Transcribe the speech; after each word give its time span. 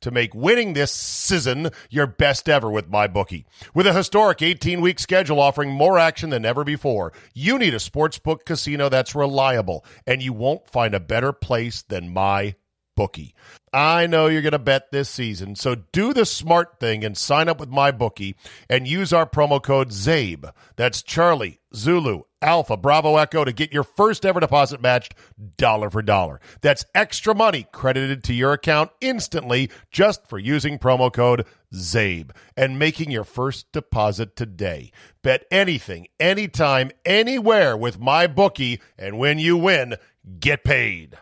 to 0.00 0.10
make 0.10 0.34
winning 0.34 0.72
this 0.72 0.92
season 0.92 1.70
your 1.90 2.06
best 2.06 2.48
ever 2.48 2.70
with 2.70 2.90
MyBookie. 2.90 3.44
With 3.74 3.86
a 3.86 3.92
historic 3.92 4.42
18 4.42 4.80
week 4.80 4.98
schedule 4.98 5.40
offering 5.40 5.70
more 5.70 5.98
action 5.98 6.30
than 6.30 6.44
ever 6.44 6.64
before, 6.64 7.12
you 7.34 7.58
need 7.58 7.74
a 7.74 7.78
sportsbook 7.78 8.44
casino 8.44 8.88
that's 8.88 9.14
reliable, 9.14 9.84
and 10.06 10.22
you 10.22 10.32
won't 10.32 10.68
find 10.68 10.94
a 10.94 11.00
better 11.00 11.32
place 11.32 11.82
than 11.82 12.14
MyBookie. 12.14 13.32
I 13.72 14.06
know 14.06 14.28
you're 14.28 14.42
going 14.42 14.52
to 14.52 14.58
bet 14.58 14.90
this 14.90 15.08
season, 15.08 15.54
so 15.54 15.74
do 15.92 16.12
the 16.14 16.24
smart 16.24 16.80
thing 16.80 17.04
and 17.04 17.16
sign 17.16 17.48
up 17.48 17.60
with 17.60 17.70
MyBookie 17.70 18.34
and 18.70 18.88
use 18.88 19.12
our 19.12 19.28
promo 19.28 19.62
code 19.62 19.90
CZABE. 19.90 20.52
That's 20.76 21.02
Charlie, 21.02 21.60
Zulu, 21.74 22.22
Alpha, 22.40 22.76
Bravo, 22.76 23.16
Echo 23.16 23.44
to 23.44 23.52
get 23.52 23.72
your 23.72 23.82
first 23.82 24.24
ever 24.24 24.40
deposit 24.40 24.80
matched 24.80 25.14
dollar 25.56 25.90
for 25.90 26.02
dollar. 26.02 26.40
That's 26.60 26.84
extra 26.94 27.34
money 27.34 27.66
credited 27.72 28.22
to 28.24 28.34
your 28.34 28.52
account 28.52 28.90
instantly 29.00 29.70
just 29.90 30.26
for 30.26 30.38
using 30.38 30.78
promo 30.78 31.12
code 31.12 31.46
CZABE 31.74 32.30
and 32.56 32.78
making 32.78 33.10
your 33.10 33.24
first 33.24 33.72
deposit 33.72 34.36
today. 34.36 34.92
Bet 35.22 35.44
anything, 35.50 36.06
anytime, 36.20 36.90
anywhere 37.04 37.76
with 37.76 37.98
my 37.98 38.26
bookie 38.26 38.80
and 38.96 39.18
when 39.18 39.38
you 39.38 39.56
win, 39.56 39.96
get 40.38 40.64
paid. 40.64 41.18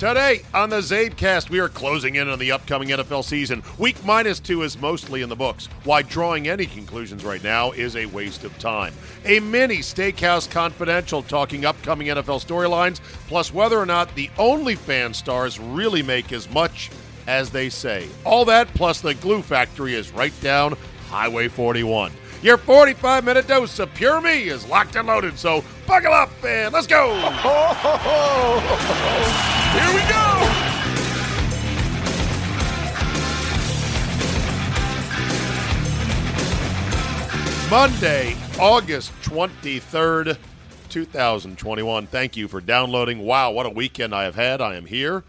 Today 0.00 0.40
on 0.54 0.70
the 0.70 0.78
Czabecast, 0.78 1.50
we 1.50 1.58
are 1.58 1.68
closing 1.68 2.14
in 2.14 2.26
on 2.26 2.38
the 2.38 2.52
upcoming 2.52 2.88
NFL 2.88 3.22
season. 3.22 3.62
Week 3.76 4.02
minus 4.02 4.40
two 4.40 4.62
is 4.62 4.80
mostly 4.80 5.20
in 5.20 5.28
the 5.28 5.36
books. 5.36 5.68
Why 5.84 6.00
drawing 6.00 6.48
any 6.48 6.64
conclusions 6.64 7.22
right 7.22 7.44
now 7.44 7.72
is 7.72 7.96
a 7.96 8.06
waste 8.06 8.44
of 8.44 8.58
time. 8.58 8.94
A 9.26 9.40
mini 9.40 9.80
Steakhouse 9.80 10.50
Confidential 10.50 11.22
talking 11.22 11.66
upcoming 11.66 12.06
NFL 12.06 12.42
storylines, 12.42 12.98
plus 13.28 13.52
whether 13.52 13.76
or 13.76 13.84
not 13.84 14.14
the 14.14 14.28
OnlyFans 14.38 15.16
stars 15.16 15.60
really 15.60 16.02
make 16.02 16.32
as 16.32 16.48
much 16.48 16.90
as 17.26 17.50
they 17.50 17.68
say. 17.68 18.08
All 18.24 18.46
that 18.46 18.72
plus 18.72 19.02
the 19.02 19.12
glue 19.16 19.42
factory 19.42 19.96
is 19.96 20.12
right 20.12 20.32
down 20.40 20.78
Highway 21.10 21.48
41. 21.48 22.10
Your 22.42 22.56
45 22.56 23.24
minute 23.24 23.46
dose 23.46 23.78
of 23.78 23.92
pure 23.92 24.18
me 24.22 24.48
is 24.48 24.66
locked 24.66 24.96
and 24.96 25.06
loaded, 25.06 25.38
so 25.38 25.62
buckle 25.86 26.14
up 26.14 26.30
and 26.42 26.72
let's 26.72 26.86
go! 26.86 27.12
Here 29.74 29.94
we 29.94 30.00
go! 30.08 30.16
Monday, 37.70 38.34
August 38.58 39.12
23rd, 39.22 40.38
2021. 40.88 42.06
Thank 42.06 42.38
you 42.38 42.48
for 42.48 42.62
downloading. 42.62 43.18
Wow, 43.18 43.50
what 43.50 43.66
a 43.66 43.70
weekend 43.70 44.14
I 44.14 44.24
have 44.24 44.34
had. 44.34 44.62
I 44.62 44.76
am 44.76 44.86
here 44.86 45.24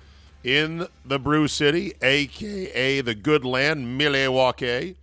in 0.45 0.87
the 1.05 1.19
Brew 1.19 1.49
City, 1.49 1.93
aka 2.01 3.01
the 3.01 3.13
good 3.13 3.43
land, 3.43 3.97
Milwaukee. 3.97 4.95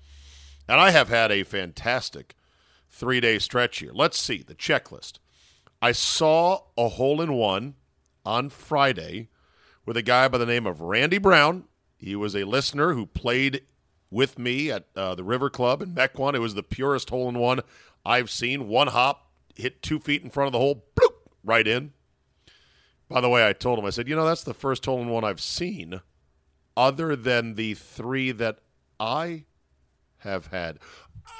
And 0.69 0.81
I 0.81 0.91
have 0.91 1.09
had 1.09 1.33
a 1.33 1.45
fantastic 1.45 2.35
three 2.91 3.21
day 3.21 3.39
stretch 3.39 3.79
here. 3.79 3.93
Let's 3.95 4.19
see 4.19 4.43
the 4.43 4.55
checklist. 4.55 5.15
I 5.81 5.93
saw 5.93 6.63
a 6.77 6.89
hole 6.89 7.21
in 7.21 7.33
one 7.33 7.75
on 8.25 8.51
Friday 8.51 9.29
with 9.87 9.97
a 9.97 10.03
guy 10.03 10.29
by 10.29 10.39
the 10.39 10.47
name 10.47 10.67
of 10.67 10.81
Randy 10.81 11.19
Brown. 11.19 11.65
He 11.97 12.15
was 12.15 12.37
a 12.37 12.45
listener 12.45 12.93
who 12.93 13.07
played 13.07 13.63
with 14.11 14.39
me 14.39 14.71
at 14.71 14.87
uh, 14.95 15.15
the 15.15 15.25
River 15.25 15.51
Club 15.51 15.83
in 15.83 15.95
Mequon. 15.95 16.35
It 16.35 16.41
was 16.41 16.55
the 16.55 16.63
purest 16.63 17.11
hole 17.11 17.29
in 17.29 17.39
one 17.39 17.61
I've 18.05 18.31
seen. 18.31 18.69
One 18.69 18.89
hop, 18.89 19.31
hit 19.55 19.83
two 19.83 19.99
feet 19.99 20.23
in 20.23 20.31
front 20.31 20.49
of 20.49 20.53
the 20.53 20.59
hole, 20.59 20.85
bloop, 20.95 21.15
right 21.45 21.67
in. 21.67 21.93
By 23.09 23.21
the 23.21 23.29
way, 23.29 23.47
I 23.47 23.53
told 23.53 23.79
him, 23.79 23.87
I 23.87 23.91
said, 23.91 24.09
you 24.09 24.17
know, 24.17 24.27
that's 24.27 24.45
the 24.45 24.55
first 24.55 24.85
hole 24.85 25.01
in 25.01 25.09
one 25.09 25.25
I've 25.25 25.41
seen 25.41 26.01
other 26.77 27.17
than 27.17 27.55
the 27.55 27.75
three 27.75 28.31
that 28.33 28.59
I 29.01 29.45
have 30.19 30.49
had. 30.49 30.79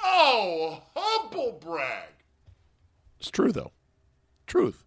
Oh, 0.03 0.81
humble 0.95 1.59
brag. 1.59 2.09
It's 3.19 3.31
true, 3.31 3.51
though. 3.51 3.71
Truth. 4.47 4.85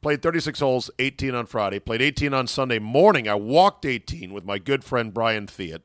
Played 0.00 0.22
36 0.22 0.60
holes, 0.60 0.90
18 0.98 1.34
on 1.34 1.46
Friday. 1.46 1.78
Played 1.78 2.02
18 2.02 2.34
on 2.34 2.46
Sunday 2.46 2.78
morning. 2.78 3.26
I 3.26 3.34
walked 3.34 3.86
18 3.86 4.32
with 4.34 4.44
my 4.44 4.58
good 4.58 4.84
friend 4.84 5.14
Brian 5.14 5.46
Theot, 5.46 5.82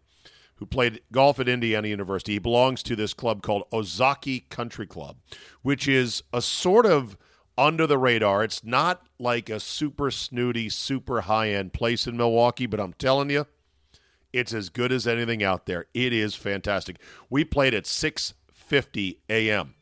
who 0.55 0.65
played 0.65 1.01
golf 1.11 1.39
at 1.39 1.47
Indiana 1.47 1.87
University. 1.87 2.33
He 2.33 2.39
belongs 2.39 2.83
to 2.83 2.97
this 2.97 3.13
club 3.13 3.41
called 3.41 3.63
Ozaukee 3.71 4.49
Country 4.49 4.85
Club, 4.85 5.17
which 5.61 5.87
is 5.87 6.21
a 6.33 6.41
sort 6.41 6.85
of 6.85 7.17
under 7.57 7.87
the 7.87 7.97
radar. 7.97 8.43
It's 8.43 8.63
not 8.63 9.05
like 9.19 9.49
a 9.49 9.59
super 9.59 10.11
snooty, 10.11 10.67
super 10.67 11.21
high 11.21 11.51
end 11.51 11.71
place 11.71 12.05
in 12.05 12.17
Milwaukee, 12.17 12.65
but 12.65 12.79
I'm 12.81 12.93
telling 12.93 13.29
you, 13.29 13.45
it's 14.31 14.53
as 14.53 14.69
good 14.69 14.91
as 14.91 15.07
anything 15.07 15.43
out 15.43 15.65
there. 15.65 15.85
It 15.93 16.13
is 16.13 16.35
fantastic. 16.35 16.97
We 17.29 17.43
played 17.43 17.73
at 17.73 17.85
6:50 17.85 19.17
a.m. 19.29 19.75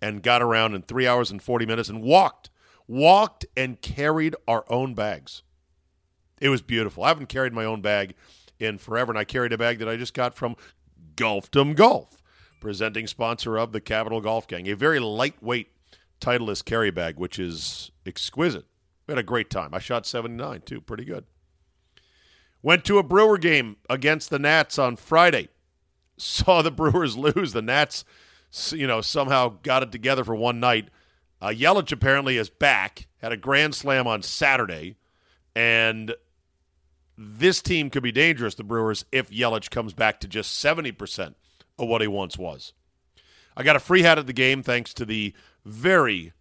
and 0.00 0.22
got 0.22 0.42
around 0.42 0.74
in 0.74 0.82
3 0.82 1.06
hours 1.06 1.30
and 1.30 1.42
40 1.42 1.66
minutes 1.66 1.88
and 1.88 2.02
walked 2.02 2.50
walked 2.86 3.46
and 3.56 3.80
carried 3.80 4.36
our 4.46 4.64
own 4.68 4.94
bags. 4.94 5.42
It 6.40 6.48
was 6.48 6.62
beautiful. 6.62 7.04
I 7.04 7.08
haven't 7.08 7.28
carried 7.28 7.52
my 7.52 7.64
own 7.64 7.80
bag 7.80 8.14
in 8.58 8.78
forever, 8.78 9.12
and 9.12 9.18
I 9.18 9.24
carried 9.24 9.52
a 9.52 9.58
bag 9.58 9.78
that 9.78 9.88
I 9.88 9.96
just 9.96 10.14
got 10.14 10.34
from 10.34 10.56
Golfdom 11.16 11.74
Golf, 11.74 12.18
presenting 12.60 13.06
sponsor 13.06 13.56
of 13.56 13.72
the 13.72 13.80
Capital 13.80 14.20
Golf 14.20 14.46
Gang. 14.46 14.68
A 14.68 14.74
very 14.74 14.98
lightweight 14.98 15.68
Titleist 16.20 16.64
carry 16.64 16.90
bag, 16.90 17.16
which 17.16 17.38
is 17.38 17.90
exquisite. 18.06 18.66
We 19.06 19.12
had 19.12 19.18
a 19.18 19.24
great 19.24 19.50
time. 19.50 19.70
I 19.72 19.78
shot 19.78 20.06
79, 20.06 20.62
too. 20.62 20.80
Pretty 20.80 21.04
good. 21.04 21.24
Went 22.62 22.84
to 22.84 22.98
a 22.98 23.02
Brewer 23.02 23.38
game 23.38 23.76
against 23.90 24.30
the 24.30 24.38
Nats 24.38 24.78
on 24.78 24.96
Friday. 24.96 25.48
Saw 26.16 26.62
the 26.62 26.70
Brewers 26.70 27.16
lose. 27.16 27.52
The 27.52 27.62
Nats, 27.62 28.04
you 28.70 28.86
know, 28.86 29.00
somehow 29.00 29.56
got 29.62 29.82
it 29.82 29.92
together 29.92 30.24
for 30.24 30.34
one 30.34 30.60
night. 30.60 30.88
Uh, 31.40 31.48
Yelich 31.48 31.90
apparently 31.90 32.36
is 32.36 32.50
back. 32.50 33.08
Had 33.20 33.32
a 33.32 33.36
grand 33.36 33.74
slam 33.74 34.06
on 34.06 34.22
Saturday, 34.22 34.96
and 35.56 36.14
this 37.18 37.60
team 37.60 37.90
could 37.90 38.02
be 38.02 38.12
dangerous. 38.12 38.54
The 38.54 38.64
Brewers, 38.64 39.04
if 39.10 39.30
Yelich 39.30 39.70
comes 39.70 39.92
back 39.92 40.20
to 40.20 40.28
just 40.28 40.56
seventy 40.58 40.92
percent 40.92 41.36
of 41.78 41.88
what 41.88 42.00
he 42.00 42.06
once 42.06 42.38
was. 42.38 42.72
I 43.56 43.62
got 43.62 43.76
a 43.76 43.80
free 43.80 44.02
hat 44.02 44.18
at 44.18 44.26
the 44.26 44.32
game 44.32 44.62
thanks 44.62 44.94
to 44.94 45.04
the 45.04 45.34
very 45.64 46.32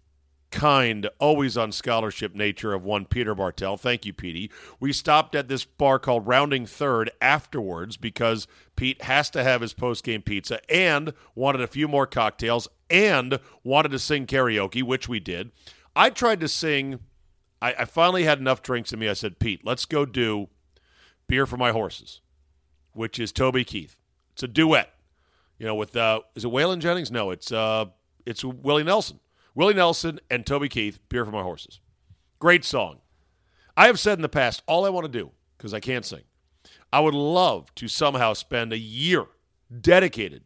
kind, 0.51 1.09
always 1.19 1.57
on 1.57 1.71
scholarship 1.71 2.36
nature 2.36 2.74
of 2.74 2.83
one 2.83 3.06
Peter 3.06 3.33
Bartel. 3.33 3.77
Thank 3.77 4.06
you, 4.06 4.13
Petey. 4.13 4.51
We 4.80 4.94
stopped 4.94 5.33
at 5.36 5.48
this 5.48 5.65
bar 5.65 5.98
called 5.98 6.27
Rounding 6.27 6.65
Third 6.65 7.09
afterwards 7.21 7.98
because 7.98 8.48
Pete 8.75 9.01
has 9.03 9.30
to 9.31 9.44
have 9.44 9.62
his 9.62 9.74
post 9.74 10.03
game 10.03 10.21
pizza 10.21 10.59
and 10.71 11.13
wanted 11.33 11.62
a 11.62 11.68
few 11.68 11.88
more 11.88 12.06
cocktails 12.06 12.68
and 12.89 13.39
wanted 13.63 13.89
to 13.92 14.00
sing 14.00 14.27
karaoke, 14.27 14.83
which 14.83 15.07
we 15.09 15.19
did. 15.19 15.51
I 15.95 16.09
tried 16.09 16.39
to 16.42 16.48
sing. 16.48 17.00
I, 17.62 17.74
I 17.80 17.86
finally 17.86 18.24
had 18.24 18.39
enough 18.39 18.62
drinks 18.62 18.94
in 18.94 19.00
me. 19.00 19.09
I 19.09 19.13
said, 19.13 19.39
Pete, 19.39 19.65
let's 19.65 19.86
go 19.86 20.06
do 20.06 20.50
Beer 21.27 21.45
for 21.45 21.57
My 21.57 21.71
Horses, 21.71 22.21
which 22.94 23.19
is 23.19 23.31
Toby 23.31 23.63
Keith. 23.63 23.95
It's 24.33 24.44
a 24.44 24.48
duet. 24.48 24.94
You 25.57 25.68
know, 25.68 25.75
with 25.75 25.95
uh, 25.95 26.21
is 26.36 26.44
it 26.44 26.51
Waylon 26.51 26.80
Jennings? 26.80 27.12
No, 27.12 27.30
it's 27.30 27.51
uh, 27.51 27.86
it's 28.25 28.44
Willie 28.44 28.83
Nelson. 28.83 29.19
Willie 29.53 29.74
Nelson 29.74 30.19
and 30.30 30.45
Toby 30.45 30.69
Keith, 30.69 31.00
Beer 31.09 31.25
for 31.25 31.31
My 31.31 31.42
Horses. 31.42 31.80
Great 32.39 32.63
song. 32.63 33.00
I 33.75 33.88
have 33.88 34.00
said 34.00 34.18
in 34.18 34.21
the 34.21 34.30
past, 34.30 34.63
all 34.65 34.86
I 34.86 34.89
want 34.89 35.06
to 35.06 35.12
do, 35.12 35.31
because 35.57 35.74
I 35.74 35.80
can't 35.80 36.06
sing, 36.06 36.24
I 36.94 37.00
would 37.00 37.13
love 37.13 37.74
to 37.75 37.88
somehow 37.88 38.33
spend 38.33 38.71
a 38.71 38.77
year 38.77 39.25
dedicated 39.80 40.44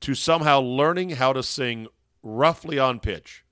to 0.00 0.14
somehow 0.14 0.60
learning 0.60 1.10
how 1.10 1.32
to 1.32 1.42
sing 1.42 1.86
roughly 2.22 2.78
on 2.78 3.00
pitch 3.00 3.44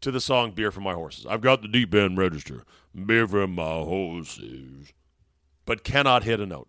to 0.00 0.10
the 0.10 0.20
song 0.20 0.52
Beer 0.52 0.70
for 0.70 0.80
My 0.80 0.94
Horses. 0.94 1.26
I've 1.26 1.40
got 1.40 1.62
the 1.62 1.68
deep 1.68 1.94
end 1.94 2.18
register, 2.18 2.64
Beer 3.06 3.26
for 3.26 3.46
My 3.46 3.80
Horses, 3.80 4.92
but 5.64 5.84
cannot 5.84 6.24
hit 6.24 6.40
a 6.40 6.46
note. 6.46 6.68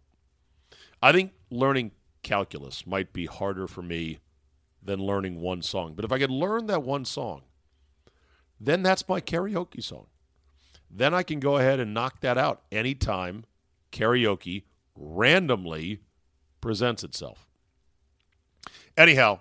I 1.02 1.12
think 1.12 1.32
learning 1.50 1.92
calculus 2.24 2.86
might 2.86 3.12
be 3.14 3.26
harder 3.26 3.68
for 3.68 3.82
me 3.82 4.20
than 4.84 5.00
learning 5.00 5.40
one 5.40 5.62
song. 5.62 5.94
But 5.96 6.06
if 6.06 6.12
I 6.12 6.20
could 6.20 6.32
learn 6.32 6.68
that 6.68 6.84
one 6.84 7.06
song, 7.06 7.44
then 8.60 8.84
that's 8.84 9.08
my 9.08 9.22
karaoke 9.22 9.84
song. 9.84 10.08
Then 10.90 11.14
I 11.14 11.24
can 11.24 11.40
go 11.40 11.58
ahead 11.58 11.80
and 11.80 11.94
knock 11.94 12.22
that 12.22 12.38
out 12.38 12.64
anytime 12.72 13.46
karaoke 13.92 14.64
randomly 14.96 16.02
presents 16.60 17.04
itself. 17.04 17.48
Anyhow, 18.98 19.40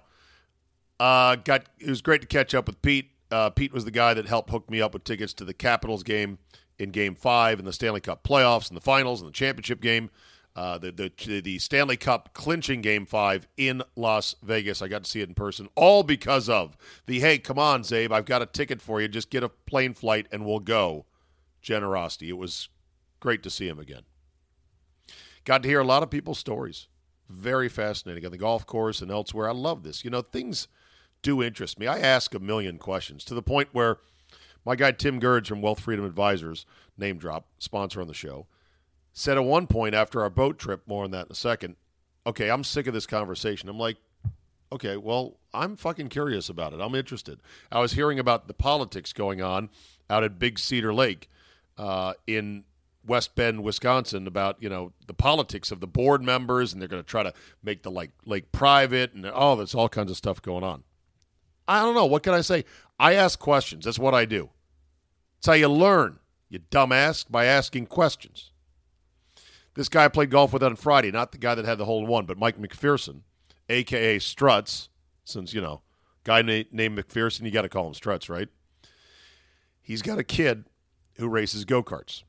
uh, 0.98 1.36
got 1.36 1.66
it 1.78 1.88
was 1.88 2.02
great 2.02 2.20
to 2.20 2.26
catch 2.26 2.54
up 2.54 2.66
with 2.66 2.80
Pete. 2.82 3.10
Uh, 3.30 3.50
Pete 3.50 3.72
was 3.72 3.84
the 3.84 3.90
guy 3.90 4.14
that 4.14 4.26
helped 4.26 4.50
hook 4.50 4.70
me 4.70 4.80
up 4.80 4.92
with 4.92 5.04
tickets 5.04 5.32
to 5.34 5.44
the 5.44 5.54
Capitals 5.54 6.02
game 6.02 6.38
in 6.78 6.90
Game 6.90 7.14
Five 7.14 7.58
in 7.58 7.64
the 7.64 7.72
Stanley 7.72 8.00
Cup 8.00 8.22
playoffs 8.22 8.68
and 8.68 8.76
the 8.76 8.80
finals 8.80 9.20
and 9.20 9.28
the 9.28 9.32
championship 9.32 9.80
game. 9.80 10.10
Uh, 10.56 10.78
the, 10.78 10.90
the 10.90 11.40
the 11.40 11.58
Stanley 11.60 11.96
Cup 11.96 12.34
clinching 12.34 12.80
Game 12.82 13.06
Five 13.06 13.46
in 13.56 13.82
Las 13.94 14.34
Vegas. 14.42 14.82
I 14.82 14.88
got 14.88 15.04
to 15.04 15.10
see 15.10 15.20
it 15.20 15.28
in 15.28 15.34
person, 15.34 15.68
all 15.76 16.02
because 16.02 16.48
of 16.48 16.76
the 17.06 17.20
hey, 17.20 17.38
come 17.38 17.58
on, 17.58 17.82
Czabe, 17.82 18.10
I've 18.10 18.24
got 18.24 18.42
a 18.42 18.46
ticket 18.46 18.82
for 18.82 19.00
you. 19.00 19.06
Just 19.06 19.30
get 19.30 19.44
a 19.44 19.48
plane 19.48 19.94
flight 19.94 20.26
and 20.32 20.44
we'll 20.44 20.58
go. 20.58 21.06
Generosity. 21.62 22.30
It 22.30 22.38
was 22.38 22.68
great 23.20 23.42
to 23.44 23.50
see 23.50 23.68
him 23.68 23.78
again. 23.78 24.02
Got 25.44 25.62
to 25.62 25.68
hear 25.68 25.80
a 25.80 25.84
lot 25.84 26.02
of 26.02 26.10
people's 26.10 26.38
stories. 26.38 26.88
Very 27.28 27.68
fascinating 27.68 28.24
on 28.24 28.32
the 28.32 28.38
golf 28.38 28.66
course 28.66 29.00
and 29.00 29.10
elsewhere. 29.10 29.48
I 29.48 29.52
love 29.52 29.82
this. 29.84 30.04
You 30.04 30.10
know, 30.10 30.22
things 30.22 30.68
do 31.22 31.42
interest 31.42 31.78
me. 31.78 31.86
I 31.86 31.98
ask 31.98 32.34
a 32.34 32.40
million 32.40 32.78
questions 32.78 33.24
to 33.24 33.34
the 33.34 33.42
point 33.42 33.68
where 33.72 33.98
my 34.64 34.76
guy 34.76 34.92
Tim 34.92 35.20
Gerds 35.20 35.46
from 35.46 35.62
Wealth 35.62 35.80
Freedom 35.80 36.04
Advisors, 36.04 36.66
name 36.98 37.18
drop, 37.18 37.46
sponsor 37.58 38.00
on 38.00 38.08
the 38.08 38.14
show, 38.14 38.46
said 39.12 39.36
at 39.36 39.44
one 39.44 39.66
point 39.66 39.94
after 39.94 40.22
our 40.22 40.30
boat 40.30 40.58
trip, 40.58 40.82
more 40.86 41.04
on 41.04 41.10
that 41.10 41.26
in 41.26 41.32
a 41.32 41.36
second, 41.36 41.76
okay, 42.26 42.50
I'm 42.50 42.64
sick 42.64 42.86
of 42.86 42.94
this 42.94 43.06
conversation. 43.06 43.68
I'm 43.68 43.78
like, 43.78 43.96
okay, 44.72 44.96
well, 44.96 45.38
I'm 45.52 45.76
fucking 45.76 46.08
curious 46.08 46.48
about 46.48 46.72
it. 46.72 46.80
I'm 46.80 46.94
interested. 46.94 47.40
I 47.70 47.80
was 47.80 47.92
hearing 47.92 48.18
about 48.18 48.46
the 48.46 48.54
politics 48.54 49.12
going 49.12 49.42
on 49.42 49.70
out 50.08 50.24
at 50.24 50.38
Big 50.38 50.58
Cedar 50.58 50.94
Lake 50.94 51.28
uh, 51.78 52.14
in 52.26 52.64
West 53.06 53.34
Bend, 53.34 53.62
Wisconsin, 53.62 54.26
about 54.26 54.62
you 54.62 54.68
know 54.68 54.92
the 55.06 55.14
politics 55.14 55.70
of 55.70 55.80
the 55.80 55.86
board 55.86 56.22
members, 56.22 56.72
and 56.72 56.80
they're 56.80 56.88
going 56.88 57.02
to 57.02 57.08
try 57.08 57.22
to 57.22 57.32
make 57.62 57.82
the 57.82 57.90
like 57.90 58.10
lake 58.24 58.52
private, 58.52 59.14
and 59.14 59.30
oh, 59.32 59.56
there's 59.56 59.74
all 59.74 59.88
kinds 59.88 60.10
of 60.10 60.16
stuff 60.16 60.42
going 60.42 60.62
on. 60.62 60.84
I 61.66 61.82
don't 61.82 61.94
know. 61.94 62.06
What 62.06 62.22
can 62.22 62.34
I 62.34 62.40
say? 62.40 62.64
I 62.98 63.14
ask 63.14 63.38
questions. 63.38 63.84
That's 63.84 63.98
what 63.98 64.14
I 64.14 64.24
do. 64.24 64.50
It's 65.38 65.46
how 65.46 65.54
you 65.54 65.68
learn, 65.68 66.18
you 66.50 66.58
dumbass, 66.58 67.24
by 67.28 67.46
asking 67.46 67.86
questions. 67.86 68.49
This 69.80 69.88
guy 69.88 70.04
I 70.04 70.08
played 70.08 70.28
golf 70.28 70.52
with 70.52 70.62
on 70.62 70.76
Friday, 70.76 71.10
not 71.10 71.32
the 71.32 71.38
guy 71.38 71.54
that 71.54 71.64
had 71.64 71.78
the 71.78 71.86
hole 71.86 72.02
in 72.02 72.06
one, 72.06 72.26
but 72.26 72.36
Mike 72.36 72.60
McPherson, 72.60 73.22
aka 73.70 74.18
Struts, 74.18 74.90
since 75.24 75.54
you 75.54 75.62
know, 75.62 75.80
guy 76.22 76.42
na- 76.42 76.64
named 76.70 76.98
McPherson, 76.98 77.46
you 77.46 77.50
got 77.50 77.62
to 77.62 77.70
call 77.70 77.86
him 77.86 77.94
Struts, 77.94 78.28
right? 78.28 78.48
He's 79.80 80.02
got 80.02 80.18
a 80.18 80.22
kid 80.22 80.66
who 81.14 81.28
races 81.28 81.64
go 81.64 81.82
karts. 81.82 82.24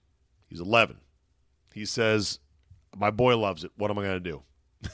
He's 0.48 0.62
11. 0.62 1.00
He 1.74 1.84
says, 1.84 2.40
My 2.96 3.12
boy 3.12 3.36
loves 3.36 3.66
it. 3.66 3.72
What 3.76 3.92
am 3.92 4.00
I 4.00 4.04
going 4.04 4.24
to 4.24 4.32
do? 4.32 4.44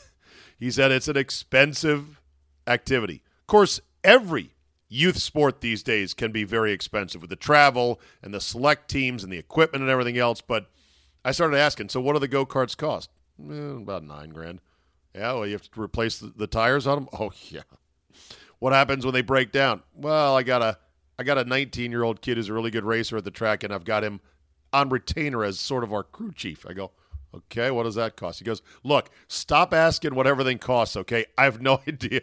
he 0.58 0.72
said, 0.72 0.92
It's 0.92 1.08
an 1.08 1.16
expensive 1.16 2.20
activity. 2.66 3.22
Of 3.42 3.46
course, 3.46 3.82
every 4.04 4.56
youth 4.90 5.20
sport 5.20 5.62
these 5.62 5.84
days 5.84 6.16
can 6.16 6.32
be 6.32 6.44
very 6.44 6.72
expensive 6.72 7.22
with 7.22 7.30
the 7.30 7.36
travel 7.36 8.02
and 8.24 8.34
the 8.34 8.42
select 8.42 8.90
teams 8.90 9.24
and 9.24 9.32
the 9.32 9.38
equipment 9.38 9.84
and 9.84 9.92
everything 9.92 10.18
else. 10.18 10.42
But 10.42 10.72
I 11.28 11.32
started 11.32 11.58
asking, 11.58 11.90
So 11.90 12.00
what 12.00 12.14
do 12.14 12.20
the 12.20 12.28
go 12.30 12.46
karts 12.46 12.78
cost? 12.78 13.10
Eh, 13.38 13.54
about 13.54 14.06
nine 14.06 14.30
grand. 14.30 14.62
Yeah, 15.14 15.34
well, 15.34 15.46
you 15.46 15.52
have 15.52 15.70
to 15.70 15.82
replace 15.82 16.20
the, 16.20 16.32
the 16.34 16.48
tires 16.48 16.88
on 16.88 17.00
them? 17.00 17.10
Oh, 17.12 17.34
yeah. 17.50 17.64
What 18.60 18.72
happens 18.72 19.04
when 19.04 19.14
they 19.14 19.22
break 19.22 19.52
down? 19.52 19.84
Well, 19.94 20.38
I 20.38 20.44
got 20.44 20.62
a 20.62 20.78
I 21.20 21.24
got 21.24 21.38
a 21.38 21.44
19 21.44 21.92
year 21.92 22.04
old 22.04 22.22
kid 22.22 22.38
who's 22.38 22.48
a 22.48 22.54
really 22.54 22.72
good 22.72 22.86
racer 22.86 23.18
at 23.18 23.26
the 23.26 23.32
track, 23.32 23.64
and 23.64 23.74
I've 23.74 23.84
got 23.84 24.06
him 24.06 24.22
on 24.72 24.88
retainer 24.88 25.44
as 25.44 25.60
sort 25.60 25.84
of 25.84 25.92
our 25.92 26.04
crew 26.04 26.32
chief. 26.32 26.66
I 26.66 26.72
go, 26.72 26.92
okay, 27.36 27.72
what 27.72 27.84
does 27.84 27.96
that 27.96 28.16
cost? 28.16 28.40
He 28.40 28.46
goes, 28.46 28.62
look, 28.86 29.10
stop 29.28 29.74
asking 29.74 30.16
what 30.16 30.28
everything 30.28 30.60
costs, 30.60 30.96
okay? 30.96 31.26
I 31.38 31.44
have 31.44 31.60
no 31.60 31.82
idea. 31.88 32.22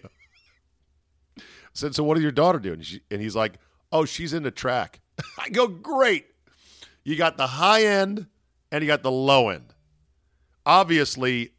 I 1.37 1.43
said, 1.75 1.95
so 1.95 2.05
what 2.05 2.15
does 2.15 2.23
your 2.23 2.33
daughter 2.33 2.59
do? 2.59 2.73
And, 2.73 2.87
she, 2.87 3.03
and 3.11 3.21
he's 3.21 3.37
like, 3.37 3.59
oh, 3.93 4.07
she's 4.07 4.33
into 4.33 4.51
track. 4.51 5.01
I 5.39 5.51
go, 5.51 5.69
great. 5.69 6.25
You 7.05 7.17
got 7.17 7.37
the 7.37 7.47
high 7.47 7.85
end 7.85 8.29
and 8.75 8.83
you 8.83 8.89
got 8.89 9.05
the 9.05 9.11
low 9.11 9.51
end. 9.51 9.73
Obviously, 10.67 11.53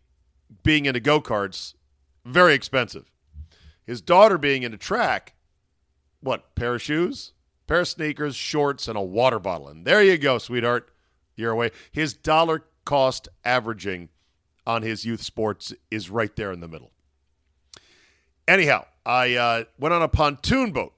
being 0.63 0.85
into 0.85 0.99
go 0.99 1.21
karts, 1.21 1.73
very 2.25 2.53
expensive. 2.53 3.09
His 3.85 4.01
daughter 4.01 4.37
being 4.37 4.63
into 4.63 4.77
track, 4.77 5.33
what, 6.19 6.53
pair 6.55 6.75
of 6.75 6.81
shoes? 6.81 7.31
Pair 7.67 7.79
of 7.79 7.87
sneakers, 7.87 8.35
shorts, 8.35 8.89
and 8.89 8.97
a 8.97 9.01
water 9.01 9.39
bottle. 9.39 9.69
And 9.69 9.85
there 9.85 10.03
you 10.03 10.17
go, 10.17 10.37
sweetheart. 10.39 10.89
You're 11.37 11.53
away. 11.53 11.71
His 11.89 12.13
dollar 12.13 12.65
cost 12.83 13.29
averaging 13.45 14.09
on 14.67 14.81
his 14.81 15.05
youth 15.05 15.21
sports 15.21 15.73
is 15.89 16.09
right 16.09 16.35
there 16.35 16.51
in 16.51 16.59
the 16.59 16.67
middle. 16.67 16.91
Anyhow, 18.45 18.87
I 19.05 19.35
uh, 19.35 19.63
went 19.79 19.93
on 19.93 20.01
a 20.01 20.09
pontoon 20.09 20.73
boat. 20.73 20.91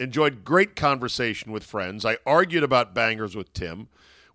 Enjoyed 0.00 0.44
great 0.44 0.74
conversation 0.74 1.52
with 1.52 1.62
friends. 1.62 2.04
I 2.04 2.18
argued 2.26 2.64
about 2.64 2.92
bangers 2.92 3.36
with 3.36 3.52
Tim. 3.52 3.86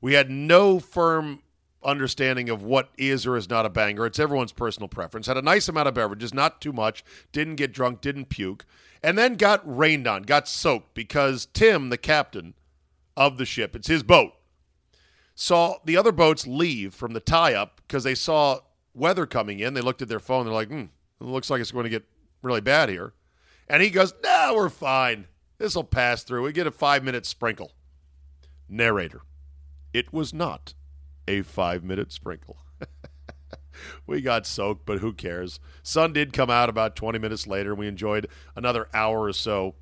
We 0.01 0.13
had 0.13 0.29
no 0.29 0.79
firm 0.79 1.41
understanding 1.83 2.49
of 2.49 2.61
what 2.61 2.89
is 2.97 3.25
or 3.25 3.37
is 3.37 3.49
not 3.49 3.65
a 3.65 3.69
banger. 3.69 4.05
It's 4.05 4.19
everyone's 4.19 4.51
personal 4.51 4.89
preference. 4.89 5.27
Had 5.27 5.37
a 5.37 5.41
nice 5.41 5.69
amount 5.69 5.87
of 5.87 5.93
beverages, 5.93 6.33
not 6.33 6.61
too 6.61 6.73
much. 6.73 7.03
Didn't 7.31 7.55
get 7.55 7.73
drunk, 7.73 8.01
didn't 8.01 8.25
puke 8.25 8.65
and 9.01 9.17
then 9.17 9.35
got 9.35 9.61
rained 9.65 10.07
on, 10.07 10.23
got 10.23 10.47
soaked 10.47 10.93
because 10.93 11.47
Tim, 11.53 11.89
the 11.89 11.97
captain 11.97 12.53
of 13.15 13.37
the 13.37 13.45
ship, 13.45 13.75
it's 13.75 13.87
his 13.87 14.03
boat, 14.03 14.33
saw 15.35 15.77
the 15.85 15.97
other 15.97 16.11
boats 16.11 16.45
leave 16.45 16.93
from 16.93 17.13
the 17.13 17.19
tie 17.19 17.53
up 17.53 17.81
because 17.87 18.03
they 18.03 18.15
saw 18.15 18.59
weather 18.93 19.25
coming 19.25 19.59
in. 19.59 19.73
They 19.73 19.81
looked 19.81 20.01
at 20.01 20.09
their 20.09 20.19
phone. 20.19 20.45
They're 20.45 20.53
like, 20.53 20.69
hmm, 20.69 20.85
it 21.21 21.25
looks 21.25 21.49
like 21.49 21.61
it's 21.61 21.71
going 21.71 21.85
to 21.85 21.89
get 21.89 22.05
really 22.41 22.61
bad 22.61 22.89
here. 22.89 23.13
And 23.67 23.81
he 23.81 23.89
goes, 23.89 24.13
no, 24.23 24.53
we're 24.55 24.69
fine. 24.69 25.27
This 25.57 25.75
will 25.75 25.83
pass 25.83 26.23
through. 26.23 26.43
We 26.43 26.51
get 26.51 26.67
a 26.67 26.71
five 26.71 27.03
minute 27.03 27.25
sprinkle. 27.25 27.71
Narrator, 28.67 29.21
it 29.93 30.13
was 30.13 30.33
not 30.33 30.73
a 31.27 31.41
five 31.41 31.83
minute 31.83 32.11
sprinkle. 32.11 32.57
we 34.07 34.21
got 34.21 34.45
soaked, 34.45 34.85
but 34.85 34.99
who 34.99 35.13
cares? 35.13 35.59
Sun 35.83 36.13
did 36.13 36.33
come 36.33 36.49
out 36.49 36.69
about 36.69 36.95
20 36.95 37.19
minutes 37.19 37.47
later, 37.47 37.75
we 37.75 37.87
enjoyed 37.87 38.27
another 38.55 38.87
hour 38.93 39.21
or 39.23 39.33
so 39.33 39.75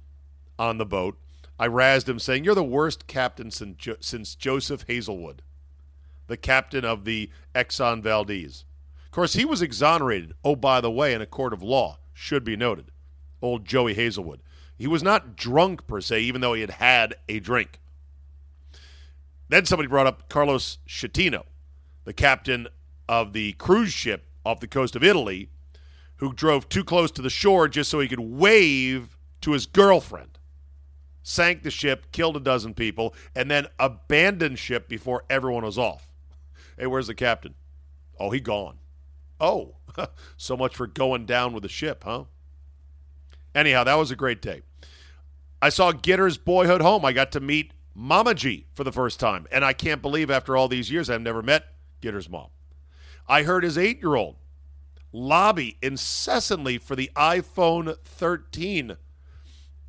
on 0.59 0.77
the 0.77 0.85
boat. 0.85 1.17
I 1.59 1.67
razzed 1.67 2.07
him, 2.07 2.19
saying, 2.19 2.43
You're 2.43 2.55
the 2.55 2.63
worst 2.63 3.07
captain 3.07 3.49
since, 3.49 3.87
since 3.99 4.35
Joseph 4.35 4.85
Hazelwood, 4.87 5.41
the 6.27 6.37
captain 6.37 6.85
of 6.85 7.05
the 7.05 7.31
Exxon 7.55 8.03
Valdez. 8.03 8.65
Of 9.05 9.11
course, 9.11 9.33
he 9.33 9.45
was 9.45 9.61
exonerated, 9.61 10.33
oh, 10.43 10.55
by 10.55 10.81
the 10.81 10.91
way, 10.91 11.13
in 11.13 11.21
a 11.21 11.25
court 11.25 11.53
of 11.53 11.63
law, 11.63 11.97
should 12.13 12.43
be 12.43 12.55
noted. 12.55 12.91
Old 13.41 13.65
Joey 13.65 13.93
Hazelwood. 13.93 14.41
He 14.77 14.87
was 14.87 15.01
not 15.01 15.35
drunk 15.35 15.87
per 15.87 16.01
se, 16.01 16.21
even 16.21 16.41
though 16.41 16.53
he 16.53 16.61
had 16.61 16.71
had 16.71 17.15
a 17.27 17.39
drink. 17.39 17.79
Then 19.49 19.65
somebody 19.65 19.87
brought 19.87 20.07
up 20.07 20.29
Carlos 20.29 20.79
Schettino, 20.87 21.43
the 22.03 22.13
captain 22.13 22.67
of 23.07 23.33
the 23.33 23.53
cruise 23.53 23.93
ship 23.93 24.25
off 24.45 24.59
the 24.59 24.67
coast 24.67 24.95
of 24.95 25.03
Italy 25.03 25.49
who 26.17 26.33
drove 26.33 26.67
too 26.67 26.83
close 26.83 27.11
to 27.11 27.21
the 27.21 27.29
shore 27.29 27.67
just 27.67 27.89
so 27.89 27.99
he 27.99 28.07
could 28.07 28.19
wave 28.19 29.17
to 29.41 29.51
his 29.51 29.65
girlfriend. 29.65 30.37
Sank 31.23 31.63
the 31.63 31.71
ship, 31.71 32.11
killed 32.11 32.37
a 32.37 32.39
dozen 32.39 32.73
people, 32.73 33.13
and 33.35 33.51
then 33.51 33.67
abandoned 33.79 34.57
ship 34.57 34.87
before 34.87 35.25
everyone 35.29 35.63
was 35.63 35.77
off. 35.77 36.11
Hey, 36.77 36.87
where's 36.87 37.07
the 37.07 37.15
captain? 37.15 37.53
Oh, 38.19 38.31
he 38.31 38.39
gone. 38.39 38.77
Oh, 39.39 39.75
so 40.37 40.57
much 40.57 40.75
for 40.75 40.87
going 40.87 41.25
down 41.25 41.53
with 41.53 41.63
the 41.63 41.69
ship, 41.69 42.03
huh? 42.03 42.23
Anyhow, 43.53 43.83
that 43.83 43.95
was 43.95 44.09
a 44.11 44.15
great 44.15 44.41
day. 44.41 44.61
I 45.61 45.69
saw 45.69 45.91
Gitter's 45.91 46.37
boyhood 46.37 46.81
home. 46.81 47.03
I 47.03 47.11
got 47.11 47.31
to 47.33 47.39
meet 47.39 47.73
Mama 47.99 48.35
G 48.35 48.67
for 48.75 48.83
the 48.83 48.91
first 48.91 49.19
time, 49.19 49.47
and 49.51 49.65
I 49.65 49.73
can't 49.73 50.03
believe 50.03 50.29
after 50.29 50.55
all 50.55 50.67
these 50.67 50.91
years 50.91 51.09
I've 51.09 51.19
never 51.19 51.41
met 51.41 51.65
Gitter's 51.99 52.29
mom. 52.29 52.49
I 53.27 53.41
heard 53.41 53.63
his 53.63 53.75
eight 53.75 53.99
year 53.99 54.13
old 54.13 54.35
lobby 55.11 55.77
incessantly 55.81 56.77
for 56.77 56.95
the 56.95 57.09
iPhone 57.15 57.97
13. 58.05 58.97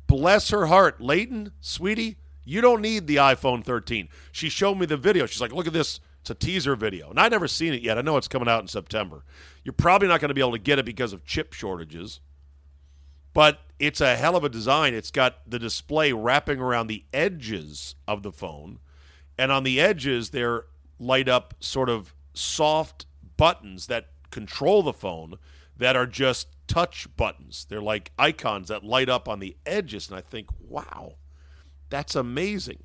Bless 0.07 0.49
her 0.49 0.65
heart. 0.65 0.99
Layton, 0.99 1.51
sweetie, 1.61 2.17
you 2.43 2.61
don't 2.61 2.81
need 2.81 3.05
the 3.05 3.17
iPhone 3.17 3.63
13. 3.63 4.09
She 4.31 4.49
showed 4.49 4.79
me 4.79 4.87
the 4.87 4.97
video. 4.97 5.27
She's 5.27 5.39
like, 5.39 5.53
look 5.53 5.67
at 5.67 5.73
this. 5.73 5.99
It's 6.21 6.31
a 6.31 6.35
teaser 6.35 6.75
video. 6.75 7.11
And 7.11 7.19
I've 7.19 7.31
never 7.31 7.47
seen 7.47 7.75
it 7.75 7.83
yet. 7.83 7.99
I 7.99 8.01
know 8.01 8.17
it's 8.17 8.27
coming 8.27 8.49
out 8.49 8.61
in 8.61 8.67
September. 8.67 9.23
You're 9.63 9.73
probably 9.73 10.07
not 10.07 10.19
going 10.19 10.29
to 10.29 10.33
be 10.33 10.41
able 10.41 10.53
to 10.53 10.57
get 10.57 10.79
it 10.79 10.85
because 10.85 11.13
of 11.13 11.25
chip 11.25 11.53
shortages. 11.53 12.21
But 13.33 13.59
it's 13.79 14.01
a 14.01 14.15
hell 14.15 14.35
of 14.35 14.43
a 14.43 14.49
design. 14.49 14.93
It's 14.93 15.11
got 15.11 15.49
the 15.49 15.59
display 15.59 16.11
wrapping 16.11 16.59
around 16.59 16.87
the 16.87 17.05
edges 17.13 17.95
of 18.07 18.23
the 18.23 18.31
phone. 18.31 18.79
And 19.37 19.51
on 19.51 19.63
the 19.63 19.79
edges, 19.79 20.31
they're 20.31 20.65
light 20.99 21.29
up 21.29 21.53
sort 21.61 21.89
of 21.89 22.13
soft 22.33 23.05
buttons 23.37 23.87
that 23.87 24.07
control 24.31 24.83
the 24.83 24.93
phone 24.93 25.35
that 25.77 25.95
are 25.95 26.05
just 26.05 26.49
touch 26.67 27.07
buttons. 27.15 27.65
They're 27.69 27.81
like 27.81 28.11
icons 28.19 28.67
that 28.67 28.83
light 28.83 29.07
up 29.07 29.29
on 29.29 29.39
the 29.39 29.55
edges. 29.65 30.09
And 30.09 30.17
I 30.17 30.21
think, 30.21 30.49
wow, 30.59 31.15
that's 31.89 32.15
amazing. 32.15 32.83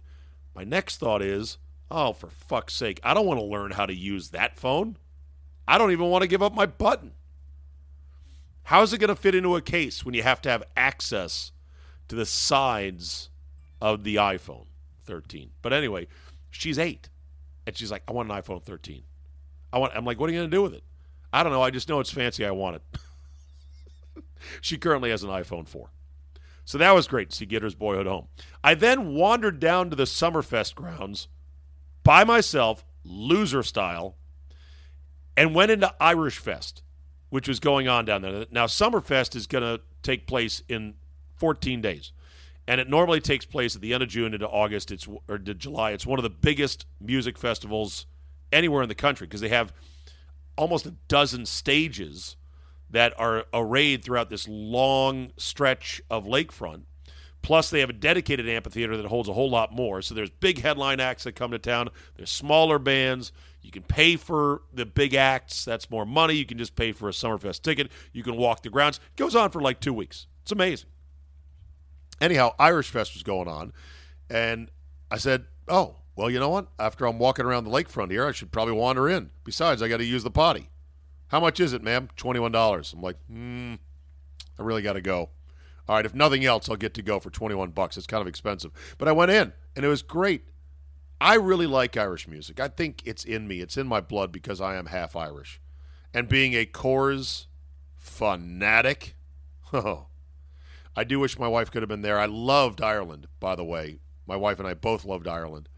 My 0.54 0.62
next 0.62 0.98
thought 0.98 1.22
is, 1.22 1.58
oh, 1.90 2.12
for 2.12 2.28
fuck's 2.28 2.74
sake, 2.74 3.00
I 3.02 3.14
don't 3.14 3.26
want 3.26 3.40
to 3.40 3.46
learn 3.46 3.72
how 3.72 3.86
to 3.86 3.94
use 3.94 4.30
that 4.30 4.56
phone. 4.56 4.96
I 5.66 5.76
don't 5.76 5.90
even 5.92 6.06
want 6.06 6.22
to 6.22 6.28
give 6.28 6.42
up 6.42 6.54
my 6.54 6.66
button. 6.66 7.12
How's 8.64 8.92
it 8.92 8.98
going 8.98 9.08
to 9.08 9.16
fit 9.16 9.34
into 9.34 9.56
a 9.56 9.62
case 9.62 10.04
when 10.04 10.14
you 10.14 10.22
have 10.22 10.40
to 10.42 10.50
have 10.50 10.62
access 10.76 11.52
to 12.08 12.16
the 12.16 12.26
sides 12.26 13.30
of 13.80 14.04
the 14.04 14.16
iPhone 14.16 14.66
13? 15.04 15.50
But 15.60 15.72
anyway, 15.72 16.08
she's 16.50 16.78
eight, 16.78 17.10
and 17.66 17.76
she's 17.76 17.90
like, 17.90 18.02
I 18.08 18.12
want 18.12 18.30
an 18.30 18.40
iPhone 18.40 18.62
13. 18.62 19.02
I 19.72 19.78
want. 19.78 19.92
I'm 19.94 20.04
like, 20.04 20.18
what 20.18 20.30
are 20.30 20.32
you 20.32 20.38
going 20.38 20.50
to 20.50 20.56
do 20.56 20.62
with 20.62 20.74
it? 20.74 20.84
I 21.32 21.42
don't 21.42 21.52
know. 21.52 21.62
I 21.62 21.70
just 21.70 21.88
know 21.88 22.00
it's 22.00 22.10
fancy. 22.10 22.46
I 22.46 22.52
want 22.52 22.76
it. 22.76 24.24
she 24.60 24.78
currently 24.78 25.10
has 25.10 25.24
an 25.24 25.30
iPhone 25.30 25.66
4. 25.66 25.90
So 26.64 26.78
that 26.78 26.92
was 26.92 27.08
great 27.08 27.30
to 27.30 27.36
see 27.36 27.46
Gitter's 27.46 27.74
boyhood 27.74 28.06
home. 28.06 28.28
I 28.62 28.74
then 28.74 29.14
wandered 29.14 29.60
down 29.60 29.90
to 29.90 29.96
the 29.96 30.04
Summerfest 30.04 30.74
grounds 30.74 31.28
by 32.04 32.24
myself, 32.24 32.84
loser 33.02 33.62
style, 33.62 34.16
and 35.36 35.54
went 35.54 35.72
into 35.72 35.92
Irish 36.00 36.38
Fest, 36.38 36.83
which 37.34 37.48
was 37.48 37.58
going 37.58 37.88
on 37.88 38.04
down 38.04 38.22
there. 38.22 38.46
Now, 38.50 38.66
Summerfest 38.66 39.34
is 39.34 39.46
going 39.46 39.64
to 39.64 39.82
take 40.02 40.26
place 40.26 40.62
in 40.68 40.94
14 41.36 41.80
days. 41.80 42.12
And 42.68 42.80
it 42.80 42.88
normally 42.88 43.20
takes 43.20 43.44
place 43.44 43.74
at 43.74 43.82
the 43.82 43.92
end 43.92 44.02
of 44.02 44.08
June 44.08 44.32
into 44.32 44.48
August 44.48 44.90
it's, 44.90 45.08
or 45.28 45.38
July. 45.38 45.90
It's 45.90 46.06
one 46.06 46.18
of 46.18 46.22
the 46.22 46.30
biggest 46.30 46.86
music 47.00 47.36
festivals 47.36 48.06
anywhere 48.52 48.82
in 48.82 48.88
the 48.88 48.94
country 48.94 49.26
because 49.26 49.40
they 49.40 49.48
have– 49.48 49.72
almost 50.56 50.86
a 50.86 50.94
dozen 51.08 51.46
stages 51.46 52.36
that 52.90 53.18
are 53.18 53.44
arrayed 53.52 54.04
throughout 54.04 54.30
this 54.30 54.46
long 54.48 55.32
stretch 55.36 56.00
of 56.10 56.26
lakefront. 56.26 56.82
Plus, 57.42 57.68
they 57.68 57.80
have 57.80 57.90
a 57.90 57.94
dedicated 57.94 58.48
amphitheater 58.48 58.96
that 58.96 59.06
holds 59.06 59.28
a 59.28 59.32
whole 59.32 59.50
lot 59.50 59.72
more. 59.72 60.00
So 60.00 60.14
there's 60.14 60.30
big 60.30 60.62
headline 60.62 61.00
acts 61.00 61.24
that 61.24 61.32
come 61.32 61.50
to 61.50 61.58
town. 61.58 61.90
There's 62.16 62.30
smaller 62.30 62.78
bands. 62.78 63.32
You 63.64 63.70
can 63.70 63.82
pay 63.82 64.16
for 64.16 64.62
the 64.72 64.84
big 64.84 65.14
acts. 65.14 65.64
That's 65.64 65.90
more 65.90 66.04
money. 66.04 66.34
You 66.34 66.44
can 66.44 66.58
just 66.58 66.76
pay 66.76 66.92
for 66.92 67.08
a 67.08 67.12
Summerfest 67.12 67.62
ticket. 67.62 67.90
You 68.12 68.22
can 68.22 68.36
walk 68.36 68.62
the 68.62 68.68
grounds. 68.68 68.98
It 68.98 69.16
goes 69.16 69.34
on 69.34 69.50
for 69.50 69.62
like 69.62 69.80
two 69.80 69.94
weeks. 69.94 70.26
It's 70.42 70.52
amazing. 70.52 70.90
Anyhow, 72.20 72.54
Irish 72.58 72.90
Fest 72.90 73.14
was 73.14 73.22
going 73.22 73.48
on, 73.48 73.72
and 74.28 74.70
I 75.10 75.16
said, 75.16 75.46
"Oh, 75.66 75.96
well, 76.14 76.30
you 76.30 76.38
know 76.38 76.50
what? 76.50 76.68
After 76.78 77.06
I'm 77.06 77.18
walking 77.18 77.46
around 77.46 77.64
the 77.64 77.70
lakefront 77.70 78.10
here, 78.10 78.26
I 78.26 78.32
should 78.32 78.52
probably 78.52 78.74
wander 78.74 79.08
in. 79.08 79.30
Besides, 79.44 79.82
I 79.82 79.88
got 79.88 79.96
to 79.96 80.04
use 80.04 80.22
the 80.22 80.30
potty. 80.30 80.68
How 81.28 81.40
much 81.40 81.58
is 81.58 81.72
it, 81.72 81.82
ma'am? 81.82 82.10
$21. 82.16 82.92
I'm 82.92 83.02
like, 83.02 83.16
hmm, 83.26 83.74
I 84.58 84.62
really 84.62 84.82
got 84.82 84.92
to 84.92 85.00
go. 85.00 85.30
All 85.88 85.96
right, 85.96 86.06
if 86.06 86.14
nothing 86.14 86.44
else, 86.44 86.68
I'll 86.68 86.76
get 86.76 86.94
to 86.94 87.02
go 87.02 87.18
for 87.18 87.30
21 87.30 87.70
bucks. 87.70 87.96
It's 87.96 88.06
kind 88.06 88.20
of 88.20 88.28
expensive. 88.28 88.70
But 88.96 89.08
I 89.08 89.12
went 89.12 89.32
in, 89.32 89.52
and 89.74 89.84
it 89.84 89.88
was 89.88 90.02
great. 90.02 90.44
I 91.24 91.36
really 91.36 91.66
like 91.66 91.96
Irish 91.96 92.28
music. 92.28 92.60
I 92.60 92.68
think 92.68 93.00
it's 93.06 93.24
in 93.24 93.48
me. 93.48 93.62
It's 93.62 93.78
in 93.78 93.86
my 93.86 94.02
blood 94.02 94.30
because 94.30 94.60
I 94.60 94.76
am 94.76 94.84
half 94.84 95.16
Irish. 95.16 95.58
And 96.12 96.28
being 96.28 96.52
a 96.52 96.66
Corrs 96.66 97.46
fanatic, 97.96 99.16
oh, 99.72 100.08
I 100.94 101.02
do 101.02 101.18
wish 101.18 101.38
my 101.38 101.48
wife 101.48 101.70
could 101.70 101.80
have 101.80 101.88
been 101.88 102.02
there. 102.02 102.18
I 102.18 102.26
loved 102.26 102.82
Ireland, 102.82 103.28
by 103.40 103.56
the 103.56 103.64
way. 103.64 104.00
My 104.26 104.36
wife 104.36 104.58
and 104.58 104.68
I 104.68 104.74
both 104.74 105.06
loved 105.06 105.26
Ireland. 105.26 105.70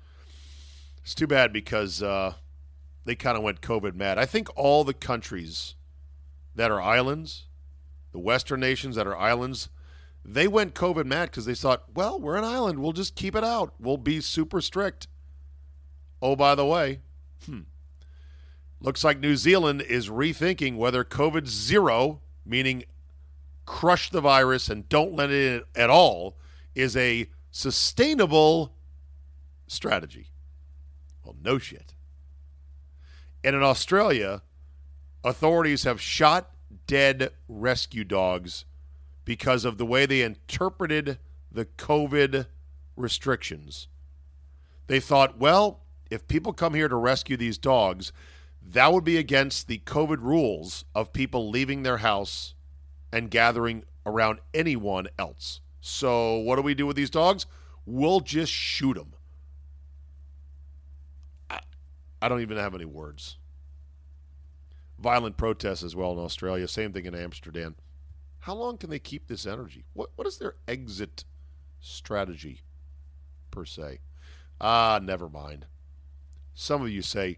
It's 1.05 1.15
too 1.15 1.29
bad 1.29 1.53
because 1.53 2.03
uh, 2.03 2.35
they 3.05 3.15
kind 3.15 3.37
of 3.37 3.45
went 3.45 3.61
COVID 3.61 3.95
mad. 3.95 4.19
I 4.19 4.27
think 4.27 4.49
all 4.57 4.83
the 4.83 4.95
countries 4.95 5.77
that 6.57 6.73
are 6.73 6.83
islands, 6.83 7.45
the 8.11 8.19
Western 8.19 8.59
nations 8.59 8.97
that 8.97 9.07
are 9.07 9.17
islands, 9.17 9.69
they 10.25 10.49
went 10.49 10.75
COVID 10.75 11.05
mad 11.05 11.31
because 11.31 11.45
they 11.45 11.55
thought, 11.55 11.85
well, 11.95 12.19
we're 12.19 12.35
an 12.35 12.43
island. 12.43 12.81
We'll 12.81 12.91
just 12.91 13.15
keep 13.15 13.37
it 13.37 13.45
out. 13.45 13.75
We'll 13.79 13.97
be 13.97 14.21
super 14.21 14.61
strict. 14.61 15.07
Oh, 16.23 16.37
by 16.37 16.55
the 16.55 16.65
way, 16.65 17.01
hmm, 17.45 17.61
looks 18.81 19.05
like 19.05 19.21
New 19.21 19.37
Zealand 19.37 19.83
is 19.83 20.09
rethinking 20.09 20.77
whether 20.77 21.05
COVID 21.05 21.47
zero, 21.47 22.21
meaning 22.45 22.85
crush 23.65 24.11
the 24.11 24.21
virus 24.21 24.69
and 24.69 24.89
don't 24.89 25.15
let 25.15 25.31
it 25.31 25.55
in 25.55 25.63
at 25.75 25.91
all, 25.91 26.37
is 26.75 26.97
a 26.97 27.29
sustainable 27.51 28.75
strategy. 29.67 30.29
Well, 31.25 31.37
no 31.43 31.59
shit. 31.59 31.95
And 33.43 33.57
in 33.57 33.63
Australia, 33.63 34.43
authorities 35.25 35.85
have 35.85 36.01
shot 36.01 36.51
dead 36.87 37.31
rescue 37.49 38.05
dogs 38.05 38.65
because 39.25 39.65
of 39.65 39.79
the 39.79 39.87
way 39.87 40.07
they 40.07 40.23
interpreted 40.23 41.19
the 41.51 41.65
COVID 41.65 42.47
restrictions. 42.97 43.89
They 44.87 45.01
thought, 45.01 45.39
well, 45.39 45.81
if 46.11 46.29
people 46.29 46.53
come 46.53 46.75
here 46.75 46.89
to 46.89 46.97
rescue 46.97 47.37
these 47.37 47.59
dogs, 47.59 48.13
that 48.63 48.93
would 48.93 49.05
be 49.05 49.17
against 49.17 49.69
the 49.69 49.79
COVID 49.79 50.21
rules 50.21 50.85
of 50.95 51.13
people 51.13 51.51
leaving 51.51 51.83
their 51.83 51.99
house 51.99 52.55
and 53.13 53.31
gathering 53.31 53.85
around 54.05 54.41
anyone 54.53 55.09
else. 55.19 55.61
So, 55.81 56.37
what 56.39 56.57
do 56.57 56.63
we 56.63 56.75
do 56.75 56.87
with 56.87 56.97
these 56.97 57.11
dogs? 57.11 57.47
We'll 57.85 58.21
just 58.21 58.53
shoot 58.53 58.95
them. 58.95 59.15
I 62.21 62.29
don't 62.29 62.41
even 62.41 62.57
have 62.57 62.75
any 62.75 62.85
words. 62.85 63.37
Violent 64.99 65.37
protests 65.37 65.83
as 65.83 65.95
well 65.95 66.13
in 66.13 66.19
Australia. 66.19 66.67
Same 66.67 66.93
thing 66.93 67.05
in 67.05 67.15
Amsterdam. 67.15 67.77
How 68.41 68.55
long 68.55 68.79
can 68.79 68.91
they 68.91 68.99
keep 68.99 69.27
this 69.27 69.47
energy? 69.47 69.85
What 69.93 70.11
what 70.17 70.27
is 70.27 70.39
their 70.39 70.57
exit 70.67 71.25
strategy 71.81 72.63
per 73.51 73.65
se? 73.65 74.01
Ah, 74.61 74.99
never 75.03 75.29
mind. 75.29 75.67
Some 76.59 76.81
of 76.81 76.89
you 76.89 77.03
say, 77.03 77.37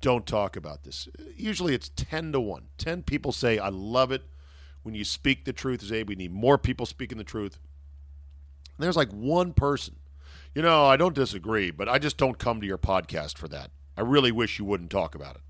don't 0.00 0.26
talk 0.26 0.56
about 0.56 0.82
this. 0.82 1.08
Usually 1.36 1.72
it's 1.72 1.90
10 1.94 2.32
to 2.32 2.40
1. 2.40 2.64
10 2.78 3.04
people 3.04 3.30
say, 3.30 3.58
I 3.58 3.68
love 3.68 4.10
it 4.10 4.22
when 4.82 4.96
you 4.96 5.04
speak 5.04 5.44
the 5.44 5.52
truth. 5.52 5.82
Say, 5.82 6.02
we 6.02 6.16
need 6.16 6.32
more 6.32 6.58
people 6.58 6.84
speaking 6.84 7.16
the 7.16 7.24
truth. 7.24 7.58
And 8.76 8.84
there's 8.84 8.96
like 8.96 9.12
one 9.12 9.52
person, 9.52 9.96
you 10.52 10.62
know, 10.62 10.84
I 10.84 10.96
don't 10.96 11.14
disagree, 11.14 11.70
but 11.70 11.88
I 11.88 11.98
just 11.98 12.16
don't 12.16 12.38
come 12.38 12.60
to 12.60 12.66
your 12.66 12.76
podcast 12.76 13.38
for 13.38 13.46
that. 13.48 13.70
I 13.96 14.00
really 14.00 14.32
wish 14.32 14.58
you 14.58 14.64
wouldn't 14.64 14.90
talk 14.90 15.14
about 15.14 15.36
it. 15.36 15.42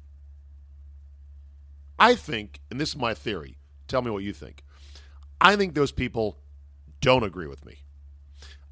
I 1.99 2.15
think, 2.15 2.61
and 2.71 2.79
this 2.79 2.91
is 2.91 2.97
my 2.97 3.15
theory, 3.15 3.57
tell 3.89 4.03
me 4.03 4.11
what 4.11 4.25
you 4.25 4.35
think. 4.35 4.63
I 5.41 5.57
think 5.57 5.75
those 5.75 5.93
people 5.93 6.39
don't 7.01 7.25
agree 7.25 7.47
with 7.47 7.65
me. 7.65 7.79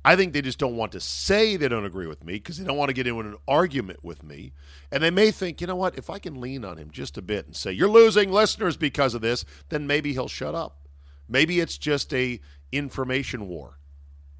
I 0.08 0.16
think 0.16 0.32
they 0.32 0.40
just 0.40 0.58
don't 0.58 0.78
want 0.78 0.92
to 0.92 1.00
say 1.00 1.56
they 1.56 1.68
don't 1.68 1.84
agree 1.84 2.06
with 2.06 2.24
me 2.24 2.32
because 2.32 2.56
they 2.56 2.64
don't 2.64 2.78
want 2.78 2.88
to 2.88 2.94
get 2.94 3.06
into 3.06 3.20
an 3.20 3.36
argument 3.46 4.02
with 4.02 4.22
me. 4.22 4.54
And 4.90 5.02
they 5.02 5.10
may 5.10 5.30
think, 5.30 5.60
you 5.60 5.66
know 5.66 5.76
what, 5.76 5.98
if 5.98 6.08
I 6.08 6.18
can 6.18 6.40
lean 6.40 6.64
on 6.64 6.78
him 6.78 6.90
just 6.90 7.18
a 7.18 7.22
bit 7.22 7.44
and 7.44 7.54
say, 7.54 7.72
you're 7.72 7.90
losing 7.90 8.32
listeners 8.32 8.78
because 8.78 9.12
of 9.12 9.20
this, 9.20 9.44
then 9.68 9.86
maybe 9.86 10.14
he'll 10.14 10.26
shut 10.26 10.54
up. 10.54 10.88
Maybe 11.28 11.60
it's 11.60 11.76
just 11.76 12.14
a 12.14 12.40
information 12.72 13.48
war 13.48 13.80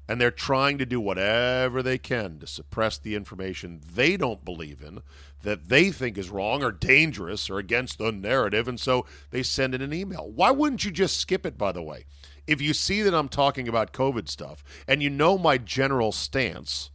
and 0.07 0.19
they're 0.19 0.31
trying 0.31 0.79
to 0.79 0.87
do 0.87 0.99
whatever 0.99 1.83
they 1.83 1.99
can 1.99 2.39
to 2.39 2.47
suppress 2.47 2.97
the 2.97 3.13
information 3.13 3.79
they 3.93 4.17
don't 4.17 4.43
believe 4.43 4.81
in, 4.81 5.03
that 5.43 5.69
they 5.69 5.91
think 5.91 6.17
is 6.17 6.31
wrong 6.31 6.63
or 6.63 6.71
dangerous 6.71 7.47
or 7.47 7.59
against 7.59 7.99
the 7.99 8.11
narrative, 8.11 8.67
and 8.67 8.79
so 8.79 9.05
they 9.29 9.43
send 9.43 9.75
in 9.75 9.83
an 9.83 9.93
email. 9.93 10.31
Why 10.33 10.49
wouldn't 10.49 10.83
you 10.83 10.89
just 10.89 11.17
skip 11.17 11.45
it, 11.45 11.59
by 11.59 11.71
the 11.71 11.83
way? 11.83 12.05
If 12.49 12.61
you 12.61 12.73
see 12.73 13.03
that 13.03 13.13
I'm 13.13 13.29
talking 13.29 13.67
about 13.67 13.93
COVID 13.93 14.27
stuff 14.27 14.63
and 14.87 15.03
you 15.03 15.09
know 15.11 15.37
my 15.37 15.59
general 15.59 16.11
stance, 16.11 16.89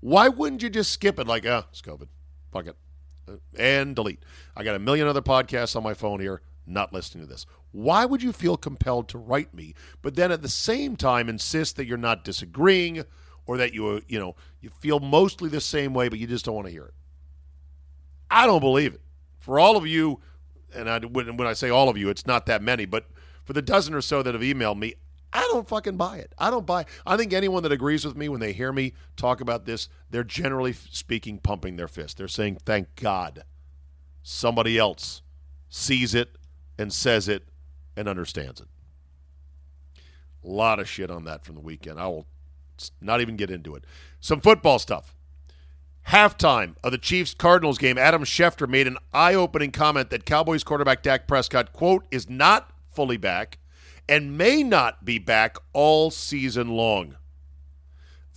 why 0.00 0.28
wouldn't 0.28 0.62
you 0.62 0.70
just 0.70 0.90
skip 0.90 1.18
it 1.18 1.26
like, 1.26 1.44
ah, 1.46 1.66
it's 1.70 1.82
COVID? 1.82 2.08
Fuck 2.50 2.66
it. 2.66 2.76
and 3.58 3.94
delete. 3.94 4.22
I 4.56 4.64
got 4.64 4.74
a 4.76 4.78
million 4.78 5.06
other 5.06 5.20
podcasts 5.20 5.76
on 5.76 5.82
my 5.82 5.92
phone 5.92 6.18
here, 6.18 6.40
not 6.66 6.94
listening 6.94 7.26
to 7.26 7.30
this. 7.30 7.44
Why 7.72 8.06
would 8.06 8.22
you 8.22 8.32
feel 8.32 8.56
compelled 8.56 9.08
to 9.10 9.18
write 9.18 9.52
me, 9.52 9.74
but 10.00 10.16
then 10.16 10.32
at 10.32 10.40
the 10.40 10.48
same 10.48 10.96
time 10.96 11.28
insist 11.28 11.76
that 11.76 11.86
you're 11.86 11.98
not 11.98 12.24
disagreeing 12.24 13.04
or 13.46 13.58
that 13.58 13.74
you, 13.74 14.00
you 14.08 14.18
know, 14.18 14.34
you 14.62 14.70
feel 14.70 14.98
mostly 14.98 15.50
the 15.50 15.60
same 15.60 15.92
way, 15.92 16.08
but 16.08 16.18
you 16.18 16.26
just 16.26 16.46
don't 16.46 16.54
want 16.54 16.68
to 16.68 16.72
hear 16.72 16.86
it? 16.86 16.94
I 18.30 18.46
don't 18.46 18.60
believe 18.60 18.94
it. 18.94 19.02
For 19.38 19.60
all 19.60 19.76
of 19.76 19.86
you, 19.86 20.20
and 20.74 20.88
I, 20.88 21.00
when, 21.00 21.36
when 21.36 21.46
I 21.46 21.52
say 21.52 21.68
all 21.68 21.90
of 21.90 21.98
you, 21.98 22.08
it's 22.08 22.26
not 22.26 22.46
that 22.46 22.62
many, 22.62 22.86
but 22.86 23.04
for 23.44 23.52
the 23.52 23.62
dozen 23.62 23.94
or 23.94 24.00
so 24.00 24.22
that 24.22 24.34
have 24.34 24.42
emailed 24.42 24.78
me, 24.78 24.94
I 25.32 25.40
don't 25.52 25.68
fucking 25.68 25.96
buy 25.96 26.18
it. 26.18 26.32
I 26.38 26.50
don't 26.50 26.66
buy. 26.66 26.86
I 27.06 27.16
think 27.16 27.32
anyone 27.32 27.62
that 27.62 27.72
agrees 27.72 28.04
with 28.04 28.16
me 28.16 28.28
when 28.28 28.40
they 28.40 28.52
hear 28.52 28.72
me 28.72 28.94
talk 29.16 29.40
about 29.40 29.64
this, 29.64 29.88
they're 30.10 30.24
generally 30.24 30.72
speaking 30.72 31.38
pumping 31.38 31.76
their 31.76 31.88
fist. 31.88 32.18
They're 32.18 32.28
saying, 32.28 32.58
"Thank 32.64 32.96
God, 32.96 33.44
somebody 34.22 34.76
else 34.76 35.22
sees 35.68 36.14
it 36.14 36.36
and 36.78 36.92
says 36.92 37.28
it 37.28 37.48
and 37.96 38.08
understands 38.08 38.60
it." 38.60 38.68
A 40.42 40.48
lot 40.48 40.80
of 40.80 40.88
shit 40.88 41.10
on 41.10 41.24
that 41.24 41.44
from 41.44 41.54
the 41.54 41.60
weekend. 41.60 42.00
I 42.00 42.06
will 42.08 42.26
not 43.00 43.20
even 43.20 43.36
get 43.36 43.50
into 43.50 43.74
it. 43.76 43.84
Some 44.20 44.40
football 44.40 44.78
stuff. 44.78 45.14
Halftime 46.08 46.76
of 46.82 46.92
the 46.92 46.98
Chiefs 46.98 47.34
Cardinals 47.34 47.78
game, 47.78 47.98
Adam 47.98 48.24
Schefter 48.24 48.68
made 48.68 48.86
an 48.86 48.96
eye 49.12 49.34
opening 49.34 49.70
comment 49.70 50.10
that 50.10 50.24
Cowboys 50.24 50.64
quarterback 50.64 51.02
Dak 51.02 51.28
Prescott, 51.28 51.72
quote, 51.72 52.06
is 52.10 52.28
not 52.28 52.72
fully 53.00 53.16
back 53.16 53.56
and 54.06 54.36
may 54.36 54.62
not 54.62 55.06
be 55.06 55.18
back 55.18 55.56
all 55.72 56.10
season 56.10 56.68
long. 56.68 57.16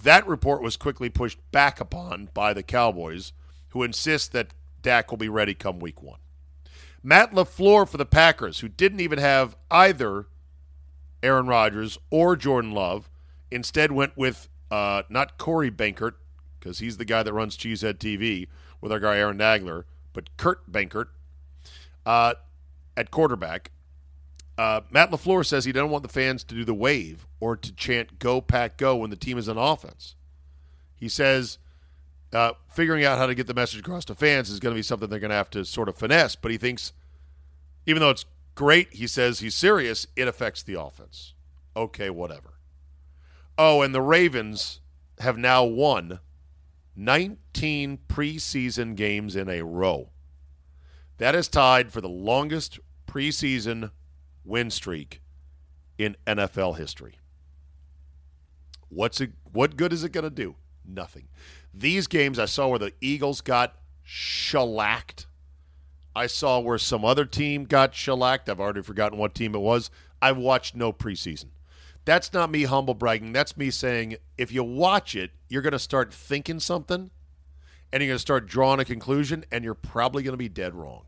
That 0.02 0.26
report 0.26 0.62
was 0.62 0.78
quickly 0.78 1.10
pushed 1.10 1.38
back 1.52 1.82
upon 1.82 2.30
by 2.34 2.54
the 2.54 2.64
Cowboys, 2.64 3.34
who 3.72 3.84
insist 3.84 4.32
that 4.32 4.54
Dak 4.82 5.12
will 5.12 5.18
be 5.18 5.28
ready 5.28 5.54
come 5.54 5.80
week 5.80 6.02
one. 6.02 6.20
Matt 7.04 7.34
LaFleur 7.34 7.86
for 7.90 7.98
the 7.98 8.06
Packers, 8.06 8.62
who 8.62 8.70
didn't 8.70 9.02
even 9.02 9.20
have 9.20 9.58
either 9.70 10.28
Aaron 11.22 11.48
Rodgers 11.48 11.98
or 12.10 12.38
Jordan 12.38 12.72
Love, 12.72 13.10
instead 13.52 13.92
went 13.92 14.16
with 14.16 14.48
uh, 14.72 15.04
not 15.10 15.38
Corey 15.38 15.72
Benkert, 15.72 16.14
because 16.58 16.80
he's 16.80 16.96
the 16.96 17.04
guy 17.04 17.22
that 17.22 17.34
runs 17.34 17.58
Cheesehead 17.58 17.96
TV 17.96 18.48
with 18.80 18.94
our 18.94 19.02
guy 19.02 19.18
Aaron 19.18 19.40
Nagler, 19.40 19.84
but 20.14 20.38
Kurt 20.38 20.72
Benkert 20.72 21.08
uh, 22.06 22.36
at 22.96 23.12
quarterback. 23.12 23.72
Uh, 24.58 24.82
Matt 24.92 25.12
LaFleur 25.12 25.46
says 25.46 25.66
he 25.66 25.72
doesn't 25.72 25.90
want 25.90 26.04
the 26.04 26.10
fans 26.10 26.44
to 26.44 26.56
do 26.56 26.64
the 26.64 26.74
wave 26.74 27.26
or 27.40 27.56
to 27.58 27.72
chant 27.74 28.20
"Go 28.20 28.40
Pack 28.40 28.78
Go" 28.78 28.96
when 28.98 29.10
the 29.10 29.16
team 29.16 29.38
is 29.38 29.50
on 29.50 29.58
offense. 29.58 30.16
He 30.96 31.10
says 31.10 31.58
uh, 32.34 32.54
figuring 32.70 33.04
out 33.04 33.18
how 33.18 33.28
to 33.28 33.36
get 33.36 33.48
the 33.48 33.54
message 33.54 33.80
across 33.80 34.06
to 34.06 34.16
fans 34.16 34.50
is 34.50 34.60
going 34.60 34.74
to 34.74 34.80
be 34.80 34.84
something 34.84 35.10
they're 35.10 35.20
going 35.20 35.30
to 35.30 35.36
have 35.36 35.50
to 35.52 35.66
sort 35.66 35.90
of 35.90 35.98
finesse. 35.98 36.36
But 36.36 36.52
he 36.52 36.58
thinks, 36.58 36.94
even 37.86 38.02
though 38.02 38.10
it's 38.10 38.26
great, 38.56 38.94
he 38.94 39.08
says 39.08 39.40
he's 39.40 39.56
serious. 39.56 40.08
It 40.16 40.28
affects 40.28 40.64
the 40.64 40.80
offense. 40.80 41.34
Okay, 41.76 42.10
whatever. 42.10 42.54
Oh, 43.58 43.82
and 43.82 43.94
the 43.94 44.02
Ravens 44.02 44.80
have 45.20 45.38
now 45.38 45.64
won 45.64 46.20
19 46.96 48.00
preseason 48.08 48.96
games 48.96 49.36
in 49.36 49.50
a 49.50 49.64
row. 49.64 50.10
That 51.18 51.36
is 51.36 51.48
tied 51.48 51.92
for 51.92 52.02
the 52.02 52.10
longest 52.10 52.80
preseason 53.08 53.92
win 54.44 54.70
streak 54.70 55.22
in 55.98 56.16
NFL 56.26 56.78
history. 56.78 57.16
What's 58.90 59.22
it, 59.22 59.32
what 59.52 59.76
good 59.76 59.94
is 59.94 60.04
it 60.04 60.12
going 60.12 60.24
to 60.24 60.30
do? 60.30 60.56
Nothing. 60.86 61.28
These 61.74 62.08
games 62.08 62.38
I 62.38 62.46
saw 62.46 62.68
where 62.68 62.80
the 62.80 62.94
Eagles 63.02 63.42
got 63.42 63.76
shellacked. 64.04 65.28
I 66.16 66.28
saw 66.28 66.60
where 66.60 66.78
some 66.78 67.04
other 67.04 67.26
team 67.26 67.64
got 67.64 67.96
shellacked. 67.96 68.50
I've 68.50 68.60
already 68.60 68.84
forgotten 68.84 69.18
what 69.18 69.34
team 69.34 69.56
it 69.56 69.62
was. 69.62 69.90
I've 70.22 70.38
watched 70.38 70.76
no 70.76 70.94
preseason. 70.94 71.48
That's 72.06 72.34
not 72.34 72.52
me 72.52 72.64
humble 72.64 72.94
bragging. 72.94 73.34
That's 73.34 73.58
me 73.58 73.72
saying 73.72 74.18
if 74.38 74.52
you 74.52 74.64
watch 74.64 75.16
it, 75.16 75.32
you're 75.50 75.62
going 75.62 75.72
to 75.72 75.80
start 75.80 76.14
thinking 76.14 76.60
something 76.60 77.10
and 77.94 78.02
you're 78.02 78.10
going 78.10 78.16
to 78.16 78.20
start 78.20 78.48
drawing 78.48 78.80
a 78.80 78.86
conclusion, 78.86 79.46
and 79.52 79.64
you're 79.64 79.76
probably 79.76 80.24
going 80.24 80.34
to 80.34 80.38
be 80.38 80.50
dead 80.50 80.74
wrong. 80.74 81.04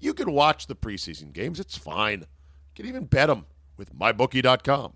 You 0.00 0.12
can 0.12 0.32
watch 0.32 0.66
the 0.66 0.74
preseason 0.74 1.32
games, 1.32 1.60
it's 1.60 1.78
fine. 1.78 2.24
Can 2.74 2.86
even 2.86 3.04
bet 3.04 3.28
them 3.28 3.46
with 3.76 3.94
mybookie.com. 3.94 4.94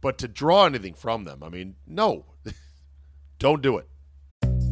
But 0.00 0.18
to 0.18 0.28
draw 0.28 0.66
anything 0.66 0.94
from 0.94 1.24
them, 1.24 1.42
I 1.42 1.48
mean, 1.48 1.76
no, 1.86 2.26
don't 3.38 3.62
do 3.62 3.78
it. 3.78 3.88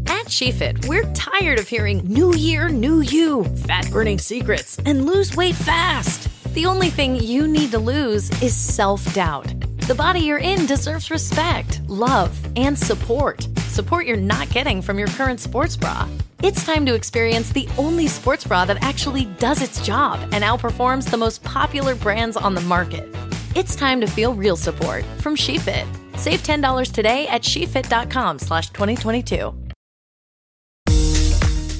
At 0.06 0.26
SheFit, 0.26 0.86
we're 0.86 1.10
tired 1.12 1.58
of 1.58 1.66
hearing 1.66 2.04
new 2.04 2.34
year, 2.34 2.68
new 2.68 3.00
you, 3.00 3.44
fat 3.44 3.90
burning 3.90 4.18
secrets, 4.18 4.78
and 4.84 5.06
lose 5.06 5.34
weight 5.34 5.54
fast. 5.54 6.28
The 6.54 6.66
only 6.66 6.90
thing 6.90 7.16
you 7.16 7.48
need 7.48 7.70
to 7.72 7.78
lose 7.78 8.30
is 8.42 8.54
self 8.54 9.12
doubt. 9.14 9.52
The 9.86 9.94
body 9.94 10.20
you're 10.20 10.38
in 10.38 10.66
deserves 10.66 11.10
respect, 11.10 11.80
love, 11.88 12.38
and 12.56 12.78
support. 12.78 13.46
Support 13.68 14.06
you're 14.06 14.16
not 14.16 14.48
getting 14.50 14.80
from 14.80 14.98
your 14.98 15.08
current 15.08 15.40
sports 15.40 15.76
bra. 15.76 16.08
It's 16.44 16.62
time 16.62 16.84
to 16.84 16.94
experience 16.94 17.48
the 17.52 17.66
only 17.78 18.06
sports 18.06 18.44
bra 18.44 18.66
that 18.66 18.76
actually 18.82 19.24
does 19.38 19.62
its 19.62 19.80
job 19.80 20.20
and 20.30 20.44
outperforms 20.44 21.10
the 21.10 21.16
most 21.16 21.42
popular 21.42 21.94
brands 21.94 22.36
on 22.36 22.54
the 22.54 22.60
market. 22.60 23.08
It's 23.54 23.74
time 23.74 23.98
to 24.02 24.06
feel 24.06 24.34
real 24.34 24.54
support 24.54 25.06
from 25.22 25.36
SheFit. 25.36 25.86
Save 26.18 26.42
$10 26.42 26.92
today 26.92 27.26
at 27.28 27.40
shefit.com 27.40 28.38
slash 28.38 28.68
2022. 28.68 29.63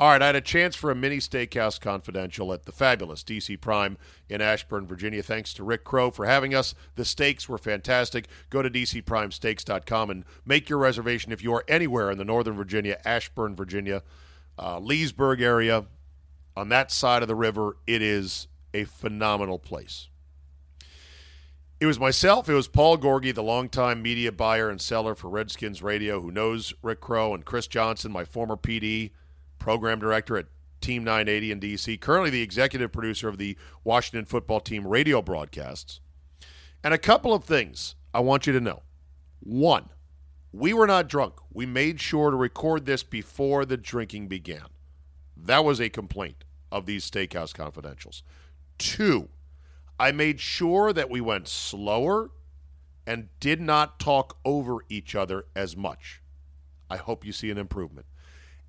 All 0.00 0.08
right, 0.08 0.22
I 0.22 0.28
had 0.28 0.36
a 0.36 0.40
chance 0.40 0.74
for 0.76 0.90
a 0.90 0.94
mini 0.94 1.18
steakhouse 1.18 1.78
confidential 1.78 2.54
at 2.54 2.64
the 2.64 2.72
fabulous 2.72 3.22
DC 3.22 3.60
Prime 3.60 3.98
in 4.30 4.40
Ashburn, 4.40 4.86
Virginia. 4.86 5.22
Thanks 5.22 5.52
to 5.52 5.62
Rick 5.62 5.84
Crow 5.84 6.10
for 6.10 6.24
having 6.24 6.54
us. 6.54 6.74
The 6.94 7.04
steaks 7.04 7.50
were 7.50 7.58
fantastic. 7.58 8.26
Go 8.48 8.62
to 8.62 8.70
dcprimesteaks.com 8.70 10.08
and 10.08 10.24
make 10.46 10.70
your 10.70 10.78
reservation 10.78 11.32
if 11.32 11.44
you 11.44 11.52
are 11.52 11.66
anywhere 11.68 12.10
in 12.10 12.16
the 12.16 12.24
Northern 12.24 12.54
Virginia, 12.54 12.98
Ashburn, 13.04 13.54
Virginia, 13.54 14.02
uh, 14.58 14.78
Leesburg 14.78 15.42
area. 15.42 15.84
On 16.56 16.70
that 16.70 16.90
side 16.90 17.20
of 17.20 17.28
the 17.28 17.34
river, 17.34 17.76
it 17.86 18.00
is 18.00 18.48
a 18.72 18.84
phenomenal 18.84 19.58
place. 19.58 20.08
It 21.78 21.84
was 21.84 22.00
myself. 22.00 22.48
It 22.48 22.54
was 22.54 22.68
Paul 22.68 22.96
Gorgie, 22.96 23.34
the 23.34 23.42
longtime 23.42 24.00
media 24.00 24.32
buyer 24.32 24.70
and 24.70 24.80
seller 24.80 25.14
for 25.14 25.28
Redskins 25.28 25.82
Radio, 25.82 26.22
who 26.22 26.30
knows 26.30 26.72
Rick 26.80 27.02
Crow, 27.02 27.34
and 27.34 27.44
Chris 27.44 27.66
Johnson, 27.66 28.10
my 28.10 28.24
former 28.24 28.56
PD 28.56 29.10
program 29.60 30.00
director 30.00 30.36
at 30.36 30.46
Team 30.80 31.04
980 31.04 31.52
in 31.52 31.60
DC, 31.60 32.00
currently 32.00 32.30
the 32.30 32.42
executive 32.42 32.90
producer 32.90 33.28
of 33.28 33.38
the 33.38 33.56
Washington 33.84 34.24
football 34.24 34.60
team 34.60 34.86
radio 34.86 35.22
broadcasts. 35.22 36.00
And 36.82 36.92
a 36.92 36.98
couple 36.98 37.32
of 37.32 37.44
things 37.44 37.94
I 38.12 38.20
want 38.20 38.46
you 38.46 38.52
to 38.54 38.60
know. 38.60 38.82
One, 39.40 39.90
we 40.52 40.72
were 40.72 40.86
not 40.86 41.08
drunk. 41.08 41.34
We 41.52 41.66
made 41.66 42.00
sure 42.00 42.30
to 42.30 42.36
record 42.36 42.86
this 42.86 43.02
before 43.02 43.64
the 43.64 43.76
drinking 43.76 44.28
began. 44.28 44.66
That 45.36 45.64
was 45.64 45.80
a 45.80 45.88
complaint 45.88 46.44
of 46.72 46.86
these 46.86 47.08
steakhouse 47.08 47.52
confidentials. 47.52 48.22
Two, 48.78 49.28
I 49.98 50.12
made 50.12 50.40
sure 50.40 50.92
that 50.92 51.10
we 51.10 51.20
went 51.20 51.46
slower 51.46 52.30
and 53.06 53.28
did 53.38 53.60
not 53.60 54.00
talk 54.00 54.38
over 54.44 54.78
each 54.88 55.14
other 55.14 55.44
as 55.54 55.76
much. 55.76 56.22
I 56.88 56.96
hope 56.96 57.24
you 57.24 57.32
see 57.32 57.50
an 57.50 57.58
improvement. 57.58 58.06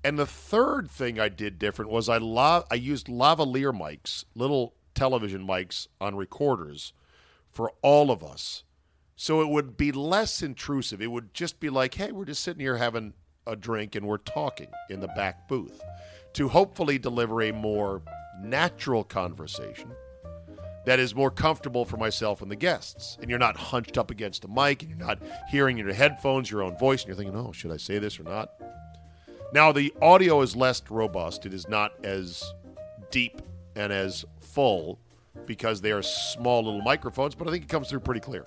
And 0.04 0.18
the 0.18 0.26
third 0.26 0.90
thing 0.90 1.20
I 1.20 1.28
did 1.28 1.58
different 1.58 1.90
was 1.90 2.08
I 2.08 2.18
la- 2.18 2.64
I 2.70 2.74
used 2.74 3.06
lavalier 3.06 3.72
mics, 3.72 4.24
little 4.34 4.74
television 4.94 5.46
mics 5.46 5.86
on 6.00 6.16
recorders 6.16 6.92
for 7.50 7.72
all 7.82 8.10
of 8.10 8.22
us. 8.24 8.64
So 9.14 9.40
it 9.40 9.48
would 9.48 9.76
be 9.76 9.92
less 9.92 10.42
intrusive. 10.42 11.00
It 11.00 11.10
would 11.10 11.32
just 11.34 11.60
be 11.60 11.70
like, 11.70 11.94
hey, 11.94 12.10
we're 12.10 12.24
just 12.24 12.42
sitting 12.42 12.60
here 12.60 12.76
having 12.76 13.12
a 13.46 13.54
drink 13.54 13.94
and 13.94 14.06
we're 14.06 14.18
talking 14.18 14.68
in 14.90 15.00
the 15.00 15.08
back 15.08 15.48
booth 15.48 15.80
to 16.34 16.48
hopefully 16.48 16.98
deliver 16.98 17.42
a 17.42 17.52
more 17.52 18.02
natural 18.40 19.04
conversation 19.04 19.92
that 20.84 20.98
is 20.98 21.14
more 21.14 21.30
comfortable 21.30 21.84
for 21.84 21.96
myself 21.96 22.42
and 22.42 22.50
the 22.50 22.56
guests. 22.56 23.16
And 23.20 23.30
you're 23.30 23.38
not 23.38 23.56
hunched 23.56 23.98
up 23.98 24.10
against 24.10 24.44
a 24.44 24.48
mic 24.48 24.82
and 24.82 24.90
you're 24.90 25.06
not 25.06 25.20
hearing 25.48 25.78
in 25.78 25.86
your 25.86 25.94
headphones 25.94 26.50
your 26.50 26.62
own 26.62 26.76
voice 26.76 27.02
and 27.02 27.08
you're 27.08 27.16
thinking, 27.16 27.36
oh, 27.36 27.52
should 27.52 27.70
I 27.70 27.76
say 27.76 27.98
this 27.98 28.18
or 28.18 28.24
not? 28.24 28.50
Now, 29.52 29.70
the 29.70 29.92
audio 30.00 30.40
is 30.40 30.56
less 30.56 30.82
robust. 30.88 31.44
It 31.44 31.52
is 31.52 31.68
not 31.68 31.92
as 32.04 32.42
deep 33.10 33.42
and 33.76 33.92
as 33.92 34.24
full 34.40 34.98
because 35.46 35.80
they 35.80 35.92
are 35.92 36.02
small 36.02 36.64
little 36.64 36.80
microphones, 36.82 37.34
but 37.34 37.46
I 37.46 37.50
think 37.50 37.64
it 37.64 37.68
comes 37.68 37.88
through 37.88 38.00
pretty 38.00 38.20
clear. 38.20 38.46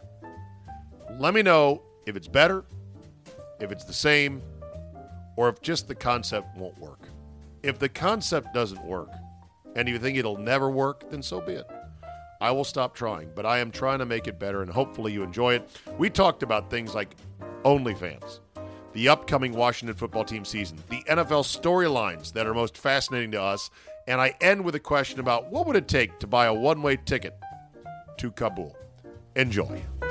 Let 1.19 1.33
me 1.33 1.43
know 1.43 1.83
if 2.05 2.15
it's 2.15 2.27
better, 2.27 2.65
if 3.59 3.71
it's 3.71 3.85
the 3.85 3.93
same, 3.93 4.41
or 5.35 5.49
if 5.49 5.61
just 5.61 5.87
the 5.87 5.95
concept 5.95 6.57
won't 6.57 6.77
work. 6.79 7.07
If 7.61 7.79
the 7.79 7.89
concept 7.89 8.53
doesn't 8.53 8.83
work 8.83 9.09
and 9.75 9.87
you 9.87 9.99
think 9.99 10.17
it'll 10.17 10.37
never 10.37 10.69
work, 10.69 11.09
then 11.11 11.21
so 11.21 11.39
be 11.39 11.53
it. 11.53 11.67
I 12.41 12.51
will 12.51 12.63
stop 12.63 12.95
trying, 12.95 13.29
but 13.35 13.45
I 13.45 13.59
am 13.59 13.71
trying 13.71 13.99
to 13.99 14.05
make 14.05 14.27
it 14.27 14.39
better 14.39 14.61
and 14.61 14.71
hopefully 14.71 15.13
you 15.13 15.23
enjoy 15.23 15.55
it. 15.55 15.69
We 15.97 16.09
talked 16.09 16.43
about 16.43 16.69
things 16.69 16.93
like 16.93 17.15
OnlyFans, 17.63 18.39
the 18.95 19.07
upcoming 19.09 19.51
Washington 19.51 19.93
football 19.93 20.23
team 20.23 20.45
season, 20.45 20.81
the 20.89 21.03
NFL 21.09 21.43
storylines 21.43 22.31
that 22.31 22.47
are 22.47 22.53
most 22.53 22.77
fascinating 22.77 23.31
to 23.31 23.41
us, 23.41 23.69
and 24.07 24.21
I 24.21 24.33
end 24.39 24.63
with 24.63 24.73
a 24.73 24.79
question 24.79 25.19
about 25.19 25.51
what 25.51 25.67
would 25.67 25.75
it 25.75 25.89
take 25.89 26.17
to 26.19 26.27
buy 26.27 26.45
a 26.45 26.53
one-way 26.53 26.95
ticket 26.95 27.37
to 28.17 28.31
Kabul. 28.31 28.73
Enjoy. 29.35 29.81
Go 29.99 30.07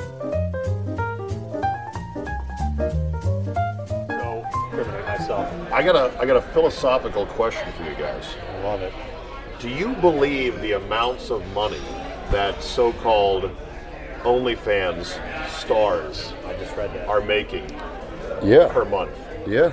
criminate 4.69 5.07
myself. 5.07 5.51
I 5.73 5.83
got 5.83 5.97
a 5.97 6.15
I 6.21 6.27
got 6.27 6.37
a 6.37 6.43
philosophical 6.53 7.25
question 7.25 7.73
for 7.73 7.85
you 7.85 7.95
guys. 7.95 8.27
I 8.51 8.59
love 8.65 8.83
it. 8.83 8.93
Do 9.61 9.71
you 9.71 9.95
believe 9.95 10.61
the 10.61 10.73
amounts 10.73 11.31
of 11.31 11.43
money 11.55 11.81
that 12.31 12.63
so-called 12.63 13.51
OnlyFans 14.25 15.19
stars 15.49 16.35
I 16.45 16.53
just 16.55 16.77
read 16.77 16.93
that. 16.93 17.09
are 17.09 17.23
making 17.23 17.67
Yeah. 18.45 18.69
per 18.73 18.85
month? 18.85 19.11
Yeah. 19.47 19.73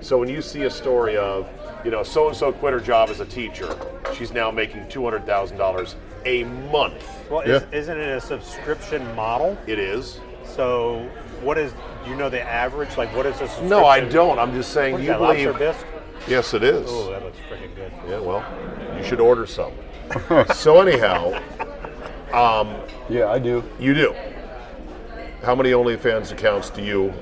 So 0.00 0.18
when 0.18 0.28
you 0.28 0.42
see 0.42 0.62
a 0.62 0.70
story 0.70 1.16
of, 1.16 1.48
you 1.84 1.90
know, 1.90 2.02
so 2.02 2.28
and 2.28 2.36
so 2.36 2.52
quit 2.52 2.72
her 2.72 2.80
job 2.80 3.08
as 3.10 3.20
a 3.20 3.24
teacher, 3.26 3.68
she's 4.16 4.32
now 4.32 4.50
making 4.50 4.88
two 4.88 5.04
hundred 5.04 5.26
thousand 5.26 5.56
dollars 5.58 5.96
a 6.24 6.44
month. 6.44 7.04
well, 7.30 7.40
is, 7.40 7.62
Yeah. 7.62 7.78
isn't 7.78 7.98
it 7.98 8.08
a 8.08 8.20
subscription 8.20 9.02
model? 9.14 9.56
It 9.66 9.78
is. 9.78 10.20
So, 10.44 11.08
what 11.40 11.56
is? 11.58 11.72
Do 12.04 12.10
you 12.10 12.16
know 12.16 12.28
the 12.28 12.42
average? 12.42 12.96
Like, 12.96 13.14
what 13.16 13.26
is 13.26 13.38
this? 13.38 13.60
No, 13.62 13.84
I 13.86 14.00
don't. 14.00 14.38
I'm 14.38 14.52
just 14.52 14.72
saying 14.72 14.92
What 14.94 15.00
is 15.02 15.06
you 15.06 15.12
that, 15.12 15.18
believe. 15.18 15.58
bisque? 15.58 15.86
Yes, 16.28 16.54
it 16.54 16.62
is. 16.62 16.86
Oh, 16.88 17.10
that 17.10 17.22
looks 17.24 17.38
freaking 17.50 17.74
good. 17.74 17.92
Yeah, 18.08 18.18
well, 18.20 18.44
you 18.96 19.04
should 19.04 19.18
order 19.20 19.46
some. 19.46 19.72
so 20.54 20.80
anyhow, 20.80 21.32
um, 22.32 22.76
Yeah, 23.08 23.28
I 23.30 23.38
do. 23.38 23.64
you 23.80 23.94
do. 23.94 24.14
How 25.42 25.54
many 25.54 25.70
OnlyFans 25.70 26.30
accounts 26.32 26.70
do 26.70 26.82
you 26.82 27.12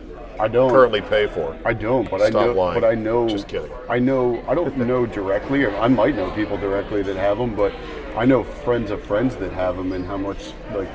I 0.40 0.48
don't 0.48 0.70
currently 0.70 1.02
pay 1.02 1.26
for? 1.26 1.54
I 1.66 1.74
don't, 1.74 2.10
but 2.10 2.22
I 2.22 2.30
know. 2.30 2.52
lying. 2.52 2.80
But 2.80 2.90
I 2.90 2.94
know. 2.94 3.28
Just 3.28 3.46
kidding. 3.46 3.70
I 3.90 3.98
know. 3.98 4.42
I 4.48 4.54
don't 4.54 4.74
know 4.88 5.04
directly, 5.04 5.64
or 5.64 5.76
I 5.76 5.88
might 5.88 6.16
know 6.16 6.30
people 6.30 6.56
directly 6.56 7.02
that 7.02 7.16
have 7.16 7.36
them, 7.36 7.54
but 7.54 7.74
I 8.16 8.24
know 8.24 8.42
friends 8.42 8.90
of 8.90 9.02
friends 9.02 9.36
that 9.36 9.52
have 9.52 9.76
them, 9.76 9.92
and 9.92 10.06
how 10.06 10.16
much 10.16 10.52
like 10.74 10.88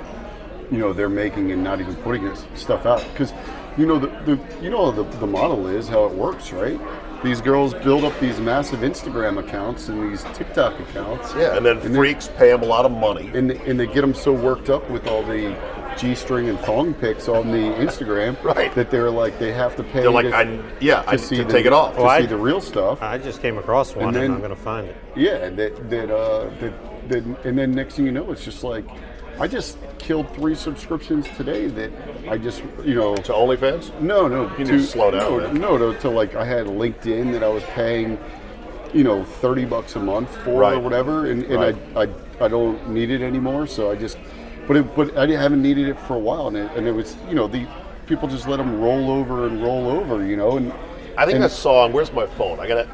you 0.72 0.80
know 0.80 0.94
they're 0.94 1.10
making 1.10 1.52
and 1.52 1.64
not 1.64 1.80
even 1.80 1.96
putting 1.98 2.24
this 2.24 2.44
stuff 2.56 2.88
out 2.88 3.06
because 3.12 3.34
you 3.78 3.86
know 3.86 4.00
the, 4.00 4.08
the 4.26 4.64
you 4.64 4.72
know 4.72 4.92
the, 4.92 5.04
the 5.20 5.28
model 5.28 5.68
is 5.68 5.88
how 5.88 6.06
it 6.06 6.14
works, 6.14 6.52
right? 6.52 6.80
These 7.26 7.42
girls 7.42 7.74
build 7.74 8.04
up 8.04 8.18
these 8.20 8.40
massive 8.40 8.82
Instagram 8.82 9.40
accounts 9.40 9.90
and 9.90 10.12
these 10.12 10.24
TikTok 10.36 10.80
accounts. 10.80 11.34
Yeah, 11.36 11.58
and 11.58 11.66
then 11.66 11.78
And 11.78 11.86
then- 11.88 11.96
freaks 11.96 12.30
pay 12.38 12.50
them 12.52 12.62
a 12.62 12.66
lot 12.66 12.86
of 12.86 12.92
money. 12.92 13.32
and 13.34 13.50
and 13.52 13.80
they 13.80 13.88
get 13.88 14.02
them 14.02 14.14
so 14.14 14.32
worked 14.32 14.70
up 14.70 14.88
with 14.92 15.08
all 15.08 15.24
the 15.24 15.56
g-string 15.98 16.50
and 16.50 16.60
thong 16.60 16.94
pics 16.94 17.28
on 17.28 17.52
the 17.52 17.58
Instagram, 17.84 18.36
Right. 18.44 18.74
That 18.76 18.92
they're 18.92 19.10
like 19.10 19.40
they 19.40 19.52
have 19.54 19.76
to 19.78 19.84
pay. 19.84 20.02
They're 20.02 20.12
like, 20.12 20.28
to, 20.28 20.36
I, 20.38 20.60
yeah, 20.80 21.02
I 21.08 21.16
to 21.16 21.18
need 21.18 21.20
see 21.22 21.38
to 21.38 21.44
the- 21.46 21.52
take 21.52 21.66
it 21.66 21.74
off. 21.74 21.96
to 21.96 22.02
Well, 22.02 22.10
I- 22.12 22.22
see 22.22 22.28
the 22.28 22.38
real 22.38 22.62
stuff. 22.62 23.02
I 23.02 23.18
just 23.18 23.42
came 23.42 23.58
across 23.58 23.96
one, 23.96 24.08
and, 24.10 24.16
then- 24.16 24.32
I'm 24.34 24.38
going 24.40 24.50
to 24.52 24.56
find 24.56 24.88
it. 24.88 24.96
yeah, 25.16 25.38
and 25.46 25.58
that 25.58 25.90
that 25.90 26.12
uh 26.12 26.50
that, 26.62 26.74
that 27.10 27.24
and 27.46 27.58
then 27.58 27.72
next 27.72 27.96
thing 27.96 28.06
you 28.06 28.12
know, 28.12 28.30
it's 28.32 28.46
just 28.46 28.64
like 28.64 28.86
I 29.40 29.48
just 29.48 29.78
killed 30.00 30.30
three 30.36 30.56
subscriptions 30.56 31.28
today 31.36 31.68
that 31.68 31.92
I 32.30 32.38
just 32.38 32.64
you 32.84 32.96
know 32.96 33.16
to 33.16 33.32
OnlyFans? 33.34 34.00
no 34.00 34.28
no 34.28 34.44
You 34.58 34.60
need 34.60 34.68
to 34.68 34.84
slow 34.84 35.12
down, 35.12 35.20
no 35.20 35.38
man. 35.40 35.54
no 35.60 35.78
to, 35.78 36.00
to 36.02 36.10
like 36.10 36.36
I 36.36 36.46
had 36.46 36.68
LinkedIn 36.68 37.32
that 37.34 37.44
I 37.44 37.48
was 37.50 37.64
paying 37.64 38.18
you 38.94 39.04
know 39.04 39.24
thirty 39.26 39.66
bucks 39.66 39.96
a 39.96 40.00
month 40.00 40.30
for 40.44 40.62
Right. 40.62 40.76
or 40.76 40.80
whatever, 40.80 41.26
and, 41.28 41.44
and 41.44 41.56
Right. 41.56 41.76
I, 41.96 42.04
I 42.04 42.46
I 42.46 42.48
don't 42.48 42.90
need 42.90 43.10
it 43.12 43.22
anymore, 43.22 43.68
so 43.68 43.92
I 43.92 43.96
just 43.96 44.18
but 44.68 44.78
it, 44.78 44.96
but 44.96 45.18
I 45.18 45.28
haven't 45.28 45.62
needed 45.62 45.88
it 45.90 46.00
for 46.00 46.16
a 46.16 46.20
while, 46.20 46.48
and 46.48 46.58
it, 46.58 46.72
and 46.76 46.88
it 46.88 46.92
was 46.92 47.18
you 47.28 47.36
know 47.36 47.48
the 47.48 47.68
people 48.08 48.28
just 48.28 48.48
let 48.48 48.58
them 48.58 48.80
roll 48.80 49.10
over 49.12 49.48
and 49.48 49.62
roll 49.64 49.90
over, 49.90 50.26
you 50.26 50.38
know, 50.38 50.58
and 50.58 50.72
I 51.18 51.26
think 51.26 51.36
and, 51.36 51.44
I 51.44 51.48
saw. 51.48 51.88
Where's 51.90 52.12
my 52.14 52.26
phone? 52.28 52.60
I 52.60 52.68
got 52.68 52.78
it. 52.78 52.90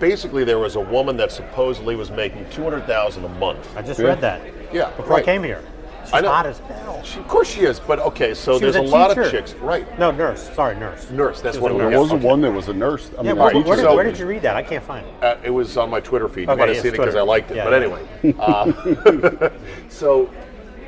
Basically, 0.00 0.42
there 0.44 0.58
was 0.58 0.74
a 0.76 0.80
woman 0.80 1.16
that 1.18 1.30
supposedly 1.30 1.94
was 1.94 2.10
making 2.10 2.48
two 2.50 2.62
hundred 2.64 2.86
thousand 2.86 3.24
a 3.24 3.28
month. 3.28 3.68
I 3.76 3.82
just 3.82 4.00
Yeah. 4.00 4.06
read 4.06 4.20
that. 4.22 4.40
Yeah, 4.72 4.90
Before 4.96 5.16
I 5.16 5.22
came 5.22 5.42
here. 5.44 5.62
She's 6.06 6.14
I 6.14 6.20
know. 6.20 6.30
hot 6.30 6.46
as 6.46 6.58
hell. 6.60 7.02
She, 7.02 7.18
of 7.18 7.28
course, 7.28 7.48
she 7.52 7.60
is. 7.62 7.80
But 7.80 7.98
okay, 8.00 8.32
so 8.32 8.58
She 8.58 8.64
was 8.64 8.74
there's 8.74 8.86
a, 8.88 8.88
a 8.88 8.94
lot 8.96 9.10
of 9.10 9.16
teacher. 9.16 9.30
chicks, 9.30 9.54
right? 9.54 9.98
No, 9.98 10.10
nurse. 10.10 10.48
Sorry, 10.54 10.76
nurse. 10.76 11.10
Nurse. 11.10 11.40
That's 11.40 11.56
She 11.56 11.62
what 11.62 11.72
was 11.74 11.80
it 11.80 11.84
a 11.84 11.86
was. 11.86 11.92
there 11.92 12.00
nurse. 12.00 12.10
was 12.10 12.12
okay. 12.18 12.26
one 12.26 12.40
that 12.42 12.50
was 12.52 12.68
a 12.68 12.72
nurse. 12.74 13.10
I 13.10 13.22
Yeah, 13.22 13.32
mean, 13.32 13.36
where, 13.38 13.50
a 13.50 13.54
where, 13.54 13.62
teacher. 13.64 13.76
did, 13.76 13.82
So- 13.82 13.94
where 13.94 14.04
did 14.04 14.18
you 14.18 14.26
read 14.26 14.42
that? 14.42 14.56
I 14.56 14.62
can't 14.62 14.84
find 14.84 15.06
it. 15.06 15.14
Uh, 15.24 15.36
it 15.42 15.50
was 15.50 15.76
on 15.76 15.90
my 15.90 16.00
Twitter 16.00 16.28
feed. 16.28 16.42
You 16.42 16.50
Okay, 16.50 16.58
might 16.60 16.68
have 16.68 16.76
it's 16.76 16.82
seen 16.82 16.88
it 16.94 16.96
because 16.96 17.14
I 17.14 17.18
Twitter. 17.18 17.24
liked 17.24 17.50
it. 17.50 17.56
Yeah, 17.56 17.64
but 17.64 17.82
yeah. 18.22 18.30
anyway, 18.30 19.50
uh, 19.50 19.50
so 19.88 20.30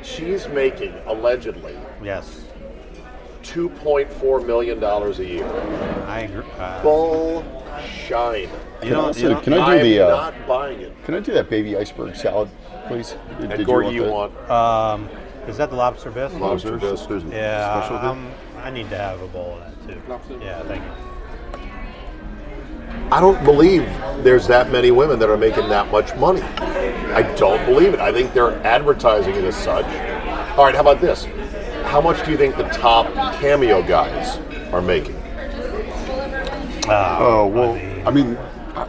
she's 0.01 0.47
making 0.47 0.93
allegedly 1.05 1.75
Yes. 2.03 2.45
two 3.43 3.69
point 3.69 4.11
four 4.11 4.39
million 4.41 4.79
dollars 4.79 5.19
a 5.19 5.25
year. 5.25 5.45
I 6.07 6.21
agree. 6.21 6.43
Uh, 6.57 6.81
Bull 6.81 7.43
shine. 8.07 8.49
you 8.83 8.91
know, 8.91 9.01
also- 9.07 9.21
you 9.21 9.29
know, 9.33 9.41
can 9.41 9.53
I 9.53 9.57
do 9.57 9.79
I'm 9.79 9.83
the, 9.83 9.99
uh, 10.01 10.07
not 10.09 10.47
buying 10.47 10.79
it. 10.81 11.03
Can 11.05 11.15
I 11.15 11.19
do 11.19 11.33
that 11.33 11.49
baby 11.49 11.75
iceberg 11.77 12.15
salad, 12.15 12.49
please? 12.89 13.15
And 13.39 13.49
Did 13.49 13.65
Gorgie, 13.65 13.93
you 13.93 14.03
that? 14.03 14.11
want 14.11 14.49
um, 14.51 15.09
is 15.47 15.55
that 15.57 15.69
the 15.69 15.75
lobster 15.75 16.11
bisque? 16.11 16.37
lobster 16.39 16.77
bisque? 16.77 17.07
There's 17.07 17.23
a 17.23 17.27
Yeah, 17.27 17.81
special 17.81 17.97
um, 17.97 18.29
I 18.57 18.69
need 18.69 18.89
to 18.89 18.97
have 18.97 19.21
a 19.21 19.27
bowl 19.27 19.57
of 19.57 19.87
that 19.87 20.27
too. 20.27 20.39
Yeah, 20.41 20.61
thank 20.63 20.83
you. 20.83 20.91
I 23.11 23.19
don't 23.19 23.43
believe 23.43 23.83
there's 24.23 24.47
that 24.47 24.71
many 24.71 24.91
women 24.91 25.17
that 25.19 25.29
are 25.29 25.37
making 25.37 25.69
that 25.69 25.89
much 25.91 26.15
money. 26.15 26.41
I 26.41 27.23
don't 27.37 27.63
believe 27.65 27.93
it. 27.93 27.99
I 27.99 28.11
think 28.11 28.33
they're 28.33 28.55
advertising 28.65 29.35
it 29.35 29.43
as 29.43 29.55
such. 29.55 29.85
All 30.57 30.65
right, 30.65 30.75
how 30.75 30.81
about 30.81 30.99
this? 31.01 31.25
How 31.85 32.01
much 32.01 32.23
do 32.25 32.31
you 32.31 32.37
think 32.37 32.55
the 32.57 32.67
top 32.69 33.11
cameo 33.39 33.81
guys 33.81 34.37
are 34.73 34.81
making? 34.81 35.15
Oh 36.91 37.47
well, 37.53 37.73
I 38.07 38.11
mean, 38.11 38.35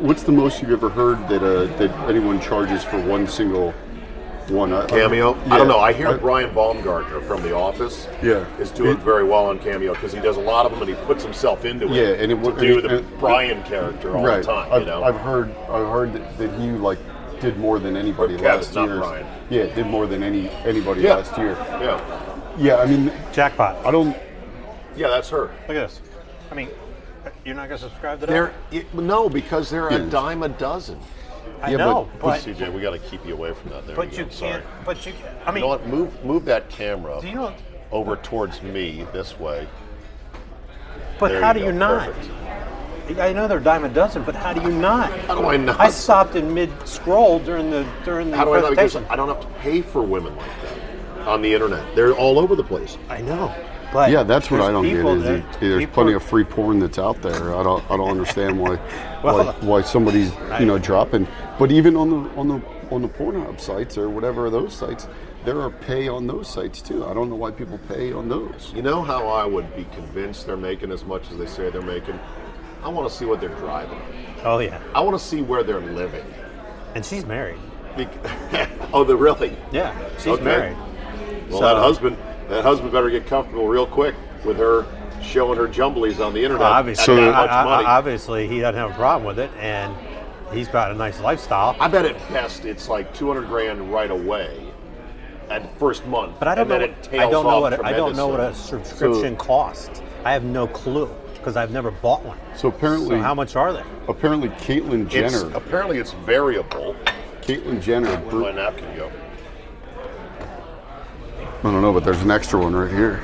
what's 0.01 0.23
the 0.23 0.33
most 0.33 0.61
you've 0.61 0.71
ever 0.73 0.89
heard 0.91 1.19
that 1.29 1.43
uh, 1.43 1.65
that 1.77 1.91
anyone 2.09 2.41
charges 2.41 2.83
for 2.83 3.01
one 3.01 3.27
single 3.27 3.75
one? 4.51 4.73
I- 4.73 4.85
I- 4.85 4.87
Cameo? 4.87 5.35
I 5.35 5.37
yeah. 5.47 5.59
don't 5.59 5.69
know. 5.69 5.79
I 5.79 5.93
hear 5.93 6.17
Brian 6.19 6.53
Baumgartner 6.55 7.21
from 7.23 7.43
The 7.43 7.55
Office 7.55 8.09
Yeah. 8.23 8.45
is 8.59 8.71
doing 8.71 8.93
It- 8.93 8.99
very 8.99 9.25
well 9.25 9.47
on 9.47 9.59
Cameo 9.59 9.95
because 9.95 10.13
he 10.13 10.21
does 10.21 10.37
a 10.37 10.41
lot 10.41 10.67
of 10.67 10.73
them 10.73 10.81
and 10.83 10.89
he 10.91 10.97
puts 11.07 11.23
himself 11.25 11.65
into 11.65 11.87
it. 11.87 11.93
Yeah, 11.93 12.23
and 12.23 12.33
it 12.33 12.37
to 12.43 12.51
wa- 12.51 12.51
do 12.51 12.79
and- 12.79 12.85
the 12.91 12.97
and- 12.99 13.19
Brian 13.21 13.63
character 13.63 14.17
all 14.17 14.25
right. 14.25 14.43
the 14.43 14.47
time. 14.53 14.69
I've, 14.73 14.81
you 14.83 14.87
know, 14.87 15.03
I've 15.05 15.17
heard 15.21 15.51
I've 15.71 15.89
heard 15.89 16.13
that, 16.15 16.39
that 16.39 16.51
he 16.61 16.71
like 16.71 16.99
did 17.41 17.59
more 17.59 17.79
than 17.79 17.97
anybody 17.97 18.35
Or 18.35 18.39
last 18.39 18.75
year. 18.75 19.25
Yeah, 19.49 19.65
did 19.75 19.87
more 19.87 20.07
than 20.07 20.23
any 20.23 20.51
anybody 20.65 21.03
Yeah. 21.03 21.15
last 21.17 21.39
year. 21.39 21.57
yeah, 21.81 22.01
Yeah, 22.59 22.77
I 22.77 22.87
mean, 22.87 23.11
Jackpot. 23.33 23.77
I 23.85 23.91
don't. 23.91 24.17
yeah, 24.97 25.09
that's 25.09 25.31
her. 25.31 25.51
Look 25.69 25.77
at 25.77 25.89
this. 25.89 26.01
I 26.51 26.55
mean, 26.55 26.69
you're 27.45 27.55
not 27.55 27.69
going 27.69 27.79
to 27.81 27.85
subscribe 27.87 28.21
to 28.21 28.27
that? 28.27 28.53
It, 28.73 28.93
no, 28.95 29.29
because 29.29 29.71
they're 29.71 29.89
a 29.89 29.99
dime 29.99 30.43
a 30.43 30.49
dozen. 30.49 30.99
I 31.63 31.71
yeah, 31.73 31.77
know, 31.77 32.09
but- 32.21 32.21
but, 32.23 32.41
CJ, 32.41 32.73
we 32.73 32.81
got 32.81 32.91
to 32.93 32.99
keep 32.99 33.25
you 33.27 33.35
away 33.35 33.53
from 33.53 33.71
that. 33.71 33.87
There 33.87 33.95
but 33.97 34.13
you 34.13 34.19
you 34.19 34.25
go. 34.25 34.31
Can't. 34.31 34.65
But 34.85 35.05
you. 35.07 35.13
I 35.45 35.49
You 35.51 35.55
mean, 35.55 35.61
know 35.63 35.69
what? 35.69 35.87
Move 35.87 36.25
move 36.25 36.45
that 36.47 36.69
camera 36.71 37.19
do 37.21 37.29
you 37.29 37.35
know? 37.35 37.55
over 37.93 38.17
towards 38.17 38.63
me 38.63 39.07
this 39.13 39.39
way. 39.39 39.67
But 41.19 41.29
There 41.33 41.41
how 41.43 41.49
you 41.49 41.55
do 41.55 41.61
go. 41.61 41.67
you 41.67 41.73
not? 41.73 42.07
Perfect. 42.15 43.21
I 43.21 43.33
know 43.33 43.49
they're 43.49 43.59
a 43.59 43.63
dime 43.63 43.85
a 43.85 43.89
dozen, 43.89 44.23
but 44.23 44.37
how 44.37 44.53
do 44.53 44.63
you 44.63 44.71
not? 44.71 45.11
How 45.21 45.35
do 45.35 45.47
I 45.49 45.57
not? 45.57 45.81
I 45.81 45.91
stopped 45.91 46.37
in 46.37 46.55
mid 46.55 46.71
scroll 46.87 47.41
during 47.41 47.69
the 47.71 47.85
during 48.05 48.31
the 48.31 48.37
How 48.37 48.45
do 48.45 48.55
I 48.55 48.61
not? 48.61 48.71
Because. 48.71 48.97
I 48.97 49.17
don't 49.17 49.29
have 49.29 49.41
to 49.41 49.49
pay 49.59 49.83
for 49.83 50.01
women 50.03 50.35
like 50.37 50.51
that 50.63 51.27
on 51.27 51.43
the 51.43 51.53
internet. 51.53 51.95
They're 51.97 52.13
all 52.15 52.39
over 52.39 52.55
the 52.55 52.63
place. 52.65 52.97
I 53.09 53.21
know, 53.21 53.53
but 53.93 54.11
Yeah, 54.11 54.23
that's 54.23 54.51
what 54.51 54.61
I 54.61 54.71
don't 54.71 54.85
get. 54.85 55.05
Is 55.05 55.23
that- 55.25 55.35
it, 55.39 55.45
there's 55.61 55.81
people 55.81 55.95
plenty 55.95 56.13
of 56.15 56.23
free 56.23 56.45
porn 56.45 56.79
that's 56.79 56.99
out 56.99 57.21
there. 57.23 57.55
I 57.55 57.63
don't 57.63 57.83
I 57.91 57.97
don't 57.97 58.11
understand 58.11 58.59
why 58.61 58.77
Well, 59.25 59.45
why, 59.45 59.53
why 59.61 59.83
somebody's 59.83 60.33
you 60.59 60.67
know 60.67 60.79
dropping. 60.79 61.27
But 61.59 61.71
even 61.73 61.97
on 61.97 62.11
the 62.11 62.31
on 62.39 62.49
the 62.49 62.63
on 62.91 63.03
the 63.03 63.09
Pornhub 63.09 63.61
sites 63.61 63.97
or 63.99 64.09
whatever 64.09 64.51
those 64.51 64.75
sites, 64.75 65.07
there 65.45 65.61
are 65.61 65.71
pay 65.71 66.09
on 66.09 66.27
those 66.27 66.49
sites 66.49 66.81
too. 66.83 67.05
I 67.07 67.15
don't 67.15 67.29
know 67.31 67.37
why 67.37 67.51
people 67.51 67.79
pay 67.89 68.13
on 68.13 68.29
those. 68.29 68.73
You 68.75 68.83
know 68.83 69.03
how 69.03 69.29
I 69.29 69.45
would 69.45 69.75
be 69.77 69.85
convinced 69.95 70.47
they're 70.47 70.57
making 70.57 70.91
as 70.93 71.05
much 71.05 71.31
as 71.31 71.39
they 71.39 71.47
say 71.47 71.71
they're 71.71 71.83
making? 71.83 72.19
I 72.83 72.89
want 72.89 73.09
to 73.11 73.15
see 73.15 73.27
what 73.27 73.41
they're 73.41 73.55
driving. 73.57 74.01
Oh 74.43 74.59
yeah, 74.59 74.81
I 74.95 75.01
want 75.03 75.19
to 75.19 75.25
see 75.25 75.43
where 75.43 75.63
they're 75.63 75.81
living. 75.81 76.25
and 76.95 77.05
she's 77.05 77.25
married. 77.27 77.59
Bec- 77.97 78.71
oh, 78.93 79.05
they're 79.05 79.17
really? 79.17 79.57
Yeah, 79.73 79.95
she's 80.17 80.29
Okay. 80.29 80.45
married. 80.45 80.77
Well, 81.51 81.59
So- 81.61 81.67
that 81.67 81.77
husband, 81.77 82.17
that 82.51 82.65
husband 82.65 82.93
better 82.93 83.09
get 83.11 83.27
comfortable 83.27 83.67
real 83.69 83.87
quick 83.87 84.15
with 84.45 84.59
her 84.59 84.85
showing 85.23 85.57
her 85.59 85.69
jumblies 85.69 86.25
on 86.25 86.33
the 86.35 86.41
internet 86.43 86.61
Well, 86.61 86.73
obviously, 86.73 87.17
that 87.17 87.35
I- 87.35 87.41
much 87.43 87.51
I- 87.51 87.65
money. 87.65 87.85
obviously, 87.87 88.47
he 88.49 88.61
doesn't 88.61 88.79
have 88.79 88.91
a 88.91 88.95
problem 88.95 89.25
with 89.27 89.39
it, 89.39 89.51
and 89.61 89.95
he's 90.53 90.67
got 90.69 90.91
a 90.91 90.95
nice 90.95 91.21
lifestyle. 91.21 91.77
I 91.79 91.89
bet 91.89 92.05
at 92.05 92.17
best 92.33 92.65
it's 92.65 92.89
like 92.89 93.15
200 93.15 93.47
grand 93.49 93.93
right 93.93 94.11
away 94.11 94.51
at 95.51 95.79
first 95.79 96.07
month. 96.07 96.37
But 96.39 96.49
I 96.49 96.55
don't 96.55 96.71
and 96.71 96.81
know. 96.83 96.87
What, 96.89 97.03
tails 97.03 97.23
I 97.23 97.31
don't 97.31 97.47
know 97.47 97.61
what 97.61 97.85
I 97.85 97.93
don't 97.93 98.17
know 98.17 98.27
what 98.27 98.41
a 98.41 98.53
tremendously. 98.53 98.85
subscription 98.85 99.37
costs. 99.37 100.03
I 100.25 100.33
have 100.33 100.45
no 100.45 100.67
clue 100.67 101.09
because 101.35 101.57
I've 101.57 101.71
never 101.71 101.91
bought 101.91 102.25
one. 102.25 102.39
So 102.57 102.69
apparently, 102.69 103.17
So 103.17 103.23
how 103.23 103.35
much 103.35 103.57
are 103.57 103.73
they? 103.73 103.83
apparently 104.09 104.49
Caitlyn 104.51 105.05
It's, 105.05 105.13
Jenner, 105.13 105.51
apparently 105.55 105.99
it's 105.99 106.13
variable. 106.13 106.97
Caitlyn 107.43 107.81
Jenner. 107.81 108.09
Where'd 108.09 108.29
Bru- 108.31 108.41
my 108.43 108.53
napkin 108.53 108.87
go? 108.97 109.11
I 111.61 111.63
don't 111.65 111.83
know, 111.83 111.93
but 111.93 112.05
there's 112.05 112.23
an 112.23 112.31
extra 112.31 112.59
one 112.59 112.75
right 112.75 112.91
here. 112.91 113.21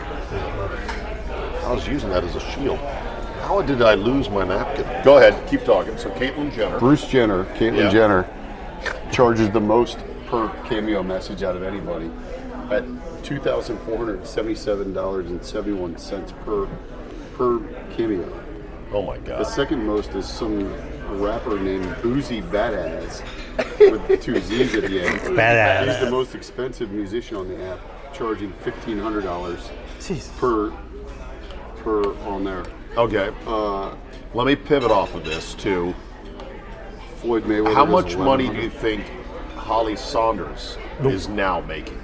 I 1.65 1.73
was 1.73 1.89
using 1.89 2.11
that 2.11 2.23
as 2.23 2.37
a 2.37 2.41
shield. 2.41 2.79
How 2.79 3.63
did 3.63 3.81
I 3.83 3.95
lose 3.95 4.29
my 4.29 4.45
napkin? 4.45 4.85
Go 5.05 5.17
ahead, 5.19 5.49
keep 5.49 5.65
talking. 5.65 5.97
So 5.97 6.11
Caitlyn 6.11 6.53
Jenner. 6.53 6.79
Bruce 6.79 7.07
Jenner, 7.07 7.45
Caitlyn 7.57 7.77
Yeah. 7.79 7.91
Jenner, 7.91 8.29
charges 9.11 9.51
the 9.51 9.61
most 9.61 9.99
per 10.27 10.49
cameo 10.69 11.03
message 11.03 11.43
out 11.43 11.57
of 11.57 11.63
anybody 11.63 12.11
at 12.71 12.85
two 13.25 13.39
thousand 13.39 13.79
four 13.81 13.97
hundred 13.97 14.27
seventy-seven 14.27 14.93
dollars 14.93 15.31
and 15.31 15.43
seventy-one 15.45 15.97
cents 15.97 16.33
per 16.45 16.67
per 17.35 17.61
cameo. 17.97 18.29
Oh 18.93 19.03
my 19.03 19.19
god! 19.19 19.41
The 19.41 19.45
second 19.45 19.85
most 19.87 20.11
is 20.15 20.29
some 20.29 20.73
rapper 21.21 21.59
named 21.59 21.87
Boosie 21.97 22.43
Badazz 22.51 23.23
with 24.09 24.23
two 24.23 24.39
Z's 24.41 24.75
at 24.75 24.83
the 24.85 25.01
end. 25.03 25.21
Badazz. 25.21 25.87
He's 25.87 26.01
the 26.05 26.11
most 26.11 26.35
expensive 26.35 26.91
musician 26.91 27.37
on 27.37 27.49
the 27.49 27.63
app, 27.65 27.79
charging 28.17 28.53
fifteen 28.55 28.99
hundred 28.99 29.23
dollars 29.25 29.71
per 30.39 30.71
per 31.79 32.15
on 32.27 32.45
there. 32.45 32.65
Okay. 32.97 33.31
Uh, 33.47 33.95
Let 34.35 34.47
me 34.47 34.57
pivot 34.57 34.91
off 34.91 35.15
of 35.15 35.25
this 35.25 35.55
to 35.57 35.95
Floyd 37.17 37.45
Mayweather. 37.45 37.75
how 37.75 37.85
is 37.85 37.91
much 37.93 38.17
money 38.17 38.49
do 38.49 38.57
you 38.57 38.71
think 38.71 39.05
Holly 39.57 39.97
Sonders 39.97 40.77
is 41.05 41.29
now 41.29 41.61
making? 41.61 42.03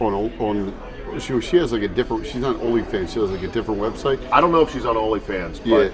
on 0.00 0.14
on 0.38 0.74
she, 1.20 1.40
she 1.40 1.56
has 1.56 1.72
like 1.72 1.82
a 1.82 1.88
different 1.88 2.26
she's 2.26 2.44
on 2.44 2.54
OnlyFans 2.58 3.08
she 3.12 3.20
has 3.20 3.30
like 3.30 3.42
a 3.42 3.48
different 3.48 3.80
website 3.80 4.18
I 4.30 4.40
don't 4.42 4.52
know 4.52 4.60
if 4.60 4.70
she's 4.72 4.84
on 4.86 4.94
OnlyFans, 4.96 5.58
but 5.58 5.66
yeah 5.66 5.90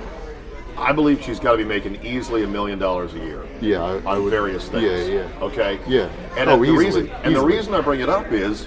I 0.76 0.90
believe 0.92 1.22
she's 1.22 1.38
got 1.38 1.52
to 1.52 1.58
be 1.58 1.64
making 1.64 2.04
easily 2.04 2.42
a 2.44 2.46
million 2.48 2.78
dollars 2.78 3.12
a 3.14 3.18
year. 3.18 3.44
yeah 3.60 3.82
I, 3.82 3.98
I 3.98 4.16
on 4.16 4.24
would 4.24 4.30
various 4.30 4.68
things. 4.68 5.08
yeah 5.08 5.22
yeah 5.22 5.42
Okay. 5.44 5.78
Yeah. 5.86 6.08
And 6.36 6.50
Oh, 6.50 6.56
the 6.56 6.64
easily, 6.64 6.84
reason 6.84 7.08
and 7.10 7.24
the 7.26 7.30
easily. 7.38 7.56
reason 7.56 7.74
I 7.74 7.80
bring 7.80 8.00
it 8.00 8.08
up 8.08 8.30
is 8.32 8.66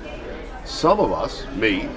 some 0.66 1.00
of 1.00 1.12
us, 1.12 1.46
me 1.56 1.88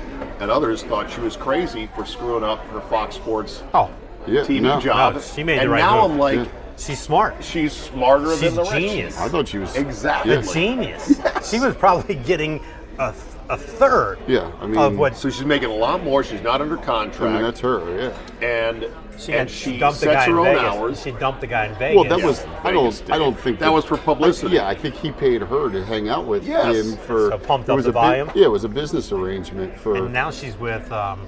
and 0.40 0.50
others, 0.50 0.82
thought 0.82 1.10
she 1.10 1.20
was 1.20 1.36
crazy 1.36 1.88
for 1.94 2.04
screwing 2.04 2.44
up 2.44 2.58
her 2.66 2.80
Fox 2.82 3.14
Sports 3.16 3.62
Oh, 3.74 3.90
yeah 4.26 4.40
TV 4.42 4.60
no, 4.60 4.80
job. 4.80 5.14
No, 5.14 5.20
she 5.20 5.42
made 5.42 5.58
the 5.58 5.62
and 5.62 5.70
right 5.70 5.78
now 5.80 6.02
move. 6.02 6.12
I'm 6.12 6.18
like, 6.18 6.36
Yeah. 6.36 6.46
she's 6.76 7.00
smart. 7.00 7.42
she's 7.42 7.72
smarter 7.72 8.30
She's 8.32 8.40
than 8.40 8.54
the 8.54 8.62
rich. 8.62 8.70
genius. 8.72 9.18
I 9.18 9.28
thought 9.28 9.48
she 9.48 9.58
was 9.58 9.74
Exactly. 9.76 10.32
yeah, 10.32 10.38
A 10.40 10.42
genius. 10.52 11.20
She 11.50 11.58
was 11.60 11.74
probably 11.76 12.14
getting 12.16 12.62
a, 12.98 13.14
a 13.50 13.56
third 13.56 14.18
yeah 14.26 14.50
I 14.60 14.66
mean 14.66 14.78
of 14.78 14.96
what 14.98 15.16
So 15.16 15.30
she's 15.30 15.44
making 15.46 15.70
a 15.70 15.74
lot 15.74 16.02
more. 16.02 16.22
She's 16.22 16.42
not 16.42 16.60
under 16.60 16.78
I 16.78 16.82
contract, 16.84 17.32
mean 17.34 17.42
that's 17.42 17.60
her 17.60 17.98
yeah 17.98 18.46
and 18.46 18.86
she, 19.18 19.32
and 19.32 19.40
had- 19.40 19.50
she 19.50 19.78
dumped 19.78 20.00
the 20.00 20.06
guy 20.06 20.26
her 20.26 20.30
in 20.32 20.38
own 20.38 20.44
Vegas. 20.44 20.62
hours. 20.62 21.02
She 21.02 21.10
dumped 21.12 21.40
the 21.40 21.46
guy 21.48 21.66
in 21.66 21.74
Vegas. 21.76 21.96
well 21.96 22.04
that 22.08 22.18
Yeah, 22.20 22.26
was 22.26 22.46
I 22.62 22.70
don't 22.70 23.02
I 23.10 23.18
don't 23.18 23.38
think 23.38 23.58
That 23.58 23.72
was 23.72 23.84
for 23.84 23.96
publicity. 23.96 24.58
I, 24.58 24.62
yeah 24.62 24.68
I 24.68 24.74
think 24.74 24.94
he 24.94 25.10
paid 25.12 25.42
her 25.42 25.70
to 25.70 25.84
hang 25.84 26.08
out 26.08 26.26
with 26.26 26.46
Yes. 26.46 26.76
him 26.76 26.96
for 26.98 27.30
So 27.30 27.38
pumped 27.38 27.68
up 27.70 27.76
was 27.76 27.84
the 27.86 27.90
a 27.90 27.94
bu- 27.94 27.98
volume? 27.98 28.30
yeah 28.34 28.44
it 28.44 28.50
was 28.50 28.64
a 28.64 28.68
business 28.68 29.12
arrangement 29.12 29.78
for 29.78 29.96
and 29.96 30.12
now 30.12 30.30
she's 30.30 30.56
with 30.56 30.90
um, 30.92 31.26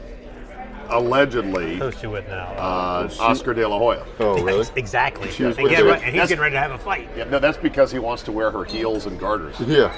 allegedly 0.91 1.77
who's 1.79 1.99
she 1.99 2.07
with 2.07 2.27
now? 2.29 2.47
uh, 2.57 3.09
Oscar 3.21 3.55
De 3.55 3.67
La 3.67 3.79
Hoya. 3.79 4.05
oh 4.19 4.43
really 4.43 4.67
Exactly. 4.77 5.29
was 5.29 5.39
And, 5.41 5.57
with 5.57 5.71
get 5.71 5.85
right- 5.85 5.95
and 5.95 6.03
he's 6.05 6.13
that's- 6.15 6.29
getting 6.29 6.43
ready 6.43 6.55
to 6.57 6.61
have 6.61 6.73
a 6.73 6.79
fight. 6.79 7.09
Yeah, 7.17 7.25
no, 7.25 7.39
that's 7.39 7.59
because 7.59 7.91
he 7.93 7.99
wants 7.99 8.23
to 8.25 8.33
wear 8.33 8.51
her 8.51 8.65
heels 8.65 9.07
and 9.07 9.19
garters. 9.19 9.55
yeah 9.61 9.93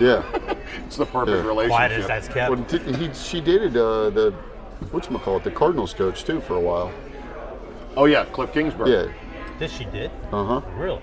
yeah 0.00 0.22
It's 0.86 0.96
the 0.96 1.06
perfect 1.06 1.38
Yeah. 1.38 1.46
relationship. 1.48 1.70
Quiet 1.76 1.92
as 1.92 2.06
that's 2.06 2.28
kept. 2.28 2.50
Well, 2.50 2.64
t- 2.64 2.78
he, 2.94 3.12
she 3.14 3.40
dated 3.40 3.76
uh, 3.76 4.10
the 4.10 4.34
whatchamacallit, 4.86 5.42
the 5.44 5.50
Cardinals 5.50 5.94
coach 5.94 6.24
too 6.24 6.40
for 6.40 6.56
a 6.56 6.60
while. 6.60 6.92
Oh 7.96 8.06
yeah, 8.06 8.24
Kliff 8.26 8.52
Kingsbury. 8.52 8.90
Yeah. 8.92 9.12
This 9.58 9.72
she 9.72 9.84
did? 9.86 10.10
Uh 10.32 10.44
huh. 10.44 10.60
Really? 10.76 11.00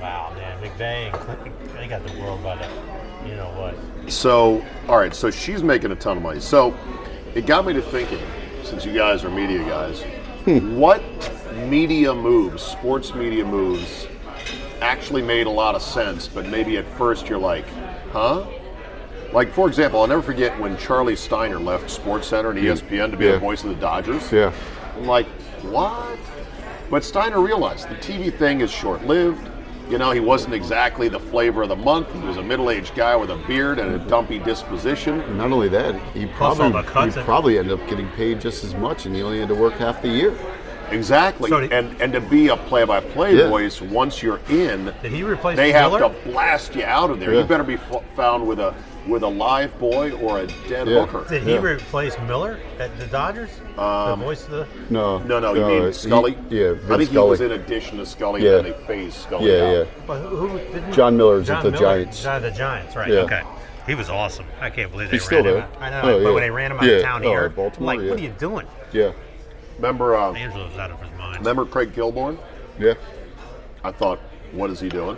Wow, 0.00 0.32
man. 0.34 0.62
McVay 0.62 1.06
and 1.06 1.14
Clinton, 1.14 1.52
they 1.74 1.86
got 1.88 2.06
the 2.06 2.18
world 2.20 2.42
by 2.42 2.56
the, 2.56 3.28
you 3.28 3.34
know 3.36 3.50
what? 3.58 4.10
So, 4.10 4.64
all 4.88 4.96
right, 4.96 5.14
so 5.14 5.30
she's 5.30 5.62
making 5.62 5.90
a 5.92 5.94
ton 5.94 6.16
of 6.16 6.22
money. 6.22 6.40
So, 6.40 6.74
it 7.34 7.44
got 7.44 7.66
me 7.66 7.74
to 7.74 7.82
thinking, 7.82 8.20
since 8.62 8.86
you 8.86 8.94
guys 8.94 9.24
are 9.24 9.30
media 9.30 9.58
guys, 9.64 10.02
what 10.74 11.02
media 11.68 12.14
moves, 12.14 12.62
sports 12.62 13.14
media 13.14 13.44
moves, 13.44 14.06
actually 14.80 15.20
made 15.22 15.46
a 15.46 15.50
lot 15.50 15.74
of 15.74 15.82
sense, 15.82 16.26
but 16.28 16.46
maybe 16.46 16.78
at 16.78 16.86
first 16.96 17.28
you're 17.28 17.38
like, 17.38 17.66
huh? 18.12 18.46
Like, 19.32 19.52
for 19.52 19.68
example, 19.68 20.00
I'll 20.00 20.08
never 20.08 20.22
forget 20.22 20.58
when 20.58 20.76
Charlie 20.76 21.16
Steiner 21.16 21.58
left 21.58 21.88
Sports 21.88 22.26
Center 22.26 22.50
and 22.50 22.58
ESPN 22.58 23.10
to 23.12 23.16
be 23.16 23.26
Yeah. 23.26 23.32
the 23.32 23.38
voice 23.38 23.62
of 23.62 23.70
the 23.70 23.76
Dodgers. 23.76 24.32
Yeah. 24.32 24.50
I'm 24.96 25.06
like, 25.06 25.26
what? 25.62 26.18
But 26.90 27.04
Steiner 27.04 27.40
realized 27.40 27.88
the 27.88 27.94
TV 27.96 28.30
thing 28.30 28.60
is 28.60 28.70
short 28.70 29.06
lived. 29.06 29.48
You 29.88 29.98
know, 29.98 30.10
he 30.10 30.20
wasn't 30.20 30.54
exactly 30.54 31.08
the 31.08 31.18
flavor 31.18 31.62
of 31.62 31.68
the 31.68 31.76
month. 31.76 32.12
He 32.12 32.26
was 32.26 32.36
a 32.36 32.42
middle 32.42 32.70
aged 32.70 32.94
guy 32.94 33.14
with 33.16 33.30
a 33.30 33.36
beard 33.36 33.78
and 33.78 33.94
a 33.94 33.98
mm-hmm. 33.98 34.08
dumpy 34.08 34.38
disposition. 34.38 35.20
And 35.20 35.38
not 35.38 35.52
only 35.52 35.68
that, 35.68 35.94
he 36.14 36.26
probably 36.26 36.70
he 37.10 37.22
probably 37.22 37.58
ended 37.58 37.80
up 37.80 37.88
getting 37.88 38.08
paid 38.10 38.40
just 38.40 38.62
as 38.64 38.74
much, 38.74 39.06
and 39.06 39.14
he 39.14 39.22
only 39.22 39.40
had 39.40 39.48
to 39.48 39.54
work 39.54 39.74
half 39.74 40.00
the 40.02 40.08
year. 40.08 40.36
Exactly. 40.92 41.50
So 41.50 41.60
did- 41.60 41.72
and 41.72 42.00
and 42.00 42.12
to 42.12 42.20
be 42.20 42.48
a 42.48 42.56
play 42.56 42.84
by 42.84 43.00
play 43.00 43.34
Yeah. 43.34 43.48
voice, 43.48 43.80
once 43.80 44.22
you're 44.22 44.40
in, 44.48 44.92
Did 45.02 45.12
he 45.12 45.22
replace 45.22 45.56
they 45.56 45.72
have 45.72 45.92
Miller? 45.92 46.08
to 46.12 46.30
blast 46.30 46.74
you 46.74 46.84
out 46.84 47.10
of 47.10 47.20
there. 47.20 47.32
Yeah. 47.32 47.40
You 47.40 47.44
better 47.46 47.64
be 47.64 47.74
f- 47.74 48.02
found 48.16 48.46
with 48.46 48.58
a 48.60 48.74
with 49.06 49.22
a 49.22 49.26
live 49.28 49.76
boy 49.78 50.12
or 50.12 50.40
a 50.40 50.46
dead 50.68 50.86
Yeah. 50.86 51.04
hooker. 51.06 51.24
Did 51.28 51.42
he 51.42 51.54
Yeah. 51.54 51.60
replace 51.62 52.16
Miller 52.26 52.58
at 52.78 52.96
the 52.98 53.06
Dodgers? 53.06 53.48
the 53.76 54.16
voice 54.16 54.44
of 54.44 54.50
the. 54.50 54.66
No, 54.90 55.18
No, 55.18 55.40
no, 55.40 55.54
you 55.54 55.64
uh, 55.64 55.68
mean 55.68 55.86
he- 55.86 55.92
Scully? 55.92 56.36
yeah, 56.50 56.72
I 56.72 56.74
think 56.74 56.82
Scully. 56.84 57.08
he 57.10 57.18
was 57.30 57.40
in 57.40 57.52
addition 57.52 57.96
to 57.98 58.04
Scully, 58.06 58.44
Yeah. 58.44 58.56
and 58.58 58.66
then 58.66 58.72
they 58.78 58.86
phased 58.86 59.16
Scully 59.16 59.50
yeah, 59.56 59.64
out. 59.64 59.72
yeah. 59.74 59.84
But 60.06 60.18
who, 60.18 60.36
who 60.36 60.58
didn't 60.58 60.92
John 60.92 61.16
Miller's 61.16 61.48
at 61.48 61.62
the 61.62 61.70
Miller, 61.70 61.82
Giants. 61.82 62.22
John, 62.22 62.42
the 62.42 62.50
Giants, 62.50 62.94
right? 62.94 63.08
Yeah. 63.08 63.20
Okay. 63.20 63.40
He 63.86 63.94
was 63.94 64.10
awesome. 64.10 64.44
I 64.60 64.68
can't 64.68 64.92
believe 64.92 65.10
they 65.10 65.16
He's 65.16 65.22
ran 65.30 65.40
still 65.40 65.54
him. 65.54 65.54
there. 65.54 65.62
out. 65.62 65.68
I 65.80 65.90
know, 65.90 66.00
Oh, 66.02 66.12
but 66.18 66.22
yeah. 66.28 66.30
when 66.34 66.42
they 66.42 66.50
ran 66.50 66.70
him 66.70 66.76
out 66.78 66.84
Yeah. 66.84 66.92
of 66.96 67.02
town 67.02 67.22
Oh, 67.24 67.28
here, 67.30 67.48
Baltimore, 67.48 67.86
like, 67.86 68.00
yeah. 68.04 68.10
what 68.10 68.18
are 68.18 68.22
you 68.22 68.32
doing? 68.38 68.66
Yeah, 68.92 69.10
Remember, 69.80 70.14
uh, 70.14 70.32
Angelo's 70.34 70.76
out 70.76 70.90
of 70.90 71.00
his 71.00 71.10
mind. 71.18 71.38
remember 71.38 71.64
Craig 71.64 71.92
Kilborn? 71.94 72.38
yeah. 72.78 72.94
I 73.82 73.90
thought, 73.90 74.18
what 74.52 74.68
is 74.68 74.78
he 74.78 74.90
doing? 74.90 75.16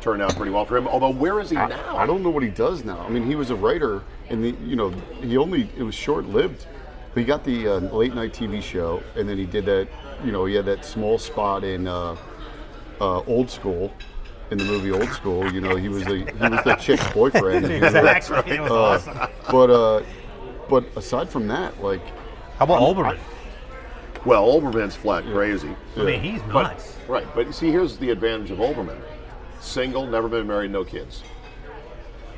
Turned 0.00 0.22
out 0.22 0.34
pretty 0.36 0.50
well 0.50 0.64
for 0.64 0.78
him. 0.78 0.88
Although, 0.88 1.10
where 1.10 1.38
is 1.38 1.50
he 1.50 1.56
I, 1.58 1.68
now? 1.68 1.96
I 1.98 2.06
don't 2.06 2.22
know 2.22 2.30
what 2.30 2.42
he 2.42 2.48
does 2.48 2.82
now. 2.82 2.98
I 3.00 3.10
mean, 3.10 3.26
he 3.26 3.34
was 3.34 3.50
a 3.50 3.54
writer, 3.56 4.02
and 4.30 4.42
the 4.42 4.54
you 4.64 4.74
know 4.76 4.88
he 5.20 5.36
only 5.36 5.68
it 5.76 5.82
was 5.82 5.94
short 5.94 6.24
lived. 6.26 6.66
He 7.14 7.24
got 7.24 7.44
the 7.44 7.68
uh, 7.68 7.78
late 7.80 8.14
night 8.14 8.32
TV 8.32 8.62
show, 8.62 9.02
and 9.16 9.28
then 9.28 9.36
he 9.38 9.44
did 9.44 9.66
that. 9.66 9.86
You 10.24 10.32
know, 10.32 10.46
he 10.46 10.54
had 10.54 10.64
that 10.64 10.84
small 10.84 11.18
spot 11.18 11.62
in 11.62 11.86
uh, 11.86 12.16
uh, 13.00 13.20
Old 13.20 13.50
School, 13.50 13.92
in 14.50 14.56
the 14.58 14.64
movie 14.64 14.90
Old 14.92 15.10
School. 15.10 15.50
You 15.52 15.60
know, 15.60 15.76
he 15.76 15.88
was 15.90 16.04
the 16.04 16.16
he 16.18 16.48
was 16.48 16.64
that 16.64 16.80
chick's 16.80 17.06
boyfriend. 17.12 17.66
you 17.70 17.80
know. 17.80 17.86
exactly. 17.86 18.56
It 18.56 18.60
was 18.62 18.70
Uh, 18.70 18.82
awesome. 18.82 19.18
But 19.50 19.70
uh, 19.70 20.02
but 20.70 20.84
aside 20.96 21.28
from 21.28 21.46
that, 21.48 21.82
like 21.82 22.00
How 22.58 22.64
about 22.64 22.80
Olbermann? 22.80 23.18
Well, 24.24 24.46
Olbermann's 24.46 24.96
flat 24.96 25.24
crazy. 25.24 25.76
I 25.96 26.02
mean, 26.02 26.20
he's 26.20 26.42
nuts. 26.44 26.96
right, 27.08 27.26
but 27.34 27.54
see, 27.54 27.70
here's 27.70 27.96
the 27.98 28.10
advantage 28.10 28.50
of 28.50 28.58
Olbermann: 28.58 29.00
single, 29.60 30.06
never 30.06 30.28
been 30.28 30.46
married, 30.46 30.70
no 30.70 30.84
kids. 30.84 31.22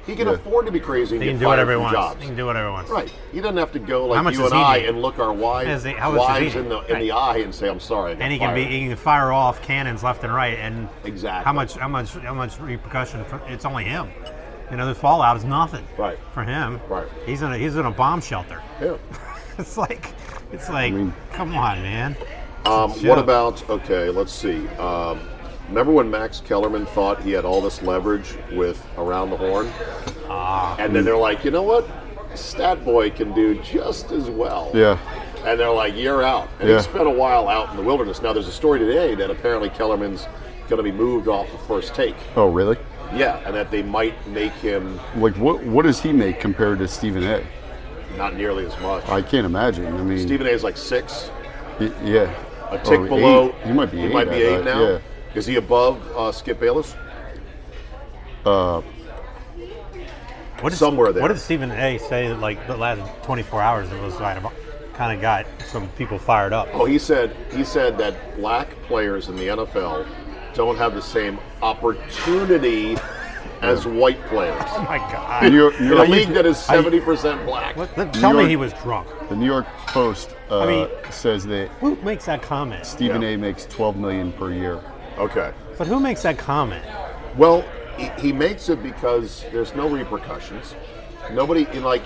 He 0.04 0.14
can 0.14 0.28
Yeah. 0.28 0.34
afford 0.34 0.66
to 0.66 0.72
be 0.72 0.78
crazy 0.78 1.16
and 1.16 1.22
He 1.24 1.30
get 1.30 1.32
can 1.32 1.38
do 1.40 1.44
fired 1.46 1.50
whatever 1.66 1.70
he 1.72 1.74
from 1.76 1.82
wants. 1.82 1.96
jobs. 1.98 2.20
He 2.20 2.26
can 2.28 2.36
do 2.36 2.46
whatever 2.46 2.66
he 2.68 2.72
wants. 2.72 2.90
Right. 2.92 3.12
He 3.32 3.40
doesn't 3.40 3.56
have 3.56 3.72
to 3.72 3.80
go 3.80 4.02
How 4.02 4.14
like 4.14 4.22
much 4.24 4.34
you 4.34 4.42
does 4.42 4.52
and 4.52 4.60
he 4.60 4.64
I 4.64 4.78
need? 4.78 4.88
and 4.90 5.02
look 5.02 5.18
our 5.18 5.32
wives, 5.32 5.68
Is 5.68 5.82
he- 5.84 5.92
how 5.98 6.12
much 6.12 6.20
does 6.28 6.36
he 6.38 6.42
wives 6.44 6.54
in 6.56 6.62
need? 6.62 6.70
the 6.70 6.92
in 6.94 6.98
the 7.00 7.10
eye 7.12 7.38
and 7.38 7.52
say, 7.52 7.68
"I'm 7.68 7.80
sorry." 7.80 8.12
I 8.12 8.14
got 8.14 8.22
And 8.22 8.32
he 8.32 8.38
can 8.38 8.54
be 8.54 8.62
fired." 8.62 8.72
he 8.72 8.86
can 8.86 8.96
fire 8.96 9.32
off 9.32 9.60
cannons 9.62 10.04
left 10.04 10.22
and 10.22 10.32
right 10.32 10.58
and 10.60 10.88
Exactly. 11.04 11.44
how 11.44 11.52
much 11.52 11.74
how 11.74 11.88
much 11.88 12.12
how 12.14 12.34
much 12.34 12.58
repercussion 12.60 13.24
for, 13.24 13.40
it's 13.48 13.64
only 13.64 13.82
him. 13.82 14.08
You 14.70 14.76
know, 14.76 14.86
the 14.86 14.94
fallout 14.94 15.36
is 15.38 15.44
nothing. 15.44 15.84
Right. 15.96 16.18
For 16.34 16.44
him. 16.44 16.80
Right. 16.88 17.06
He's 17.24 17.42
in 17.42 17.50
a 17.52 17.58
he's 17.58 17.74
in 17.76 17.86
a 17.86 17.90
bomb 17.90 18.20
shelter. 18.20 18.60
Yeah. 18.80 18.94
It's 19.58 19.76
like 19.78 20.12
it's 20.52 20.68
like 20.68 20.92
mean- 20.92 21.12
come 21.32 21.54
on, 21.56 21.82
man. 21.82 22.16
Um, 22.64 22.90
what 23.04 23.18
about 23.18 23.68
okay? 23.70 24.08
Let's 24.10 24.32
see. 24.32 24.66
Um, 24.78 25.20
remember 25.68 25.92
when 25.92 26.10
Max 26.10 26.40
Kellerman 26.40 26.86
thought 26.86 27.22
he 27.22 27.30
had 27.32 27.44
all 27.44 27.60
this 27.60 27.80
leverage 27.82 28.34
with 28.52 28.84
around 28.98 29.30
the 29.30 29.36
horn, 29.36 29.70
Ah. 30.28 30.76
and 30.78 30.94
then 30.94 31.04
they're 31.04 31.16
like, 31.16 31.44
you 31.44 31.50
know 31.52 31.62
what? 31.62 31.88
Stat 32.34 32.84
Boy 32.84 33.10
can 33.10 33.32
do 33.34 33.54
just 33.62 34.10
as 34.10 34.28
well. 34.28 34.70
yeah, 34.74 34.98
And 35.46 35.58
they're 35.60 35.70
like, 35.70 35.94
you're 35.96 36.22
out. 36.24 36.48
And 36.60 36.68
Yeah. 36.68 36.76
he 36.78 36.82
spent 36.82 37.06
a 37.06 37.10
while 37.10 37.48
out 37.48 37.70
in 37.70 37.76
the 37.76 37.82
wilderness. 37.82 38.20
Now, 38.20 38.32
there's 38.32 38.48
a 38.48 38.52
story 38.52 38.78
today 38.80 39.14
that 39.14 39.30
apparently 39.30 39.70
Kellerman's 39.70 40.26
going 40.68 40.76
to 40.78 40.82
be 40.82 40.92
moved 40.92 41.28
off 41.28 41.50
the 41.52 41.58
first 41.58 41.94
take. 41.94 42.16
oh 42.36 42.46
really? 42.48 42.76
Yeah, 43.14 43.38
and 43.46 43.54
that 43.54 43.70
they 43.70 43.82
might 43.84 44.14
make 44.26 44.52
him. 44.54 44.98
Like 45.16 45.36
what 45.36 45.62
what 45.62 45.84
does 45.86 46.00
he 46.02 46.12
make 46.12 46.40
compared 46.40 46.80
to 46.80 46.88
Stephen 46.88 47.22
A? 47.22 47.42
Not 48.16 48.34
nearly 48.36 48.66
as 48.66 48.78
much. 48.80 49.08
I 49.08 49.22
can't 49.22 49.46
imagine. 49.46 49.86
I 49.86 50.02
mean, 50.02 50.18
Stephen 50.18 50.46
A 50.46 50.50
is 50.50 50.64
like 50.64 50.76
six, 50.76 51.30
y- 51.80 51.92
yeah, 52.04 52.32
a 52.70 52.78
tick 52.78 53.00
Or 53.00 53.06
below. 53.08 53.48
eight. 53.48 53.66
He 53.66 53.72
might 53.72 53.90
be 53.90 53.98
He 53.98 54.04
eight. 54.06 54.12
might 54.12 54.30
be 54.30 54.36
I 54.36 54.38
eight 54.38 54.64
bet, 54.64 54.64
now. 54.64 54.82
Yeah. 54.92 54.98
Is 55.34 55.46
he 55.46 55.56
above 55.56 56.00
uh, 56.16 56.32
Skip 56.32 56.58
Bayless? 56.60 56.94
What 60.60 60.70
did, 60.70 60.76
Somewhere 60.76 61.12
there. 61.12 61.20
What 61.22 61.28
did 61.28 61.38
Stephen 61.38 61.70
A. 61.70 61.98
say? 61.98 62.32
Like 62.32 62.66
the 62.66 62.76
last 62.76 63.02
24 63.24 63.60
hours, 63.60 63.92
it 63.92 64.00
was 64.00 64.14
kind 64.16 64.44
of 64.44 64.52
kind 64.94 65.14
of 65.14 65.20
got 65.20 65.44
some 65.66 65.88
people 65.90 66.18
fired 66.18 66.54
up. 66.54 66.68
Oh, 66.72 66.86
he 66.86 66.98
said 66.98 67.36
he 67.54 67.62
said 67.64 67.98
that 67.98 68.36
black 68.36 68.70
players 68.84 69.28
in 69.28 69.36
the 69.36 69.48
NFL 69.48 70.06
don't 70.54 70.76
have 70.78 70.94
the 70.94 71.02
same 71.02 71.38
opportunity 71.60 72.96
as 73.66 73.86
white 73.86 74.22
players. 74.26 74.62
Oh 74.68 74.82
my 74.82 74.98
God! 74.98 75.50
New 75.50 75.56
York, 75.58 75.80
New 75.80 75.92
In 75.92 75.98
a 75.98 76.04
league 76.04 76.28
that 76.30 76.46
is 76.46 76.58
seventy 76.58 77.00
percent 77.00 77.44
black. 77.44 77.76
What- 77.76 77.96
let- 77.96 78.12
tell 78.12 78.32
me 78.32 78.40
York- 78.40 78.50
he 78.50 78.56
was 78.56 78.72
drunk. 78.74 79.08
the 79.28 79.36
New 79.36 79.46
York 79.46 79.66
Post 79.88 80.34
uh, 80.50 80.60
I 80.60 80.66
mean- 80.66 80.88
says 81.10 81.44
that 81.46 81.68
Who 81.80 81.96
makes 81.96 82.26
that 82.26 82.42
comment? 82.42 82.86
Stephen 82.86 83.22
Yeah. 83.22 83.30
A. 83.30 83.38
makes 83.38 83.66
12 83.66 83.96
million 83.96 84.32
per 84.32 84.52
year. 84.52 84.80
Okay. 85.18 85.52
But 85.78 85.86
who 85.86 85.98
makes 86.00 86.22
that 86.22 86.38
comment? 86.38 86.84
Well, 87.36 87.64
he, 87.96 88.10
he 88.18 88.32
makes 88.32 88.68
it 88.68 88.82
because 88.82 89.44
there's 89.52 89.74
no 89.74 89.88
repercussions. 89.88 90.74
Nobody 91.32 91.66
in 91.72 91.82
like, 91.82 92.02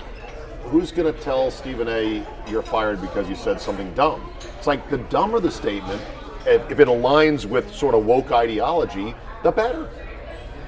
who's 0.63 0.91
going 0.91 1.11
to 1.13 1.19
tell 1.19 1.51
Stephen 1.51 1.87
A. 1.89 2.25
you're 2.49 2.61
fired 2.61 3.01
because 3.01 3.29
you 3.29 3.35
said 3.35 3.59
something 3.61 3.93
dumb? 3.93 4.21
It's 4.57 4.67
like 4.67 4.89
the 4.89 4.97
dumber 4.97 5.39
the 5.39 5.51
statement, 5.51 6.01
if, 6.45 6.69
if 6.71 6.79
it 6.79 6.87
aligns 6.87 7.45
with 7.45 7.73
sort 7.73 7.93
of 7.95 8.05
woke 8.05 8.31
ideology, 8.31 9.13
the 9.43 9.51
better. 9.51 9.89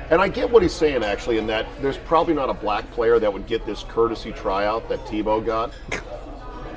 And 0.10 0.22
I 0.22 0.28
get 0.28 0.50
what 0.50 0.62
he's 0.64 0.74
saying 0.74 1.04
actually, 1.04 1.38
in 1.38 1.48
that 1.48 1.66
there's 1.82 1.98
probably 1.98 2.34
not 2.34 2.50
a 2.50 2.54
black 2.54 2.90
player 2.92 3.20
that 3.20 3.32
would 3.32 3.48
get 3.48 3.66
this 3.66 3.84
courtesy 3.84 4.32
tryout 4.32 4.88
that 4.90 5.00
Tebow 5.06 5.44
got. 5.46 5.72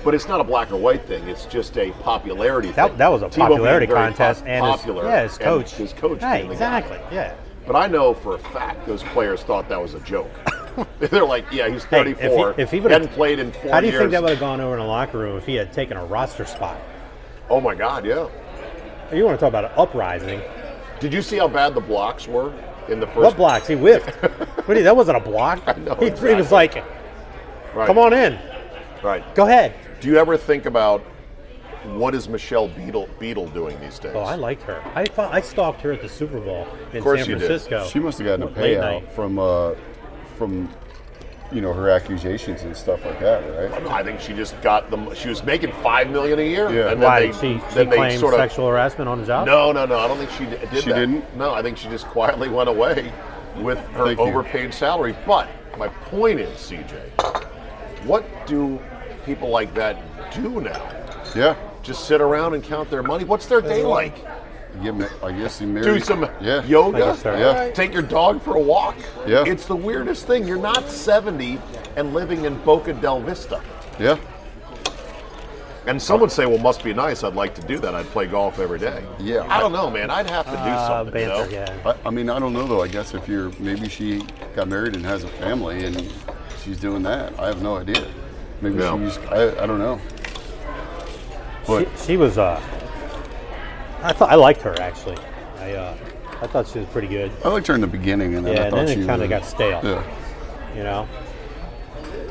But 0.05 0.15
it's 0.15 0.29
not 0.29 0.41
a 0.41 0.45
black 0.45 0.71
or 0.71 0.77
white 0.77 1.05
thing. 1.07 1.27
It's 1.29 1.47
just 1.47 1.77
a 1.79 1.91
popularity 2.03 2.71
That, 2.73 2.91
thing. 2.91 2.99
that 2.99 3.09
was 3.09 3.23
a 3.23 3.27
Tebow 3.27 3.49
popularity 3.49 3.87
contest, 3.89 4.41
pop- 4.41 4.49
and 4.49 4.65
his, 4.67 4.77
popular. 4.77 5.05
yeah, 5.05 5.23
his 5.25 5.39
coach, 5.39 5.73
his 5.73 5.93
coach, 5.93 6.23
right? 6.23 6.49
Exactly, 6.51 6.99
yeah. 7.11 7.35
But 7.67 7.75
I 7.75 7.89
know 7.89 8.15
for 8.15 8.37
a 8.37 8.39
fact 8.39 8.87
those 8.87 9.03
players 9.03 9.43
thought 9.43 9.69
that 9.69 9.83
was 9.83 9.95
a 9.95 10.01
joke. 10.01 10.31
They're 11.01 11.25
like, 11.25 11.47
yeah, 11.51 11.69
he's 11.69 11.83
Hey, 11.85 12.03
if 12.03 12.07
he- 12.07 12.15
34. 12.29 12.55
if 12.61 12.71
he 12.71 12.79
he 12.81 12.89
hadn't 12.89 13.09
played 13.09 13.41
in 13.41 13.51
four 13.51 13.73
How 13.73 13.81
do 13.81 13.87
you 13.87 13.93
years. 13.93 14.03
think 14.03 14.13
that 14.13 14.23
would 14.23 14.31
have 14.31 14.39
gone 14.41 14.61
over 14.61 14.75
in 14.75 14.81
the 14.81 14.87
locker 14.87 15.19
room 15.19 15.37
if 15.39 15.45
he 15.47 15.57
had 15.57 15.73
taken 15.73 15.97
a 15.97 16.05
roster 16.05 16.45
spot? 16.45 16.79
oh 17.51 17.61
my 17.61 17.75
God, 17.75 18.05
yeah. 18.07 18.29
You 19.13 19.25
want 19.25 19.39
to 19.39 19.41
talk 19.41 19.49
about 19.49 19.65
an 19.65 19.71
uprising? 19.77 20.41
Did 21.01 21.13
you 21.13 21.23
see 21.23 21.37
how 21.39 21.49
bad 21.49 21.75
the 21.75 21.81
blocks 21.81 22.29
were 22.29 22.53
in 22.89 23.01
the 23.01 23.07
first? 23.07 23.19
What 23.19 23.37
blocks? 23.37 23.67
He 23.69 23.75
whiffed. 23.75 24.15
what 24.23 24.69
do 24.69 24.75
you, 24.77 24.85
that 24.85 24.97
wasn't 24.97 25.17
a 25.17 25.21
block. 25.21 25.79
know, 25.79 25.95
he, 25.97 26.11
he 26.11 26.35
was 26.35 26.53
like, 26.53 26.83
Right, 27.75 27.87
"Come 27.87 27.99
on 27.99 28.13
in, 28.15 28.39
Right. 29.03 29.35
go 29.35 29.47
ahead." 29.47 29.75
Do 30.01 30.09
you 30.09 30.17
ever 30.19 30.37
think 30.37 30.67
about 30.67 31.01
what 31.95 32.15
is 32.15 32.29
Michelle 32.29 32.69
Beadle, 32.69 33.09
Beadle 33.19 33.49
doing 33.49 33.79
these 33.81 33.99
days? 33.99 34.13
Oh, 34.15 34.21
I 34.21 34.35
liked 34.35 34.63
her. 34.63 34.83
I 34.95 35.05
thought 35.05 35.33
I 35.33 35.41
stalked 35.41 35.81
her 35.83 35.93
at 35.93 36.03
the 36.03 36.09
Super 36.09 36.41
Bowl 36.41 36.67
in 36.93 37.03
course 37.03 37.21
San 37.21 37.29
you 37.31 37.35
did. 37.37 37.47
Francisco. 37.47 37.87
She 37.89 37.99
must 37.99 38.19
have 38.19 38.27
gotten 38.27 38.43
a 38.43 38.49
payout 38.49 39.11
from 39.13 39.39
uh, 39.39 39.75
from 40.37 40.69
you 41.53 41.61
know 41.61 41.73
her 41.73 41.89
accusations 41.91 42.63
and 42.63 42.77
stuff 42.77 43.05
like 43.05 43.21
that, 43.21 43.73
right? 43.73 43.87
I 43.87 44.03
think 44.03 44.21
she 44.21 44.33
just 44.33 44.61
got 44.63 44.91
the. 44.91 45.15
She 45.15 45.29
was 45.29 45.43
making 45.45 45.73
five 45.83 46.11
million 46.11 46.39
a 46.39 46.43
year. 46.43 46.71
Yeah. 46.71 46.91
And 46.91 47.01
then 47.03 47.09
Why 47.09 47.21
they, 47.21 47.27
did 47.29 47.35
she, 47.37 47.41
she 47.69 47.75
then 47.75 47.89
they 47.89 47.97
claim 47.97 48.19
sort 48.19 48.35
of 48.35 48.41
sexual 48.41 48.69
harassment 48.69 49.09
on 49.09 49.21
the 49.21 49.27
job? 49.27 49.47
No, 49.47 49.73
no, 49.73 49.87
no. 49.87 49.99
I 49.99 50.09
don't 50.09 50.19
think 50.19 50.31
she 50.31 50.45
did 50.47 50.61
She 50.83 50.91
that. 50.91 50.97
didn't? 50.97 51.37
No, 51.37 51.53
I 51.53 51.63
think 51.63 51.79
she 51.79 51.89
just 51.89 52.07
quietly 52.07 52.49
went 52.49 52.69
away 52.69 53.13
with 53.57 53.79
her 53.91 54.07
Thank 54.07 54.19
you. 54.19 54.25
overpaid 54.25 54.75
salary. 54.75 55.17
But 55.27 55.49
my 55.79 55.89
point 55.89 56.41
is, 56.41 56.59
CJ, 56.59 57.45
what 58.05 58.25
do 58.47 58.81
people 59.25 59.49
like 59.49 59.73
that 59.75 59.97
do 60.35 60.61
now? 60.61 60.93
Yeah. 61.35 61.57
Just 61.83 62.07
sit 62.07 62.21
around 62.21 62.55
and 62.55 62.63
count 62.65 62.91
their 62.91 63.03
money? 63.03 63.25
What's 63.25 63.47
their 63.47 63.61
day 63.61 63.83
like? 63.85 64.17
Get 64.83 64.95
I 65.23 65.33
guess 65.33 65.59
he 65.59 65.67
married. 65.67 65.85
Do 65.87 66.01
some 66.01 66.29
yeah. 66.41 66.63
yoga? 66.65 66.97
I 66.99 67.01
guess. 67.15 67.25
Yeah. 67.25 67.71
Take 67.73 67.93
your 67.93 68.03
dog 68.03 68.43
for 68.43 68.57
a 68.57 68.61
walk? 68.61 68.97
Yeah. 69.27 69.45
It's 69.47 69.67
the 69.67 69.77
weirdest 69.77 70.27
thing. 70.27 70.47
You're 70.47 70.59
not 70.59 70.89
70 70.89 71.59
and 71.97 72.13
living 72.15 72.45
in 72.45 72.57
Boca 72.63 72.93
del 72.93 73.21
Vista. 73.21 73.63
Yeah. 73.99 74.19
And 75.87 76.03
some 76.03 76.21
would 76.21 76.33
say, 76.33 76.47
well, 76.47 76.59
must 76.59 76.83
be 76.83 76.93
nice. 76.93 77.23
I'd 77.23 77.35
like 77.37 77.55
to 77.55 77.63
do 77.63 77.79
that. 77.79 77.95
I'd 77.95 78.07
play 78.07 78.27
golf 78.27 78.59
every 78.59 78.79
day. 78.81 79.05
Yeah. 79.21 79.47
I 79.49 79.61
don't 79.61 79.71
know, 79.73 79.89
man. 79.89 80.11
I'd 80.11 80.29
have 80.29 80.45
to 80.47 80.51
do 80.51 80.57
Uh, 80.59 80.89
something. 80.89 81.21
you 81.23 81.29
banter, 81.29 81.47
know? 81.47 81.53
yeah. 81.85 81.93
I, 82.05 82.09
I 82.09 82.11
mean, 82.11 82.29
I 82.29 82.39
don't 82.41 82.53
know 82.53 82.67
though. 82.67 82.83
I 82.83 82.89
guess 82.89 83.15
if 83.15 83.29
you're 83.29 83.51
maybe 83.61 83.89
she 83.89 84.23
got 84.57 84.67
married 84.69 84.97
and 84.97 85.05
has 85.07 85.23
a 85.23 85.29
family 85.29 85.85
and 85.85 86.13
she's 86.65 86.79
doing 86.81 87.03
that. 87.05 87.39
I 87.39 87.47
have 87.47 87.63
no 87.63 87.77
idea. 87.77 88.05
Maybe 88.63 88.79
Yeah. 88.81 88.99
she's. 89.09 89.17
I, 89.29 89.63
I 89.63 89.67
don't 89.67 89.79
know. 89.79 90.01
But 91.69 91.89
She, 91.99 92.05
she 92.07 92.17
was. 92.17 92.37
Uh, 92.37 92.61
I 94.03 94.13
thought 94.13 94.31
I 94.31 94.35
liked 94.37 94.63
her 94.63 94.79
actually. 94.81 95.17
I 95.59 95.73
uh, 95.73 95.97
I 96.43 96.47
thought 96.47 96.69
she 96.69 96.79
was 96.81 96.89
pretty 96.89 97.09
good. 97.09 97.31
I 97.45 97.49
liked 97.49 97.67
her 97.69 97.75
in 97.75 97.81
the 97.81 97.87
beginning, 97.87 98.35
and 98.35 98.47
then 98.47 98.55
Yeah, 98.55 98.63
I 98.63 98.65
and 98.67 98.75
thought 98.77 98.87
then 98.87 98.97
she 98.99 99.03
it 99.03 99.07
kind 99.07 99.23
of 99.23 99.29
got 99.31 99.45
stale. 99.45 99.81
Yeah. 99.83 100.77
You 100.77 100.83
know. 100.83 101.09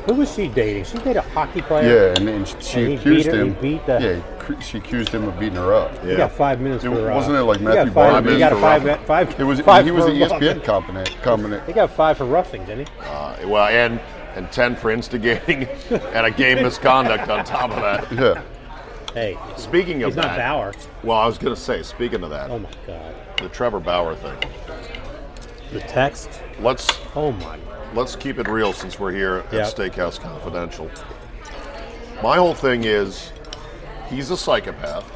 Who 0.06 0.14
was 0.14 0.32
she 0.32 0.46
dating? 0.46 0.84
She 0.84 0.98
dated 0.98 1.16
a 1.16 1.22
hockey 1.22 1.62
player. 1.62 2.10
Yeah, 2.10 2.14
and 2.16 2.28
then 2.28 2.44
she 2.60 2.78
And 2.80 2.88
he 2.90 2.94
accused 2.94 3.24
beat 3.26 3.34
her- 3.34 3.42
he 3.44 3.48
him. 3.50 3.56
beat 3.60 3.86
the- 3.86 4.00
yeah, 4.00 4.38
cr- 4.38 4.60
she 4.60 4.78
accused 4.78 5.08
him 5.08 5.26
of 5.26 5.36
beating 5.40 5.56
her 5.56 5.74
up. 5.74 5.92
You 6.04 6.12
Yeah. 6.12 6.16
got 6.18 6.32
five 6.32 6.60
minutes 6.60 6.84
It- 6.84 6.90
for. 6.90 7.10
Uh, 7.10 7.14
wasn't 7.16 7.34
it 7.36 7.42
like 7.42 7.58
you 7.58 7.64
Matthew 7.64 7.84
got 7.86 7.94
five, 7.94 8.12
Barnes 8.12 8.30
You 8.32 8.38
got 8.38 8.52
a 8.52 8.54
for 8.54 8.60
five, 8.60 8.84
roughing? 8.84 9.04
five. 9.06 9.40
It 9.40 9.42
was 9.44 9.60
five 9.62 9.84
he 9.84 9.90
was 9.90 10.04
for 10.04 10.10
an 10.12 10.16
ESPN 10.16 10.30
roughing. 10.48 10.60
competent. 10.62 11.22
competent. 11.22 11.62
He 11.66 11.72
got 11.72 11.90
five 11.90 12.16
for 12.18 12.24
roughing, 12.24 12.64
didn't 12.66 12.88
he? 12.88 12.94
Uh, 13.10 13.48
well, 13.48 13.66
and 13.66 13.98
and 14.36 14.52
10 14.52 14.76
for 14.76 14.90
instigating 14.92 15.66
and 15.90 16.26
a 16.26 16.30
game 16.30 16.62
misconduct 16.62 17.28
on 17.28 17.42
top 17.44 17.70
of 17.72 17.80
that. 17.80 18.12
Yeah. 18.12 18.42
Hey, 19.16 19.38
Speaking 19.56 20.02
of 20.02 20.08
he's 20.10 20.16
not 20.16 20.36
that, 20.36 20.46
Bauer. 20.46 20.74
well, 21.02 21.16
I 21.16 21.24
was 21.26 21.38
going 21.38 21.54
to 21.54 21.58
say, 21.58 21.82
speaking 21.82 22.22
of 22.22 22.28
that, 22.28 22.50
Oh 22.50 22.58
my 22.58 22.68
God. 22.86 23.14
the 23.38 23.48
Trevor 23.48 23.80
Bauer 23.80 24.14
thing. 24.14 24.36
The 25.72 25.80
text. 25.80 26.28
Let's 26.60 26.86
Oh 27.14 27.32
my. 27.32 27.58
let's 27.94 28.14
keep 28.14 28.38
it 28.38 28.46
real 28.46 28.74
since 28.74 29.00
we're 29.00 29.12
here 29.12 29.36
at 29.46 29.52
Yep. 29.54 29.66
Steakhouse 29.68 30.20
Confidential. 30.20 30.90
My 32.22 32.36
whole 32.36 32.52
thing 32.52 32.84
is, 32.84 33.32
he's 34.10 34.30
a 34.30 34.36
psychopath. 34.36 35.10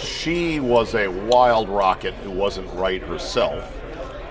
she 0.02 0.58
was 0.58 0.94
a 0.94 1.08
wild 1.08 1.68
rocket 1.68 2.14
who 2.14 2.30
wasn't 2.30 2.72
right 2.72 3.02
herself, 3.02 3.70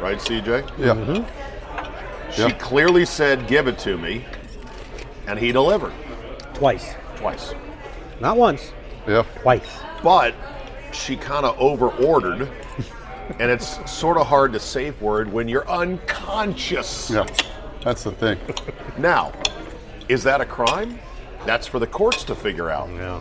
right, 0.01 0.17
CJ? 0.17 0.67
Yeah. 0.79 0.95
Mm-hmm. 0.95 2.31
She 2.31 2.41
Yeah. 2.41 2.49
clearly 2.57 3.05
said, 3.05 3.45
"Give 3.47 3.67
it 3.67 3.77
to 3.79 3.99
me," 3.99 4.25
and 5.27 5.37
he 5.37 5.51
delivered 5.51 5.93
Twice. 6.55 6.95
twice. 7.17 7.53
Not 8.19 8.37
once. 8.37 8.71
Yeah. 9.07 9.23
Twice. 9.41 9.79
but 10.03 10.33
she 10.91 11.15
kind 11.15 11.45
of 11.45 11.57
over 11.59 11.89
ordered 11.89 12.49
and 13.39 13.51
it's 13.51 13.89
sort 13.91 14.17
of 14.17 14.25
hard 14.27 14.53
to 14.53 14.59
safe 14.59 14.99
word 15.01 15.31
when 15.31 15.47
you're 15.47 15.69
unconscious 15.69 17.09
Yeah. 17.09 17.25
That's 17.83 18.03
the 18.03 18.11
thing. 18.11 18.37
now 18.97 19.31
is 20.09 20.23
that 20.23 20.41
a 20.41 20.45
crime 20.45 20.99
that's 21.45 21.67
for 21.67 21.79
the 21.79 21.87
courts 21.87 22.23
to 22.25 22.35
figure 22.35 22.69
out 22.69 22.89
Yeah. 22.89 23.19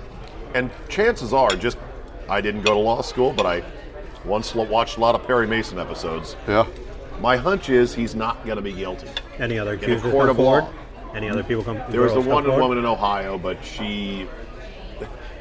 and 0.54 0.70
chances 0.88 1.32
are 1.32 1.50
just 1.50 1.76
i 2.28 2.40
didn't 2.40 2.62
go 2.62 2.74
to 2.74 2.80
law 2.80 3.00
school 3.02 3.32
but 3.32 3.46
i 3.46 3.62
once 4.24 4.54
watched 4.54 4.96
a 4.96 5.00
lot 5.00 5.14
of 5.14 5.24
perry 5.26 5.46
mason 5.46 5.78
episodes 5.78 6.36
Yeah. 6.48 6.66
my 7.20 7.36
hunch 7.36 7.68
is 7.68 7.94
he's 7.94 8.14
not 8.14 8.44
going 8.44 8.56
to 8.56 8.62
be 8.62 8.72
guilty 8.72 9.08
Any 9.38 9.58
other 9.58 9.74
a 9.74 10.00
court 10.00 10.30
of 10.30 10.36
forward? 10.36 10.64
law. 10.64 10.72
Any 11.14 11.28
other 11.30 11.42
people 11.44 11.62
come? 11.64 11.80
there 11.90 12.00
was 12.02 12.12
the 12.12 12.20
one 12.20 12.44
forward? 12.44 12.60
woman 12.60 12.78
in 12.78 12.84
ohio 12.86 13.38
but 13.38 13.62
she 13.64 14.28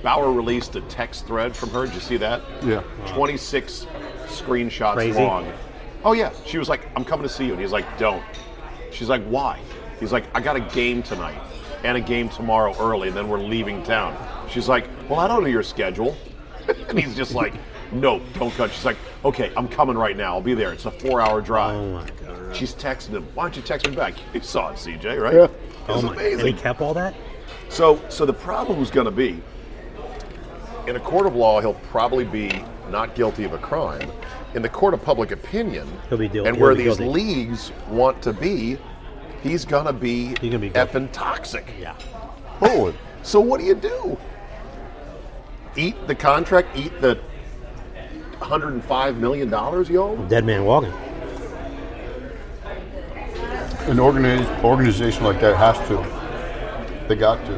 bauer 0.06 0.32
released 0.32 0.76
a 0.76 0.82
text 0.82 1.26
thread 1.26 1.56
from 1.56 1.72
her 1.72 1.86
did 1.88 1.96
you 1.96 2.00
see 2.00 2.16
that 2.18 2.44
Yeah. 2.64 2.82
26 3.08 3.88
screenshots 4.28 4.94
Crazy. 4.94 5.20
long. 5.20 5.52
Oh 6.04 6.14
yeah, 6.14 6.30
she 6.46 6.60
was 6.60 6.70
like, 6.70 6.88
"I'm 6.96 7.04
coming 7.04 7.24
to 7.28 7.34
see 7.34 7.46
you," 7.46 7.54
and 7.54 7.60
he's 7.60 7.72
like, 7.72 7.86
"Don't." 7.98 8.22
She's 8.92 9.10
like, 9.10 9.24
"Why?" 9.24 9.58
He's 10.00 10.12
like, 10.14 10.26
"I 10.36 10.42
got 10.42 10.56
a 10.56 10.60
game 10.60 11.02
tonight 11.02 11.42
and 11.84 11.98
a 11.98 12.02
game 12.02 12.30
tomorrow 12.30 12.76
early, 12.80 13.08
and 13.08 13.18
then 13.18 13.28
we're 13.28 13.40
leaving 13.40 13.82
town." 13.82 14.16
She's 14.48 14.70
like, 14.70 14.88
"Well, 15.10 15.20
I 15.20 15.28
don't 15.28 15.42
know 15.42 15.50
your 15.50 15.64
schedule," 15.64 16.16
and 16.90 17.00
he's 17.00 17.16
just 17.16 17.34
like, 17.34 17.56
"No, 17.92 18.22
don't 18.38 18.54
cut." 18.54 18.72
She's 18.72 18.86
like, 18.86 18.98
"Okay, 19.24 19.52
I'm 19.58 19.68
coming 19.68 19.98
right 19.98 20.16
now. 20.16 20.36
I'll 20.36 20.42
be 20.42 20.54
there. 20.54 20.72
It's 20.72 20.86
a 20.86 20.92
four-hour 20.92 21.42
drive." 21.42 21.76
Oh 21.78 21.94
my 21.94 22.08
god. 22.24 22.56
She's 22.56 22.76
texting 22.76 23.10
him. 23.18 23.28
Why 23.34 23.46
don't 23.46 23.56
you 23.56 23.64
text 23.64 23.90
me 23.90 23.96
back? 23.96 24.14
You 24.36 24.42
saw 24.42 24.70
it, 24.70 24.76
CJ, 24.78 25.20
right? 25.20 25.34
Yeah. 25.34 25.46
It's 25.46 25.52
Oh 25.90 26.02
my. 26.04 26.22
And 26.22 26.42
he 26.42 26.54
kept 26.54 26.82
all 26.82 26.94
that. 26.94 27.16
So, 27.70 28.00
so 28.10 28.28
the 28.28 28.34
problem's 28.34 28.92
going 28.92 29.06
to 29.06 29.12
be, 29.12 29.42
in 30.88 30.96
a 30.96 31.00
court 31.00 31.26
of 31.26 31.36
law, 31.36 31.60
he'll 31.62 31.74
probably 31.92 32.26
be 32.26 32.64
not 32.90 33.16
guilty 33.16 33.44
of 33.44 33.54
a 33.54 33.58
crime. 33.58 34.10
In 34.54 34.62
the 34.62 34.70
court 34.70 34.94
of 34.94 35.04
public 35.04 35.32
opinion, 35.32 35.88
He'll 36.10 36.18
be 36.18 36.28
guilty- 36.30 36.50
and 36.50 36.60
where 36.60 36.72
he'll 36.72 36.78
be 36.78 36.84
these 36.90 36.98
guilty. 36.98 37.14
leagues 37.24 37.72
want 37.90 38.22
to 38.22 38.32
be, 38.34 38.78
he's 39.44 39.66
going 39.66 39.86
to 39.86 39.94
be, 39.94 40.28
He's 40.28 40.38
gonna 40.52 40.60
be 40.60 40.70
guilty. 40.70 40.92
effing 41.00 41.12
toxic. 41.12 41.66
Yeah. 41.80 41.94
Oh, 42.62 42.94
So 43.24 43.40
what 43.40 43.60
do 43.60 43.66
you 43.66 43.76
do? 43.76 44.18
Eat 45.76 46.08
the 46.08 46.16
contract? 46.16 46.70
Eat 46.78 47.02
the 47.02 47.18
105 48.40 49.18
million 49.18 49.50
dollars, 49.50 49.90
yo? 49.90 50.16
Dead 50.28 50.46
man 50.46 50.64
walking. 50.64 50.94
an 53.88 53.98
organiz- 53.98 54.64
organization 54.64 55.24
like 55.24 55.40
that 55.42 55.56
has 55.58 55.78
to. 55.88 55.98
They 57.08 57.16
got 57.16 57.44
to. 57.46 57.52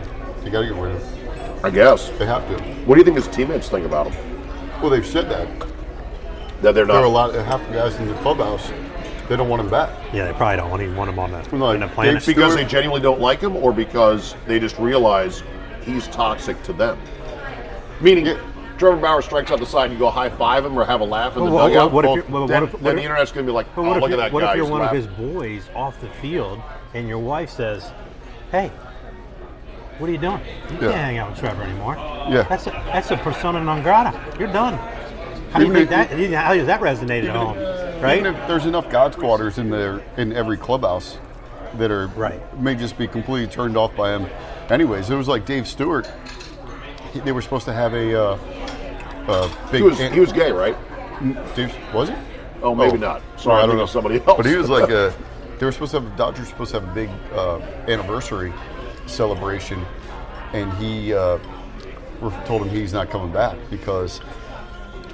They 0.43 0.49
got 0.49 0.61
to 0.61 0.67
get 0.67 0.75
rid 0.75 0.95
of 0.95 1.01
him. 1.01 1.16
I 1.63 1.69
guess. 1.69 2.09
They 2.17 2.25
have 2.25 2.47
to. 2.49 2.63
What 2.85 2.95
do 2.95 2.99
you 2.99 3.05
think 3.05 3.17
his 3.17 3.27
teammates 3.27 3.69
think 3.69 3.85
about 3.85 4.07
him? 4.11 4.81
Well, 4.81 4.89
they've 4.89 5.05
said 5.05 5.29
that. 5.29 5.47
That 6.61 6.73
they're 6.75 6.85
not. 6.85 6.93
There 6.93 7.01
are 7.03 7.05
a 7.05 7.11
not. 7.11 7.33
lot. 7.33 7.45
Half 7.45 7.65
the 7.67 7.73
guys 7.73 7.95
in 7.95 8.07
the 8.07 8.13
clubhouse, 8.15 8.71
they 9.27 9.35
don't 9.35 9.49
want 9.49 9.61
him 9.61 9.69
back. 9.69 9.89
Yeah, 10.13 10.25
they 10.25 10.33
probably 10.37 10.57
don't 10.57 10.81
even 10.81 10.95
want 10.95 11.09
him 11.09 11.19
on 11.19 11.31
the, 11.31 11.37
Well, 11.57 11.71
in 11.71 11.79
the 11.81 11.85
Dave 11.87 11.95
planet. 11.95 12.21
Stewart- 12.23 12.35
because 12.37 12.55
they 12.55 12.65
genuinely 12.65 13.01
don't 13.01 13.19
like 13.19 13.41
him, 13.41 13.55
or 13.55 13.71
because 13.73 14.35
they 14.47 14.59
just 14.59 14.77
realize 14.79 15.43
he's 15.83 16.07
toxic 16.07 16.61
to 16.63 16.73
them. 16.73 16.97
Meaning, 18.01 18.27
Yeah. 18.27 18.37
Trevor 18.77 18.97
Bauer 18.97 19.23
strikes 19.23 19.49
out 19.51 19.59
the 19.59 19.65
side, 19.65 19.85
and 19.85 19.93
you 19.93 19.99
go 19.99 20.09
high 20.11 20.29
five 20.29 20.63
him 20.63 20.77
or 20.77 20.85
have 20.85 21.01
a 21.01 21.03
laugh 21.03 21.35
in 21.35 21.43
the 21.43 21.49
Well, 21.51 21.63
what- 21.63 21.67
dugout. 21.69 21.91
what 21.91 22.05
if 22.05 22.09
well, 22.09 22.15
you're- 22.17 22.27
well, 22.31 22.41
what 22.43 22.47
then, 22.47 22.63
if- 22.63 22.73
what 22.73 22.83
then 22.83 22.91
if- 22.91 22.97
the 22.97 23.03
internet's 23.03 23.31
going 23.31 23.45
to 23.45 23.51
be 23.51 23.55
like, 23.55 23.65
But 23.75 23.81
oh, 23.81 23.85
what 23.87 23.97
if, 23.97 24.01
look 24.01 24.09
you- 24.11 24.15
at 24.17 24.19
that 24.19 24.31
what 24.31 24.41
guy. 24.41 24.51
if 24.51 24.55
you're 24.57 24.65
he's 24.65 24.71
one 24.71 24.81
of 24.81 24.85
laughing." 24.93 25.01
his 25.25 25.33
boys 25.33 25.69
off 25.75 25.99
the 25.99 26.07
field 26.21 26.61
and 26.93 27.07
your 27.07 27.17
wife 27.17 27.49
says, 27.49 27.91
"Hey, 28.51 28.71
what 29.99 30.09
are 30.09 30.13
you 30.13 30.17
doing? 30.19 30.39
You 30.69 30.75
Yeah. 30.75 30.79
can't 30.91 30.95
hang 30.95 31.17
out 31.17 31.29
with 31.31 31.39
Trevor 31.39 31.63
anymore." 31.63 31.95
Yeah. 32.29 32.43
that's 32.49 32.67
a, 32.67 32.71
that's 32.71 33.11
a 33.11 33.17
persona 33.17 33.63
non 33.63 33.81
grata. 33.83 34.19
You're 34.39 34.51
done. 34.51 34.73
How 35.51 35.59
do 35.59 35.65
you 35.65 35.71
Even 35.71 35.87
think 35.87 36.11
if- 36.11 36.29
that? 36.31 36.43
How 36.43 36.53
does 36.53 36.67
that 36.67 36.81
resonate 36.81 37.23
at 37.27 37.35
home? 37.35 37.57
Right? 38.01 38.19
Even 38.19 38.35
if 38.35 38.47
there's 38.47 38.65
enough 38.65 38.89
God 38.89 39.13
squatters 39.13 39.57
in 39.57 39.69
there 39.69 40.01
in 40.17 40.33
every 40.33 40.57
clubhouse 40.57 41.17
that 41.77 41.89
are 41.89 42.07
Right. 42.15 42.39
may 42.61 42.75
just 42.75 42.97
be 42.97 43.07
completely 43.07 43.47
turned 43.47 43.75
off 43.77 43.95
by 43.95 44.11
him. 44.13 44.27
Anyways, 44.69 45.09
it 45.09 45.15
was 45.15 45.27
like 45.27 45.45
Dave 45.45 45.67
Stewart. 45.67 46.09
He, 47.13 47.19
they 47.21 47.31
were 47.31 47.41
supposed 47.41 47.65
to 47.65 47.73
have 47.73 47.93
a, 47.93 48.13
uh, 48.21 48.37
a 49.27 49.49
big. 49.71 49.81
He 49.81 49.87
was, 49.87 49.97
he 49.99 50.19
was 50.19 50.31
gay, 50.33 50.51
right? 50.51 50.75
Dave, 51.55 51.73
was 51.93 52.09
he? 52.09 52.15
Oh, 52.61 52.75
maybe 52.75 52.97
not. 52.97 53.21
Sorry, 53.37 53.63
I 53.63 53.65
don't 53.65 53.77
know 53.77 53.85
somebody 53.85 54.15
else. 54.27 54.37
But 54.37 54.45
he 54.45 54.55
was 54.55 54.69
like 54.69 54.89
a. 54.89 55.13
They 55.59 55.65
were 55.65 55.71
supposed 55.71 55.91
to 55.93 56.01
have 56.01 56.15
Dodgers 56.15 56.41
were 56.41 56.45
supposed 56.45 56.71
to 56.75 56.79
have 56.81 56.89
a 56.89 56.93
big 56.93 57.09
uh, 57.33 57.57
anniversary 57.87 58.53
celebration, 59.09 59.83
and 60.53 60.71
he 60.73 61.13
uh, 61.13 61.37
were 62.21 62.31
told 62.45 62.63
him 62.63 62.69
he's 62.69 62.93
not 62.93 63.09
coming 63.09 63.31
back 63.31 63.57
because 63.69 64.21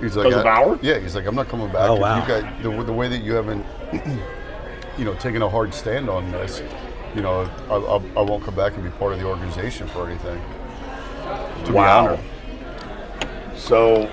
he's 0.01 0.15
like 0.15 0.25
Because 0.27 0.33
of 0.41 0.45
I- 0.45 0.63
Bauer? 0.63 0.79
Yeah, 0.81 0.99
he's 0.99 1.15
like 1.15 1.25
I'm 1.25 1.35
not 1.35 1.47
coming 1.49 1.67
back. 1.71 1.89
Oh, 1.89 1.95
wow. 1.95 2.21
You 2.21 2.27
guys, 2.27 2.63
the, 2.63 2.83
the 2.83 2.93
way 2.93 3.07
that 3.07 3.23
you 3.23 3.33
haven't, 3.33 3.65
you 4.97 5.05
know, 5.05 5.13
taken 5.15 5.41
a 5.41 5.49
hard 5.49 5.73
stand 5.73 6.09
on 6.09 6.31
this, 6.31 6.61
you 7.15 7.21
know, 7.21 7.49
I, 7.69 7.75
I, 7.75 8.19
I 8.19 8.21
won't 8.21 8.43
come 8.43 8.55
back 8.55 8.73
and 8.75 8.83
be 8.83 8.89
part 8.91 9.13
of 9.13 9.19
the 9.19 9.25
organization 9.25 9.87
for 9.87 10.09
anything. 10.09 10.41
To 11.65 11.67
be 11.67 11.73
Wow. 11.73 12.05
honored. 12.05 12.19
So 13.55 14.09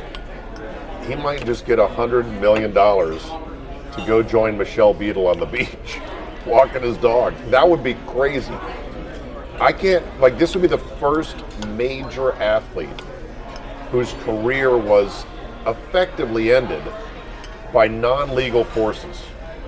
he 1.06 1.14
might 1.16 1.44
just 1.44 1.66
get 1.66 1.78
a 1.78 1.86
hundred 1.86 2.26
million 2.40 2.72
dollars 2.72 3.22
to 3.24 4.04
go 4.06 4.22
join 4.22 4.56
Michelle 4.56 4.94
Beadle 4.94 5.26
on 5.26 5.40
the 5.40 5.46
beach, 5.56 5.98
walking 6.46 6.82
his 6.82 6.96
dog. 6.98 7.34
That 7.50 7.68
would 7.68 7.82
be 7.82 7.94
crazy. 8.06 8.54
I 9.60 9.72
can't 9.72 10.04
like 10.20 10.38
this 10.38 10.54
would 10.54 10.62
be 10.62 10.68
the 10.68 10.78
first 10.78 11.36
major 11.68 12.32
athlete 12.32 12.88
whose 13.90 14.12
career 14.24 14.76
was 14.76 15.26
effectively 15.66 16.52
ended 16.54 16.82
by 17.72 17.86
non-legal 17.86 18.64
forces 18.64 19.22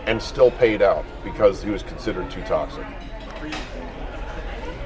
and 0.07 0.21
still 0.21 0.51
paid 0.53 0.81
out 0.83 1.05
because 1.23 1.63
he 1.63 1.71
was 1.71 1.83
considered 1.83 2.31
too 2.31 2.43
toxic. 2.43 2.87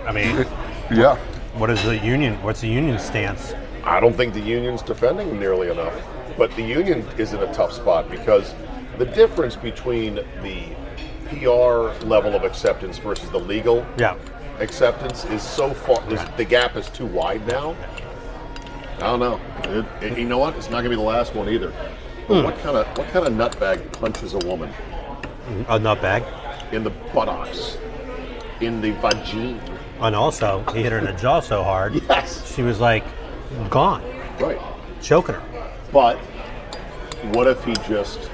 I 0.06 0.12
mean, 0.12 0.44
Yeah. 0.90 1.16
what 1.54 1.70
is 1.70 1.82
the 1.84 1.96
union? 1.98 2.40
What's 2.42 2.60
the 2.60 2.68
union 2.68 2.98
stance? 2.98 3.54
I 3.84 4.00
don't 4.00 4.14
think 4.16 4.34
the 4.34 4.40
union's 4.40 4.82
defending 4.82 5.28
him 5.28 5.38
nearly 5.38 5.70
enough. 5.70 5.94
But 6.36 6.54
the 6.56 6.62
union 6.62 7.06
is 7.16 7.32
in 7.32 7.40
a 7.40 7.52
tough 7.54 7.72
spot 7.72 8.10
because 8.10 8.54
the 8.98 9.06
difference 9.06 9.56
between 9.56 10.16
the 10.42 10.74
PR 11.28 12.04
level 12.06 12.34
of 12.34 12.44
acceptance 12.44 12.98
versus 12.98 13.30
the 13.30 13.38
legal 13.38 13.86
Yeah. 13.98 14.16
Acceptance 14.60 15.24
is 15.26 15.42
so 15.42 15.72
far. 15.72 16.00
The 16.36 16.44
gap 16.44 16.76
is 16.76 16.88
too 16.90 17.06
wide 17.06 17.46
now. 17.46 17.76
I 18.96 19.00
don't 19.00 19.20
know. 19.20 19.40
It, 19.64 20.04
it- 20.12 20.18
you 20.18 20.24
know 20.26 20.38
what? 20.38 20.56
It's 20.56 20.66
not 20.70 20.82
going 20.82 20.84
to 20.84 20.90
be 20.90 20.96
the 20.96 21.02
last 21.02 21.34
one 21.34 21.48
either. 21.48 21.72
But 22.28 22.44
what 22.44 22.54
hmm. 22.54 22.60
kind 22.62 22.76
of 22.76 22.98
what 22.98 23.08
kind 23.08 23.26
of 23.26 23.32
nutbag 23.34 23.92
punches 23.92 24.34
a 24.34 24.38
woman 24.38 24.72
A 25.68 25.78
nutbag. 25.78 26.72
in 26.72 26.82
the 26.82 26.90
buttocks, 27.14 27.78
in 28.60 28.80
the 28.80 28.90
vagina. 28.92 29.60
And 30.00 30.16
also, 30.16 30.64
he 30.74 30.82
hit 30.82 30.90
her 30.92 30.98
in 30.98 31.04
the 31.04 31.12
jaw 31.12 31.40
so 31.40 31.62
hard, 31.62 31.94
Yes. 32.08 32.52
she 32.52 32.62
was 32.62 32.80
like 32.80 33.04
gone, 33.70 34.02
Right. 34.40 34.60
choking 35.00 35.36
her. 35.36 35.72
But 35.92 36.18
what 37.32 37.46
if 37.46 37.62
he 37.64 37.74
just 37.88 38.28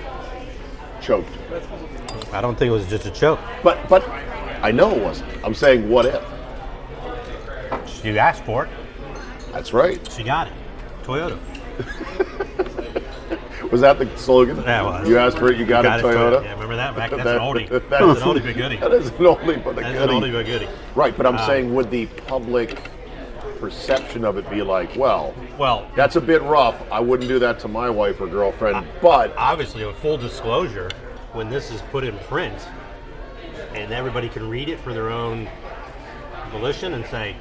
choked? 1.02 1.28
I 2.32 2.40
don't 2.40 2.58
think 2.58 2.70
it 2.70 2.72
was 2.72 2.86
just 2.88 3.04
a 3.04 3.10
choke. 3.10 3.40
But 3.62 3.86
but 3.90 4.02
I 4.62 4.70
know 4.72 4.90
it 4.94 5.02
wasn't. 5.02 5.30
I'm 5.44 5.54
saying 5.54 5.88
what 5.88 6.06
if? 6.06 6.22
She 7.88 8.18
asked 8.18 8.44
for 8.44 8.64
it. 8.66 8.70
That's 9.52 9.72
right. 9.72 10.00
She 10.12 10.22
got 10.22 10.46
it. 10.48 10.52
Toyota. 11.02 11.38
Was 13.72 13.80
that 13.80 13.98
the 13.98 14.06
slogan? 14.18 14.58
Yeah, 14.58 14.82
was. 14.82 15.08
You 15.08 15.16
asked 15.16 15.38
for 15.38 15.50
it, 15.50 15.56
you 15.56 15.64
got, 15.64 15.86
it, 15.86 15.88
Toyota. 16.04 16.44
Yeah, 16.44 16.52
remember 16.52 16.76
that? 16.76 16.94
Back, 16.94 17.10
that's 17.12 17.24
That- 17.24 17.36
an 17.36 17.42
oldie. 17.42 17.68
that 17.70 17.88
That's 17.88 18.02
is- 18.18 18.22
an 18.22 18.28
oldie 18.28 18.42
but 18.44 18.54
goodie. 18.54 18.76
That 18.76 18.92
is 18.92 19.08
an 19.08 19.14
oldie 19.14 19.64
but 19.64 19.70
a 19.70 19.80
That's 19.80 19.86
an 19.86 20.08
goodie. 20.08 20.12
oldie 20.12 20.32
but 20.32 20.44
goodie. 20.46 20.68
Right, 20.94 21.16
but 21.16 21.24
I'm 21.26 21.38
Um, 21.38 21.46
saying 21.46 21.74
would 21.74 21.90
the 21.90 22.04
public 22.26 22.78
perception 23.58 24.24
of 24.26 24.36
it 24.36 24.48
be 24.50 24.60
like, 24.60 24.94
well, 24.96 25.34
Well, 25.56 25.86
that's 25.96 26.16
a 26.16 26.20
bit 26.20 26.42
rough. 26.42 26.74
I 26.92 27.00
wouldn't 27.00 27.28
do 27.30 27.38
that 27.38 27.58
to 27.60 27.68
my 27.68 27.88
wife 27.88 28.20
or 28.20 28.26
girlfriend, 28.26 28.86
but 29.00 29.32
obviously, 29.38 29.86
with 29.86 29.96
full 29.96 30.18
disclosure, 30.18 30.90
when 31.32 31.48
this 31.48 31.70
is 31.70 31.80
put 31.90 32.04
in 32.04 32.18
print 32.28 32.58
and 33.74 33.92
everybody 33.92 34.28
can 34.28 34.48
read 34.48 34.68
it 34.68 34.78
for 34.80 34.92
their 34.92 35.10
own 35.10 35.48
volition 36.50 36.94
and 36.94 37.04
say, 37.06 37.36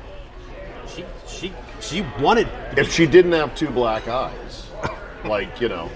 she 0.88 1.06
she 1.28 1.54
she 1.80 2.02
wanted. 2.20 2.48
if 2.78 2.92
she 2.92 3.06
didn't 3.06 3.32
have 3.34 3.56
two 3.56 3.70
black 3.70 4.08
eyes, 4.08 4.68
like 5.26 5.60
you 5.62 5.70
know, 5.70 5.90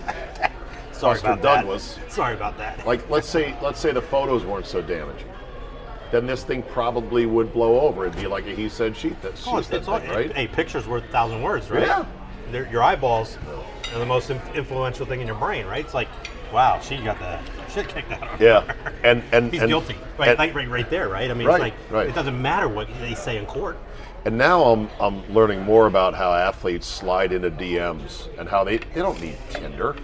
Sorry 0.91 1.19
about 1.19 1.41
that. 1.41 1.61
Douglas. 1.61 1.97
Sorry 2.09 2.33
about 2.35 2.57
that. 2.57 2.85
like 2.85 3.09
let's 3.09 3.27
say 3.27 3.55
let's 3.61 3.79
say 3.79 3.91
the 3.91 4.01
photos 4.01 4.45
weren't 4.45 4.65
so 4.65 4.81
damaging, 4.81 5.27
then 6.11 6.25
this 6.27 6.43
thing 6.43 6.61
probably 6.63 7.25
would 7.25 7.51
blow 7.51 7.81
over. 7.81 8.05
It'd 8.05 8.19
be 8.19 8.27
like 8.27 8.45
a 8.45 8.51
he 8.55 8.69
said 8.69 8.95
she 8.95 9.09
that 9.21 9.37
she 9.37 9.49
Oh, 9.49 9.57
it's, 9.57 9.67
said 9.67 9.77
it's 9.79 9.87
all, 9.87 9.99
thing, 9.99 10.09
right? 10.11 10.31
Hey, 10.33 10.47
pictures 10.47 10.87
worth 10.87 11.03
a 11.05 11.07
thousand 11.07 11.41
words, 11.41 11.69
right? 11.69 11.87
Yeah. 11.87 12.05
They're, 12.51 12.69
your 12.71 12.83
eyeballs 12.83 13.37
are 13.93 13.99
the 13.99 14.05
most 14.05 14.29
in- 14.29 14.39
influential 14.53 15.05
thing 15.05 15.19
in 15.19 15.25
your 15.27 15.35
brain, 15.35 15.65
right? 15.65 15.83
It's 15.83 15.95
like, 15.95 16.07
wow, 16.53 16.79
she 16.79 16.97
got 16.97 17.19
the 17.19 17.39
shit 17.69 17.87
kicked 17.87 18.11
out 18.11 18.23
of 18.23 18.29
her. 18.39 18.43
Yeah, 18.43 18.73
and 19.03 19.23
and 19.31 19.51
He's 19.51 19.61
and, 19.61 19.69
guilty. 19.69 19.95
Right, 20.17 20.29
and- 20.29 20.39
like, 20.39 20.53
right, 20.55 20.69
right 20.69 20.89
there, 20.89 21.09
right? 21.09 21.29
I 21.29 21.33
mean, 21.33 21.47
Right, 21.47 21.55
it's 21.55 21.61
like, 21.61 21.91
right. 21.91 22.09
it 22.09 22.15
doesn't 22.15 22.41
matter 22.41 22.67
what 22.67 22.87
they 22.99 23.15
say 23.15 23.37
in 23.37 23.45
court. 23.45 23.77
And 24.25 24.37
now 24.37 24.63
I'm 24.63 24.89
I'm 24.99 25.31
learning 25.33 25.61
more 25.61 25.85
about 25.87 26.15
how 26.15 26.33
athletes 26.33 26.87
slide 26.87 27.31
into 27.31 27.51
DMs 27.51 28.27
and 28.39 28.49
how 28.49 28.63
they 28.63 28.77
they 28.77 29.01
don't 29.01 29.21
need 29.21 29.37
Tinder. 29.51 29.95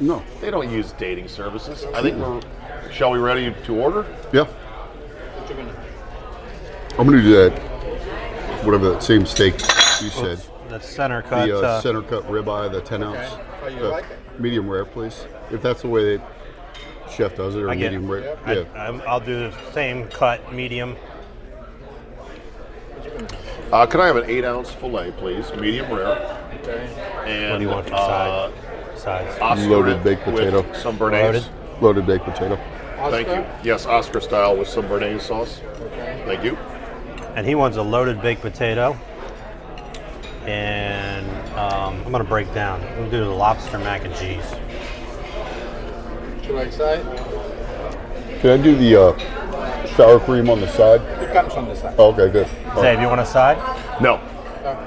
No. 0.00 0.22
They 0.40 0.50
don't 0.50 0.70
use 0.70 0.92
dating 0.92 1.28
services. 1.28 1.84
I 1.94 2.02
think 2.02 2.18
we're 2.18 2.40
shall 2.92 3.10
we 3.10 3.18
ready 3.18 3.54
to 3.64 3.74
order? 3.76 4.06
Yeah. 4.32 4.46
I'm 6.98 7.06
gonna 7.06 7.22
do 7.22 7.32
that. 7.50 7.58
Whatever 8.64 8.90
that 8.92 9.02
same 9.02 9.26
steak 9.26 9.54
you 9.54 10.10
said. 10.10 10.40
The 10.68 10.80
center 10.80 11.22
cut. 11.22 11.46
The 11.46 11.58
uh, 11.58 11.60
uh, 11.62 11.80
center 11.80 12.02
cut 12.02 12.24
ribeye, 12.28 12.70
the 12.72 12.80
10 12.80 13.02
ounce. 13.02 13.32
Uh, 13.62 14.02
medium 14.38 14.68
rare, 14.68 14.84
please. 14.84 15.26
If 15.50 15.62
that's 15.62 15.82
the 15.82 15.88
way 15.88 16.16
that 16.16 16.26
chef 17.10 17.36
does 17.36 17.54
it, 17.54 17.62
or 17.62 17.70
I 17.70 17.74
get 17.74 17.92
medium 17.92 18.04
it. 18.04 18.08
rare. 18.22 18.38
I, 18.44 18.52
Yeah. 18.54 18.64
I'm- 18.74 19.02
I'll 19.06 19.20
do 19.20 19.50
the 19.50 19.54
same 19.72 20.08
cut, 20.08 20.52
medium. 20.52 20.96
Uh, 23.72 23.86
can 23.86 24.00
I 24.00 24.06
have 24.06 24.16
an 24.16 24.24
eight 24.28 24.44
ounce 24.44 24.70
fillet, 24.70 25.12
please, 25.12 25.52
medium 25.56 25.92
rare? 25.92 26.06
Okay. 26.62 26.88
And 27.26 27.50
What 27.52 27.58
do 27.58 27.64
you 27.64 27.70
want 27.70 27.88
for 27.88 27.94
uh, 27.94 27.98
side? 27.98 28.52
Size. 28.96 29.38
Oscar 29.40 29.66
Loaded 29.68 29.96
it 29.98 30.04
baked 30.04 30.26
with 30.26 30.36
potato. 30.36 30.72
Some 30.74 30.96
béarnaise. 30.98 31.22
Loaded? 31.24 31.44
Loaded 31.80 32.06
baked 32.06 32.24
potato. 32.24 32.58
Thank 33.10 33.28
you. 33.28 33.44
Yes, 33.62 33.84
Oscar 33.86 34.20
style 34.20 34.56
with 34.56 34.68
some 34.68 34.84
béarnaise 34.84 35.20
sauce. 35.22 35.60
Thank 36.24 36.44
you. 36.44 36.56
And 37.34 37.46
he 37.46 37.54
wants 37.54 37.76
a 37.76 37.82
loaded 37.82 38.22
baked 38.22 38.40
potato. 38.42 38.96
And 40.46 41.26
um, 41.56 42.02
I'm 42.04 42.12
gonna 42.12 42.24
break 42.24 42.52
down. 42.54 42.80
We'll 42.98 43.10
do 43.10 43.24
the 43.24 43.30
lobster 43.30 43.78
mac 43.78 44.04
and 44.04 44.14
cheese. 44.14 44.44
Would 46.36 46.44
you 46.46 46.52
like 46.54 46.72
side? 46.72 47.02
Can 48.40 48.50
I 48.60 48.62
do 48.62 48.76
the 48.76 49.00
uh, 49.00 49.86
sour 49.96 50.20
cream 50.20 50.50
on 50.50 50.60
the 50.60 50.68
side? 50.68 51.00
It 51.22 51.32
comes 51.32 51.54
on 51.54 51.66
the 51.68 51.74
side. 51.74 51.94
Oh, 51.98 52.12
okay, 52.12 52.30
good. 52.30 52.46
All 52.46 52.74
right. 52.74 52.82
Dave, 52.82 53.00
you 53.00 53.06
want 53.08 53.20
a 53.20 53.26
side? 53.26 53.56
No. 54.00 54.20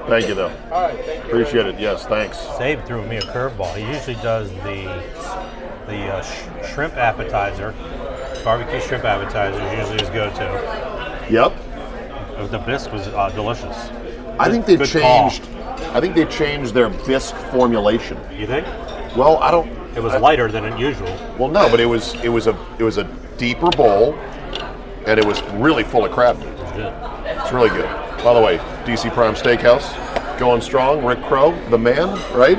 Thank 0.08 0.28
you 0.28 0.34
though. 0.34 0.52
All 0.72 0.82
right, 0.82 0.96
thank 1.04 1.24
you. 1.24 1.30
Appreciate 1.30 1.66
it. 1.66 1.78
Yes, 1.78 2.04
thanks. 2.06 2.44
Dave 2.58 2.84
threw 2.84 3.06
me 3.06 3.16
a 3.16 3.22
curveball. 3.22 3.74
He 3.76 3.86
usually 3.86 4.16
does 4.16 4.50
the 4.50 5.02
the 5.86 6.04
uh, 6.14 6.22
sh- 6.22 6.72
shrimp 6.74 6.94
appetizer, 6.96 7.72
barbecue 8.44 8.80
shrimp 8.80 9.04
appetizer 9.04 9.58
is 9.64 9.78
usually 9.78 10.00
his 10.00 10.10
go-to. 10.10 11.26
Yep. 11.30 12.50
The 12.50 12.58
bisque 12.58 12.92
was 12.92 13.06
uh, 13.08 13.30
delicious. 13.30 13.90
I 14.38 14.50
think 14.50 14.66
they 14.66 14.76
Good 14.76 14.90
call. 15.00 15.30
changed. 15.30 15.48
I 15.94 16.00
think 16.00 16.14
they 16.14 16.26
changed 16.26 16.74
their 16.74 16.88
bisque 16.88 17.34
formulation. 17.52 18.18
You 18.32 18.46
think? 18.46 18.66
Well, 19.16 19.38
I 19.38 19.50
don't. 19.50 19.68
It 19.96 20.02
was 20.02 20.14
I- 20.14 20.18
lighter 20.18 20.50
than 20.50 20.76
usual. 20.78 21.08
Well, 21.38 21.48
no, 21.48 21.68
but 21.68 21.80
it 21.80 21.86
was 21.86 22.14
it 22.22 22.28
was 22.28 22.46
a 22.46 22.56
it 22.78 22.84
was 22.84 22.98
a 22.98 23.04
deeper 23.36 23.70
bowl, 23.70 24.14
and 25.06 25.18
it 25.18 25.24
was 25.24 25.42
really 25.54 25.84
full 25.84 26.04
of 26.04 26.12
crab 26.12 26.38
meat. 26.38 26.48
It's 27.26 27.52
really 27.52 27.70
good. 27.70 27.88
By 28.22 28.34
the 28.34 28.40
way, 28.40 28.58
DC 28.84 29.10
Prime 29.12 29.34
Steakhouse 29.34 29.88
going 30.38 30.60
strong. 30.60 31.04
Rick 31.04 31.22
Crow, 31.24 31.52
the 31.70 31.78
man, 31.78 32.08
right? 32.36 32.58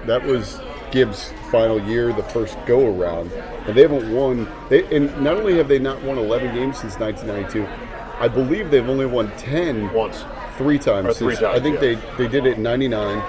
That 0.06 0.24
was 0.24 0.60
Gibbs' 0.92 1.34
final 1.52 1.82
year, 1.82 2.14
the 2.14 2.24
first 2.24 2.58
go 2.66 2.88
around, 2.98 3.32
and 3.68 3.76
they 3.76 3.82
haven't 3.82 4.14
won. 4.14 4.48
They 4.70 4.84
and 4.96 5.06
not 5.22 5.36
only 5.36 5.58
have 5.58 5.68
they 5.68 5.80
not 5.80 6.02
won 6.04 6.18
11 6.18 6.56
games 6.56 6.78
since 6.80 6.98
1992, 6.98 7.68
I 8.24 8.28
believe 8.30 8.72
they've 8.72 8.88
only 8.88 9.06
won 9.06 9.32
10 9.38 9.92
Once. 9.94 10.24
three 10.58 10.80
times. 10.80 11.18
Three 11.18 11.36
since, 11.36 11.44
I 11.46 11.60
think 11.60 11.76
yeah. 11.76 11.82
they 11.82 11.96
they 12.18 12.28
did 12.30 12.46
it 12.46 12.58
in 12.58 12.64
'99 12.64 13.22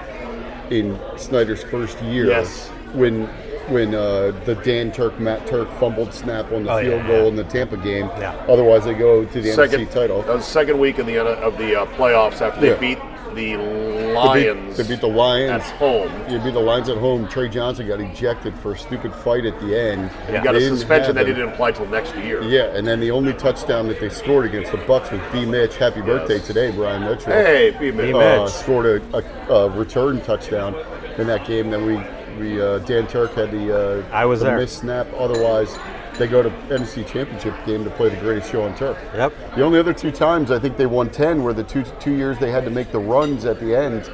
in 0.74 0.98
Snyder's 1.16 1.62
first 1.64 2.00
year. 2.02 2.26
Yes. 2.26 2.68
When 2.92 3.26
when 3.68 3.94
uh, 3.94 4.32
the 4.44 4.56
Dan 4.56 4.92
Turk 4.92 5.18
Matt 5.18 5.46
Turk 5.46 5.70
fumbled 5.80 6.12
snap 6.12 6.52
on 6.52 6.64
the 6.64 6.72
Oh, 6.72 6.80
field 6.82 7.00
yeah. 7.02 7.06
goal 7.08 7.28
in 7.28 7.36
the 7.36 7.44
Tampa 7.44 7.78
game. 7.78 8.10
Yeah. 8.18 8.34
Otherwise, 8.46 8.84
they 8.84 8.92
go 8.92 9.24
to 9.24 9.40
the 9.40 9.52
second 9.52 9.80
NFC 9.86 9.92
title. 9.92 10.20
That 10.22 10.34
was 10.36 10.44
the 10.44 10.50
second 10.52 10.78
week 10.78 10.98
in 10.98 11.06
the 11.06 11.18
of 11.18 11.56
the 11.56 11.80
uh, 11.80 11.86
playoffs 11.96 12.42
after 12.42 12.60
they 12.60 12.68
Yeah. 12.70 12.74
beat 12.76 12.98
the 13.34 13.56
They 13.56 13.56
beat- 13.56 14.14
Lions. 14.14 14.76
They 14.76 14.82
beat 14.88 15.00
the 15.00 15.08
Lions. 15.08 15.50
at 15.50 15.62
home. 15.76 16.10
You 16.30 16.38
beat 16.38 16.54
the 16.54 16.60
Lions 16.60 16.88
at 16.88 16.96
home. 16.98 17.26
Trey 17.28 17.48
Johnson 17.48 17.88
got 17.88 18.00
ejected 18.00 18.54
for 18.58 18.72
a 18.72 18.78
stupid 18.78 19.12
fight 19.14 19.44
at 19.44 19.58
the 19.60 19.78
end. 19.78 20.10
You 20.28 20.42
got 20.42 20.52
They 20.52 20.64
a 20.64 20.68
suspension 20.68 21.14
that 21.16 21.26
him. 21.26 21.34
didn't 21.34 21.52
apply 21.52 21.72
till 21.72 21.86
next 21.86 22.14
year. 22.16 22.42
Yeah, 22.42 22.74
and 22.76 22.86
then 22.86 23.00
the 23.00 23.10
only 23.10 23.32
touchdown 23.34 23.88
that 23.88 23.98
they 24.00 24.08
scored 24.08 24.46
against 24.46 24.70
the 24.72 24.78
Bucks 24.78 25.10
was 25.10 25.20
B. 25.32 25.44
Mitch. 25.44 25.76
Happy 25.76 26.00
birthday 26.00 26.38
today, 26.38 26.70
Brian 26.70 27.02
Mitchell. 27.04 27.32
Hey, 27.32 27.74
B. 27.78 27.90
Mitch. 27.90 28.14
Uh, 28.14 28.46
scored 28.46 29.02
a, 29.12 29.16
a, 29.50 29.54
a 29.54 29.70
return 29.70 30.20
touchdown 30.20 30.74
in 31.18 31.26
that 31.26 31.46
game. 31.46 31.70
Then 31.70 31.84
we 31.86 32.00
we 32.38 32.60
uh, 32.60 32.78
Dan 32.80 33.06
Turk 33.06 33.34
had 33.34 33.50
the 33.52 34.00
uh, 34.02 34.04
I 34.12 34.24
was 34.26 34.40
the 34.40 34.46
there. 34.46 34.58
missed 34.58 34.78
snap. 34.78 35.06
Otherwise, 35.16 35.76
they 36.18 36.26
go 36.26 36.42
to 36.42 36.50
NFC 36.68 37.06
Championship 37.06 37.54
game 37.66 37.84
to 37.84 37.90
play 37.90 38.08
the 38.08 38.16
greatest 38.16 38.50
show 38.50 38.62
on 38.62 38.74
turf. 38.76 38.96
Yep. 39.14 39.32
The 39.56 39.62
only 39.62 39.78
other 39.78 39.92
two 39.92 40.10
times 40.12 40.50
I 40.50 40.58
think 40.58 40.76
they 40.76 40.86
won 40.86 41.10
ten 41.10 41.42
were 41.42 41.52
the 41.52 41.64
two 41.64 41.84
two 42.00 42.12
years 42.12 42.38
they 42.38 42.50
had 42.50 42.64
to 42.64 42.70
make 42.70 42.92
the 42.92 42.98
runs 42.98 43.44
at 43.44 43.58
the 43.60 43.76
end 43.76 44.04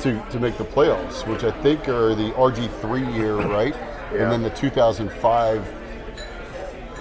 to, 0.00 0.22
to 0.30 0.38
make 0.40 0.56
the 0.58 0.64
playoffs, 0.64 1.26
which 1.26 1.44
I 1.44 1.50
think 1.62 1.88
are 1.88 2.14
the 2.14 2.30
RG 2.32 2.70
three 2.80 3.06
year, 3.12 3.34
right? 3.36 3.74
Yeah. 4.12 4.22
And 4.22 4.32
then 4.32 4.42
the 4.42 4.50
2005 4.50 5.74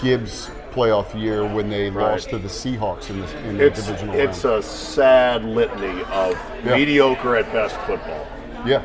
Gibbs 0.02 0.50
playoff 0.72 1.20
year 1.20 1.44
when 1.46 1.70
they 1.70 1.90
Right. 1.90 2.12
lost 2.12 2.30
to 2.30 2.38
the 2.38 2.48
Seahawks 2.48 3.10
in 3.10 3.22
the, 3.22 3.38
in 3.48 3.58
the 3.58 3.66
It's, 3.66 3.84
divisional 3.86 4.16
it's 4.16 4.44
round. 4.46 4.60
a 4.60 4.64
sad 4.64 5.44
litany 5.46 6.04
of 6.12 6.38
Yeah. 6.64 6.76
mediocre 6.76 7.36
at 7.38 7.52
best 7.52 7.76
football. 7.82 8.28
yeah. 8.66 8.82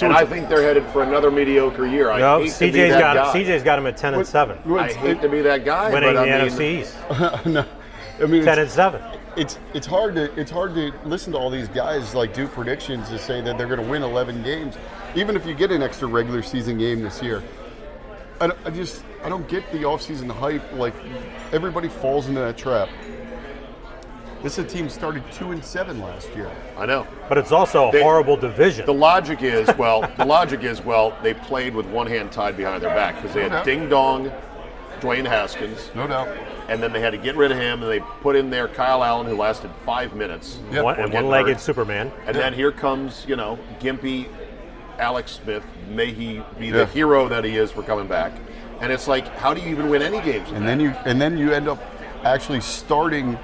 So 0.00 0.06
and 0.06 0.14
I 0.16 0.24
think 0.24 0.48
they're 0.48 0.62
headed 0.62 0.86
for 0.94 1.02
another 1.02 1.30
mediocre 1.30 1.86
year. 1.86 2.10
I 2.10 2.20
Nope, 2.20 2.44
hate 2.44 2.52
to 2.54 2.72
be 2.72 2.88
that 2.88 2.98
got 2.98 3.16
guy. 3.34 3.42
CJ's 3.44 3.62
got 3.62 3.78
him 3.78 3.86
at 3.86 3.98
ten 3.98 4.14
and 4.14 4.26
seven, 4.26 4.56
I 4.74 4.90
hate 4.94 5.10
it- 5.18 5.20
to 5.20 5.28
be 5.28 5.42
that 5.42 5.62
guy, 5.66 5.92
winning 5.92 6.14
but 6.14 6.24
the 6.24 6.32
I 6.32 6.38
mean, 6.42 6.50
NFC 6.50 6.80
East. 6.80 6.96
no, 7.46 7.66
I 8.18 8.24
mean 8.26 8.42
Ten 8.42 8.58
it's, 8.58 8.60
and 8.60 8.70
seven. 8.70 9.02
it's 9.36 9.58
it's 9.74 9.86
hard 9.86 10.14
to 10.14 10.32
it's 10.40 10.50
hard 10.50 10.74
to 10.76 10.90
listen 11.04 11.34
to 11.34 11.38
all 11.38 11.50
these 11.50 11.68
guys 11.68 12.14
like 12.14 12.32
do 12.32 12.48
predictions 12.48 13.10
to 13.10 13.18
say 13.18 13.42
that 13.42 13.58
they're 13.58 13.66
going 13.66 13.82
to 13.82 13.86
win 13.86 14.02
11 14.02 14.42
games, 14.42 14.76
even 15.14 15.36
if 15.36 15.44
you 15.44 15.52
get 15.52 15.70
an 15.70 15.82
extra 15.82 16.08
regular 16.08 16.40
season 16.42 16.78
game 16.78 17.02
this 17.02 17.22
year. 17.22 17.42
I, 18.40 18.50
I 18.64 18.70
just 18.70 19.04
I 19.22 19.28
don't 19.28 19.46
get 19.48 19.70
the 19.70 19.80
offseason 19.80 20.30
hype. 20.30 20.62
Like 20.72 20.94
everybody 21.52 21.88
falls 21.88 22.26
into 22.26 22.40
that 22.40 22.56
trap. 22.56 22.88
This 24.42 24.58
is 24.58 24.64
a 24.64 24.68
team 24.68 24.88
started 24.88 25.22
two 25.32 25.52
and 25.52 25.62
seven 25.62 26.00
last 26.00 26.28
year. 26.34 26.50
I 26.78 26.86
know. 26.86 27.06
But 27.28 27.36
it's 27.36 27.52
also 27.52 27.88
a 27.88 27.92
They- 27.92 28.02
horrible 28.02 28.36
division. 28.36 28.86
The 28.86 28.94
logic 28.94 29.42
is, 29.42 29.68
well, 29.76 30.10
the 30.16 30.24
logic 30.24 30.62
is, 30.64 30.82
well, 30.82 31.12
they 31.22 31.34
played 31.34 31.74
with 31.74 31.86
one 31.86 32.06
hand 32.06 32.32
tied 32.32 32.56
behind 32.56 32.82
their 32.82 32.94
back 32.94 33.16
because 33.16 33.34
they 33.34 33.42
had 33.42 33.50
No 33.50 33.56
doubt. 33.58 33.64
Ding 33.66 33.88
Dong, 33.90 34.32
Dwayne 35.00 35.26
Haskins, 35.26 35.90
No 35.94 36.06
doubt. 36.06 36.28
and 36.68 36.82
then 36.82 36.90
they 36.92 37.00
had 37.00 37.10
to 37.10 37.18
get 37.18 37.36
rid 37.36 37.52
of 37.52 37.58
him, 37.58 37.82
and 37.82 37.90
they 37.90 38.00
put 38.22 38.34
in 38.34 38.48
there 38.48 38.66
Kyle 38.68 39.04
Allen, 39.04 39.26
who 39.26 39.36
lasted 39.36 39.70
five 39.84 40.14
minutes. 40.14 40.58
Yeah. 40.72 40.82
one, 40.82 40.98
and 40.98 41.12
one-legged 41.12 41.54
hurt. 41.56 41.60
Superman. 41.60 42.10
And 42.26 42.34
then 42.34 42.54
here 42.54 42.72
comes, 42.72 43.26
you 43.28 43.36
know, 43.36 43.58
Gimpy, 43.78 44.26
Alex 44.98 45.32
Smith. 45.42 45.64
May 45.90 46.12
he 46.12 46.42
be 46.58 46.70
the 46.70 46.86
hero 46.86 47.28
that 47.28 47.44
he 47.44 47.56
is 47.58 47.70
for 47.70 47.82
coming 47.82 48.06
back. 48.06 48.32
And 48.80 48.90
it's 48.90 49.06
like, 49.06 49.28
how 49.36 49.52
do 49.52 49.60
you 49.60 49.68
even 49.68 49.90
win 49.90 50.00
any 50.00 50.20
games? 50.22 50.48
And 50.48 50.62
that? 50.62 50.66
then 50.66 50.80
you 50.80 50.90
and 51.04 51.20
then 51.20 51.36
you 51.36 51.52
end 51.52 51.68
up 51.68 51.78
actually 52.24 52.60
starting 52.60 53.38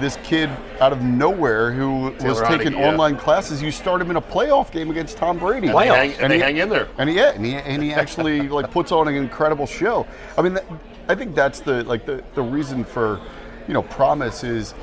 this 0.00 0.18
kid 0.22 0.50
out 0.80 0.92
of 0.92 1.02
nowhere 1.02 1.72
who 1.72 2.10
was 2.10 2.18
Taylor 2.22 2.46
taking 2.46 2.72
Heineke, 2.72 2.80
yeah. 2.80 2.88
online 2.90 3.16
classes. 3.16 3.62
You 3.62 3.70
start 3.70 4.00
him 4.00 4.10
in 4.10 4.16
a 4.16 4.22
playoff 4.22 4.70
game 4.70 4.90
against 4.90 5.16
Tom 5.16 5.38
Brady. 5.38 5.68
and 5.68 5.76
they, 5.78 5.86
hang, 5.86 6.12
and 6.14 6.32
they 6.32 6.38
hang 6.38 6.56
in 6.58 6.68
there. 6.68 6.88
And 6.98 7.08
he, 7.08 7.16
yeah, 7.16 7.32
and 7.32 7.44
he, 7.44 7.54
and 7.54 7.82
he 7.82 7.92
actually 7.92 8.48
like 8.48 8.70
puts 8.70 8.92
on 8.92 9.08
an 9.08 9.14
incredible 9.14 9.66
show. 9.66 10.06
I 10.36 10.42
mean, 10.42 10.54
that, 10.54 10.64
I 11.08 11.14
think 11.14 11.34
that's 11.34 11.60
the 11.60 11.84
like 11.84 12.06
the, 12.06 12.22
the 12.34 12.42
reason 12.42 12.84
for 12.84 13.20
you 13.68 13.74
know 13.74 13.82
promise 13.82 14.44
is 14.44 14.74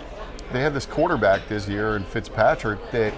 they 0.52 0.62
have 0.62 0.74
this 0.74 0.86
quarterback 0.86 1.48
this 1.48 1.68
year 1.68 1.96
in 1.96 2.04
Fitzpatrick 2.04 2.80
that 2.92 3.14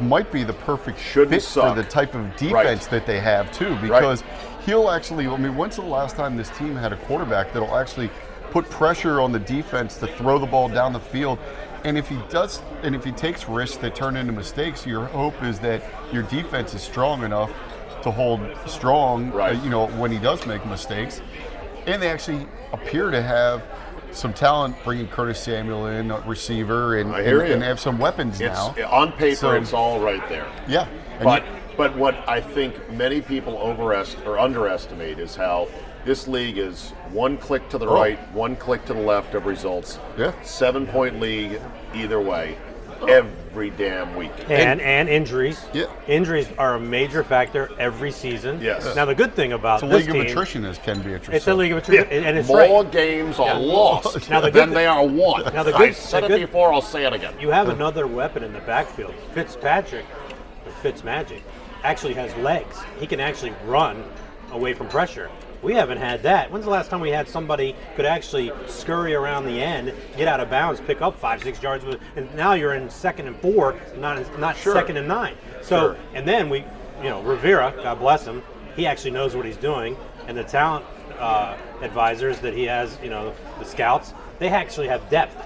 might 0.00 0.30
be 0.32 0.44
the 0.44 0.52
perfect 0.52 0.98
Shouldn't 0.98 1.30
fit 1.30 1.42
suck. 1.42 1.76
for 1.76 1.82
the 1.82 1.88
type 1.88 2.14
of 2.14 2.24
defense 2.36 2.52
Right. 2.52 2.90
that 2.90 3.06
they 3.06 3.20
have 3.20 3.52
too, 3.52 3.76
because 3.76 4.22
he'll 4.64 4.90
actually. 4.90 5.26
I 5.26 5.36
mean, 5.36 5.56
when's 5.56 5.76
the 5.76 5.82
last 5.82 6.16
time 6.16 6.36
this 6.36 6.50
team 6.50 6.74
had 6.76 6.92
a 6.92 6.96
quarterback 6.96 7.52
that'll 7.52 7.76
actually 7.76 8.10
put 8.50 8.68
pressure 8.70 9.20
on 9.20 9.32
the 9.32 9.38
defense 9.38 9.96
to 9.98 10.06
throw 10.06 10.38
the 10.38 10.46
ball 10.46 10.68
down 10.68 10.92
the 10.92 11.00
field? 11.00 11.38
And 11.84 11.96
if 11.96 12.08
he 12.08 12.18
does, 12.28 12.60
and 12.82 12.94
if 12.94 13.04
he 13.04 13.12
takes 13.12 13.48
risks 13.48 13.76
that 13.78 13.94
turn 13.94 14.16
into 14.16 14.32
mistakes, 14.32 14.86
your 14.86 15.06
hope 15.06 15.42
is 15.42 15.58
that 15.60 15.82
your 16.12 16.22
defense 16.24 16.74
is 16.74 16.82
strong 16.82 17.24
enough 17.24 17.50
to 18.02 18.10
hold 18.10 18.40
strong. 18.66 19.30
Right. 19.30 19.56
uh, 19.56 19.62
you 19.62 19.70
know, 19.70 19.86
when 19.88 20.10
he 20.10 20.18
does 20.18 20.44
make 20.46 20.64
mistakes, 20.66 21.22
and 21.86 22.00
they 22.02 22.08
actually 22.10 22.46
appear 22.72 23.10
to 23.10 23.22
have 23.22 23.62
some 24.12 24.32
talent, 24.34 24.76
bringing 24.84 25.06
Curtis 25.08 25.40
Samuel 25.40 25.86
in, 25.86 26.10
a 26.10 26.20
receiver, 26.20 26.98
and 26.98 27.14
and, 27.14 27.42
and 27.42 27.62
have 27.62 27.78
some 27.80 27.98
weapons 27.98 28.40
It's 28.40 28.54
now. 28.54 28.74
on 28.90 29.12
paper, 29.12 29.36
So- 29.36 29.52
it's 29.52 29.72
all 29.72 30.00
right 30.00 30.26
there. 30.28 30.46
Yeah, 30.68 30.86
But 31.22 31.44
you- 31.44 31.50
but 31.76 31.96
what 31.96 32.28
I 32.28 32.40
think 32.42 32.90
many 32.92 33.22
people 33.22 33.56
overest 33.58 34.18
or 34.26 34.38
underestimate 34.38 35.18
is 35.18 35.34
how 35.36 35.68
This 36.04 36.26
league 36.26 36.56
is 36.56 36.90
one 37.12 37.36
click 37.36 37.68
to 37.70 37.78
the 37.78 37.86
Oh. 37.86 37.94
right, 37.94 38.18
one 38.32 38.56
click 38.56 38.84
to 38.86 38.94
the 38.94 39.00
left 39.00 39.34
of 39.34 39.46
results. 39.46 39.98
Yeah. 40.16 40.32
Seven 40.42 40.86
point 40.86 41.20
league 41.20 41.60
either 41.94 42.20
way, 42.20 42.56
oh. 43.02 43.06
every 43.06 43.68
damn 43.70 44.16
week. 44.16 44.32
And 44.48 44.80
and 44.80 45.08
injuries. 45.10 45.62
Yeah. 45.74 45.86
Injuries 46.08 46.48
are 46.56 46.76
a 46.76 46.80
major 46.80 47.22
factor 47.22 47.70
every 47.78 48.12
season. 48.12 48.60
Yes. 48.62 48.96
Now 48.96 49.04
the 49.04 49.14
good 49.14 49.34
thing 49.34 49.52
about 49.52 49.82
It's 49.82 49.82
a 49.82 49.86
this 49.86 50.06
league 50.06 50.08
of 50.08 50.22
team, 50.22 50.26
attrition, 50.26 50.64
as 50.64 50.78
Ken 50.78 51.02
Beatrice 51.02 51.36
it's 51.36 51.46
a 51.48 51.54
league 51.54 51.72
of 51.72 51.78
attrition, 51.78 52.08
and 52.08 52.38
it's 52.38 52.48
More 52.48 52.58
right. 52.58 52.90
games 52.90 53.38
are 53.38 53.60
lost 53.60 54.30
Now, 54.30 54.40
the 54.40 54.50
than 54.50 54.68
good 54.68 54.76
they 54.76 54.86
are 54.86 55.06
won. 55.06 55.52
Now, 55.52 55.62
the 55.62 55.72
good, 55.72 55.90
I 55.90 55.92
said 55.92 56.24
the 56.24 56.36
it 56.36 56.46
before. 56.46 56.72
I'll 56.72 56.80
say 56.80 57.04
it 57.04 57.12
again. 57.12 57.34
You 57.38 57.50
have 57.50 57.68
another 57.68 58.06
weapon 58.06 58.42
in 58.42 58.54
the 58.54 58.60
backfield. 58.60 59.14
Fitzpatrick, 59.34 60.06
or 60.64 60.72
Fitzmagic, 60.82 61.42
actually 61.82 62.14
has 62.14 62.34
legs. 62.36 62.78
He 62.98 63.06
can 63.06 63.20
actually 63.20 63.52
run 63.66 64.02
away 64.52 64.72
from 64.72 64.88
pressure. 64.88 65.30
We 65.62 65.74
haven't 65.74 65.98
had 65.98 66.22
that. 66.22 66.50
When's 66.50 66.64
the 66.64 66.70
last 66.70 66.88
time 66.90 67.00
we 67.00 67.10
had 67.10 67.28
somebody 67.28 67.76
could 67.94 68.06
actually 68.06 68.50
scurry 68.66 69.14
around 69.14 69.44
the 69.44 69.60
end, 69.60 69.92
get 70.16 70.26
out 70.26 70.40
of 70.40 70.48
bounds, 70.48 70.80
pick 70.80 71.02
up 71.02 71.18
five, 71.18 71.42
six 71.42 71.62
yards, 71.62 71.84
with, 71.84 72.00
and 72.16 72.34
now 72.34 72.54
you're 72.54 72.74
in 72.74 72.88
second 72.88 73.26
and 73.26 73.36
four, 73.40 73.76
not 73.98 74.38
not 74.38 74.56
Sure. 74.56 74.72
second 74.72 74.96
and 74.96 75.06
nine. 75.06 75.34
So, 75.60 75.78
Sure. 75.78 75.96
and 76.14 76.26
then 76.26 76.48
we, 76.48 76.64
you 77.02 77.10
know, 77.10 77.20
Rivera, 77.20 77.74
God 77.82 77.98
bless 77.98 78.24
him, 78.24 78.42
he 78.74 78.86
actually 78.86 79.10
knows 79.10 79.36
what 79.36 79.44
he's 79.44 79.58
doing, 79.58 79.96
and 80.28 80.36
the 80.36 80.44
talent 80.44 80.84
uh, 81.18 81.56
advisors 81.82 82.38
that 82.38 82.54
he 82.54 82.64
has, 82.64 82.96
you 83.02 83.10
know, 83.10 83.34
the 83.58 83.64
scouts, 83.66 84.14
they 84.38 84.48
actually 84.48 84.88
have 84.88 85.08
depth. 85.10 85.36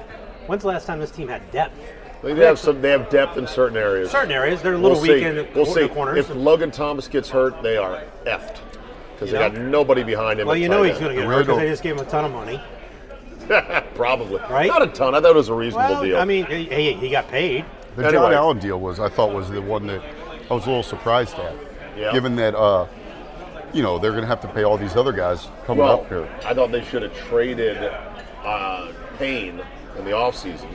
When's 0.47 0.63
the 0.63 0.69
last 0.69 0.87
time 0.87 1.01
this 1.01 1.11
team 1.11 1.27
had 1.27 1.51
depth? 1.51 1.75
They 2.23 2.35
have 2.47 2.59
some. 2.59 2.81
They 2.81 2.91
have 2.91 3.11
depth 3.11 3.37
in 3.37 3.47
certain 3.47 3.77
areas. 3.77 4.11
certain 4.11 4.31
areas. 4.33 4.63
They're 4.63 4.75
a 4.75 4.79
little 4.79 4.93
we'll 4.93 5.03
weak 5.03 5.23
see. 5.23 5.25
in 5.25 5.37
the, 5.37 5.49
we'll 5.55 5.67
cor- 5.67 5.75
see. 5.75 5.83
the 5.83 5.89
corners. 5.89 6.19
If 6.19 6.35
Logan 6.35 6.71
Thomas 6.71 7.07
gets 7.07 7.29
hurt, 7.29 7.63
they 7.63 7.77
are 7.77 8.03
effed 8.25 8.59
because 9.25 9.33
You 9.33 9.39
they 9.39 9.49
know? 9.49 9.65
got 9.65 9.71
nobody 9.71 10.03
behind 10.03 10.41
him. 10.41 10.47
well, 10.47 10.57
you 10.57 10.69
know 10.69 10.83
tight 10.83 10.91
he's 10.93 10.99
going 10.99 11.15
to 11.17 11.23
get 11.23 11.25
I 11.25 11.27
hurt 11.27 11.31
really 11.31 11.45
because 11.45 11.59
they 11.59 11.69
just 11.69 11.83
gave 11.83 11.97
him 11.97 12.07
a 12.07 12.11
ton 12.11 12.25
of 12.25 12.33
money. 12.33 12.61
Probably. 13.95 14.39
Right? 14.51 14.67
Not 14.69 14.83
a 14.83 14.87
ton. 14.87 15.15
I 15.15 15.21
thought 15.21 15.31
it 15.33 15.37
was 15.37 15.49
a 15.49 15.55
reasonable 15.55 15.95
Well, 15.97 16.03
deal. 16.03 16.17
I 16.19 16.25
mean, 16.25 16.47
he, 16.47 16.65
he, 16.65 16.93
he 16.95 17.11
got 17.11 17.29
paid. 17.29 17.65
The 17.97 18.11
John 18.11 18.33
Allen 18.33 18.59
deal 18.59 18.81
was, 18.81 18.99
I 18.99 19.09
thought, 19.09 19.33
was 19.33 19.51
the 19.51 19.61
one 19.63 19.87
that 19.87 20.03
I 20.51 20.55
was 20.55 20.65
a 20.65 20.69
little 20.69 20.83
surprised 20.83 21.35
at. 21.39 21.55
Yeah. 21.97 22.13
Given 22.13 22.37
that, 22.37 22.55
uh, 22.55 22.87
you 23.73 23.83
know, 23.83 23.99
they're 23.99 24.11
going 24.11 24.23
to 24.23 24.29
have 24.29 24.41
to 24.41 24.49
pay 24.49 24.65
all 24.65 24.77
these 24.77 24.97
other 24.97 25.13
guys 25.13 25.47
coming 25.65 25.85
well, 25.85 26.01
up 26.01 26.09
here. 26.09 26.29
I 26.45 26.55
thought 26.55 26.73
they 26.73 26.85
should 26.85 27.03
have 27.03 27.15
traded 27.29 27.77
uh, 28.43 28.93
Payne 29.19 29.63
in 29.99 30.05
the 30.05 30.11
offseason. 30.11 30.69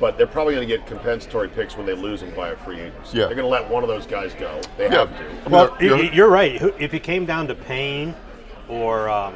But 0.00 0.16
they're 0.16 0.26
probably 0.28 0.54
going 0.54 0.68
to 0.68 0.76
get 0.76 0.86
compensatory 0.86 1.48
picks 1.48 1.76
when 1.76 1.84
they 1.86 1.94
lose 1.94 2.22
him 2.22 2.30
via 2.32 2.54
free 2.56 2.78
agency. 2.80 3.18
Yeah. 3.18 3.26
They're 3.26 3.34
going 3.34 3.46
to 3.46 3.50
let 3.50 3.68
one 3.68 3.82
of 3.82 3.88
those 3.88 4.06
guys 4.06 4.32
go. 4.34 4.60
They 4.76 4.84
Yeah. 4.84 5.06
have 5.06 5.10
to. 5.18 5.24
I 5.24 5.28
mean, 5.28 5.50
Well, 5.50 5.76
they're- 5.80 5.94
y- 5.96 6.02
y- 6.02 6.10
you're 6.12 6.28
right. 6.28 6.60
If 6.78 6.94
it 6.94 7.02
came 7.02 7.26
down 7.26 7.48
to 7.48 7.54
Payne 7.56 8.14
or 8.68 9.08
um, 9.08 9.34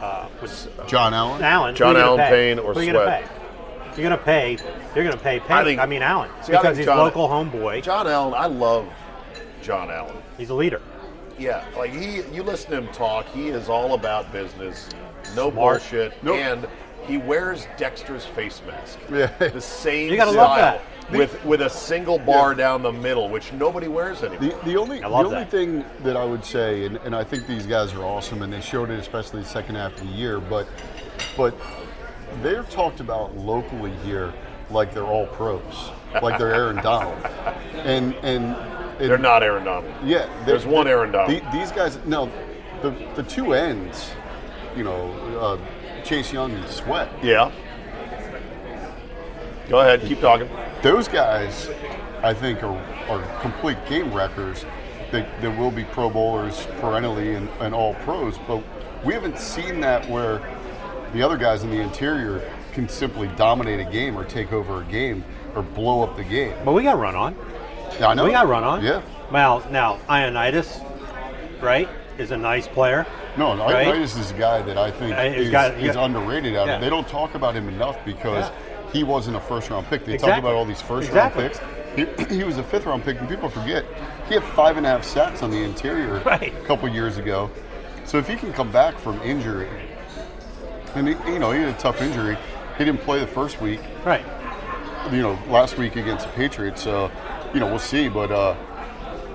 uh, 0.00 0.26
was 0.40 0.68
John 0.86 1.12
Allen. 1.14 1.42
Allen, 1.42 1.74
John 1.74 1.94
who 1.94 2.00
you 2.00 2.04
gonna 2.06 2.22
Allen, 2.22 2.30
pay? 2.30 2.30
Payne, 2.54 2.58
or 2.58 2.74
who 2.74 2.84
Sweat? 2.84 3.30
You're 3.96 4.08
going 4.08 4.18
to 4.18 4.24
pay. 4.24 4.50
You're 4.94 5.04
going 5.04 5.16
to 5.16 5.22
pay 5.22 5.40
Payne. 5.40 5.78
I 5.78 5.82
I, 5.82 5.86
mean 5.86 6.02
Allen 6.02 6.30
See, 6.42 6.52
because 6.52 6.76
he's 6.76 6.86
John- 6.86 6.98
local 6.98 7.28
homeboy. 7.28 7.82
John 7.82 8.06
Allen, 8.06 8.34
I 8.36 8.46
love 8.46 8.88
John 9.62 9.90
Allen. 9.90 10.16
He's 10.38 10.50
a 10.50 10.54
leader. 10.54 10.80
Yeah, 11.38 11.64
like 11.76 11.90
he, 11.92 12.22
you 12.34 12.42
listen 12.42 12.70
to 12.70 12.78
him 12.78 12.88
talk. 12.88 13.26
He 13.26 13.48
is 13.48 13.68
all 13.68 13.94
about 13.94 14.30
business, 14.32 14.88
no 15.34 15.50
Smart. 15.50 15.54
bullshit, 15.80 16.22
Nope. 16.22 16.36
and 16.36 16.66
he 17.06 17.16
wears 17.18 17.66
Dexter's 17.76 18.24
face 18.24 18.60
mask. 18.66 18.98
Yeah. 19.10 19.26
the 19.38 19.60
same 19.60 20.10
You 20.10 20.16
gotta 20.16 20.32
style 20.32 20.48
love 20.48 20.56
that. 21.10 21.12
with 21.18 21.44
with 21.44 21.62
a 21.62 21.70
single 21.70 22.18
bar 22.18 22.54
down 22.54 22.82
the 22.82 22.92
middle, 22.92 23.28
which 23.28 23.52
nobody 23.52 23.88
wears 23.88 24.22
anymore. 24.22 24.58
The, 24.64 24.70
the 24.70 24.76
only, 24.76 25.02
I 25.02 25.08
the 25.08 25.14
only 25.14 25.30
that. 25.30 25.50
thing 25.50 25.84
that 26.04 26.16
I 26.16 26.24
would 26.24 26.44
say, 26.44 26.84
and, 26.86 26.96
and 26.98 27.14
I 27.14 27.24
think 27.24 27.46
these 27.46 27.66
guys 27.66 27.92
are 27.94 28.04
awesome, 28.04 28.42
and 28.42 28.52
they 28.52 28.60
showed 28.60 28.90
it 28.90 28.98
especially 28.98 29.42
the 29.42 29.48
second 29.48 29.74
half 29.74 29.92
of 29.94 30.00
the 30.00 30.12
year, 30.14 30.40
but 30.40 30.66
but 31.36 31.54
they're 32.42 32.62
talked 32.64 33.00
about 33.00 33.36
locally 33.36 33.92
here 34.04 34.32
like 34.70 34.94
they're 34.94 35.04
all 35.04 35.26
pros, 35.26 35.90
like 36.22 36.38
they're 36.38 36.54
Aaron 36.54 36.76
Donald, 36.82 37.16
and 37.84 38.14
and, 38.22 38.56
and 38.56 39.10
They're 39.10 39.18
not 39.18 39.42
Aaron 39.42 39.64
Donald. 39.64 39.92
Yeah, 40.04 40.28
There's 40.46 40.64
one 40.64 40.86
Aaron 40.88 41.12
Donald. 41.12 41.30
the- 41.42 41.50
these 41.52 41.70
guys, 41.72 41.98
no, 42.06 42.30
the 42.80 42.90
the 43.16 43.22
two 43.24 43.52
ends, 43.52 44.12
you 44.76 44.84
know, 44.84 45.12
uh, 45.38 45.58
Chase 46.04 46.32
Young 46.32 46.52
and 46.52 46.68
Sweat. 46.68 47.10
Yeah. 47.22 47.50
Go 49.68 49.80
ahead, 49.80 50.02
keep 50.02 50.20
talking. 50.20 50.48
Those 50.82 51.08
guys, 51.08 51.70
I 52.22 52.34
think, 52.34 52.62
are, 52.62 52.76
are 53.08 53.40
complete 53.40 53.78
game 53.86 54.12
wreckers. 54.12 54.64
They, 55.12 55.28
they 55.40 55.48
will 55.48 55.70
be 55.70 55.84
Pro 55.84 56.10
Bowlers 56.10 56.66
perennially 56.80 57.34
and, 57.34 57.48
and 57.60 57.74
all 57.74 57.94
pros, 57.96 58.38
but 58.46 58.62
we 59.04 59.14
haven't 59.14 59.38
seen 59.38 59.80
that 59.80 60.08
where 60.08 60.40
the 61.12 61.22
other 61.22 61.36
guys 61.36 61.62
in 61.62 61.70
the 61.70 61.80
interior 61.80 62.42
can 62.72 62.88
simply 62.88 63.28
dominate 63.36 63.80
a 63.80 63.90
game 63.90 64.16
or 64.16 64.24
take 64.24 64.52
over 64.52 64.82
a 64.82 64.84
game 64.86 65.24
or 65.54 65.62
blow 65.62 66.02
up 66.02 66.16
the 66.16 66.24
game. 66.24 66.54
But 66.64 66.72
we 66.72 66.82
got 66.82 66.98
run 66.98 67.14
on. 67.14 67.36
Yeah, 67.98 68.08
I 68.08 68.14
know. 68.14 68.24
We 68.24 68.30
got 68.30 68.48
run 68.48 68.64
on. 68.64 68.82
Yeah. 68.82 69.02
Well, 69.30 69.66
now 69.70 69.98
Ioannidis, 70.08 70.82
right, 71.62 71.88
is 72.18 72.30
a 72.30 72.36
nice 72.36 72.66
player. 72.66 73.06
No, 73.36 73.56
Right? 73.56 73.86
Ioannidis 73.86 74.18
is 74.18 74.30
a 74.30 74.34
guy 74.34 74.60
that 74.62 74.76
I 74.76 74.90
think 74.90 75.14
Uh, 75.16 75.22
he's 75.30 75.46
is, 75.46 75.50
got- 75.50 75.74
he 75.76 75.86
is 75.88 75.94
got- 75.96 76.04
underrated 76.04 76.54
out 76.56 76.66
Yeah. 76.66 76.74
of. 76.76 76.80
They 76.82 76.90
don't 76.90 77.08
talk 77.08 77.34
about 77.34 77.54
him 77.54 77.68
enough 77.68 77.96
because 78.04 78.48
Yeah. 78.48 78.92
he 78.92 79.04
wasn't 79.04 79.36
a 79.36 79.40
first 79.40 79.70
round 79.70 79.88
pick. 79.88 80.04
They 80.04 80.18
talk 80.18 80.38
about 80.38 80.54
all 80.54 80.64
these 80.66 80.82
first 80.82 81.08
Exactly. 81.08 81.44
round 81.44 81.54
picks. 81.54 82.28
He, 82.28 82.34
he 82.38 82.44
was 82.44 82.58
a 82.58 82.62
fifth 82.62 82.84
round 82.86 83.04
pick, 83.04 83.18
and 83.20 83.28
people 83.28 83.48
forget 83.48 83.84
he 84.28 84.34
had 84.34 84.42
five 84.42 84.76
and 84.76 84.84
a 84.86 84.88
half 84.90 85.04
sacks 85.04 85.42
on 85.42 85.50
the 85.50 85.62
interior 85.62 86.20
Right. 86.26 86.52
a 86.54 86.66
couple 86.66 86.88
years 86.88 87.16
ago. 87.18 87.50
So 88.04 88.18
if 88.18 88.28
he 88.28 88.36
can 88.36 88.52
come 88.52 88.70
back 88.70 88.98
from 88.98 89.20
injury, 89.22 89.68
and 90.94 91.08
he, 91.08 91.14
you 91.32 91.38
know 91.38 91.52
he 91.52 91.60
had 91.60 91.70
a 91.70 91.78
tough 91.78 92.02
injury, 92.02 92.36
he 92.76 92.84
didn't 92.84 93.00
play 93.00 93.18
the 93.20 93.26
first 93.26 93.60
week. 93.62 93.80
Right. 94.04 94.24
You 95.10 95.22
know, 95.22 95.38
last 95.48 95.78
week 95.78 95.96
against 95.96 96.26
the 96.26 96.32
Patriots. 96.32 96.86
Uh, 96.86 97.08
you 97.54 97.60
know, 97.60 97.66
we'll 97.66 97.78
see, 97.78 98.08
but. 98.08 98.30
Uh, 98.30 98.54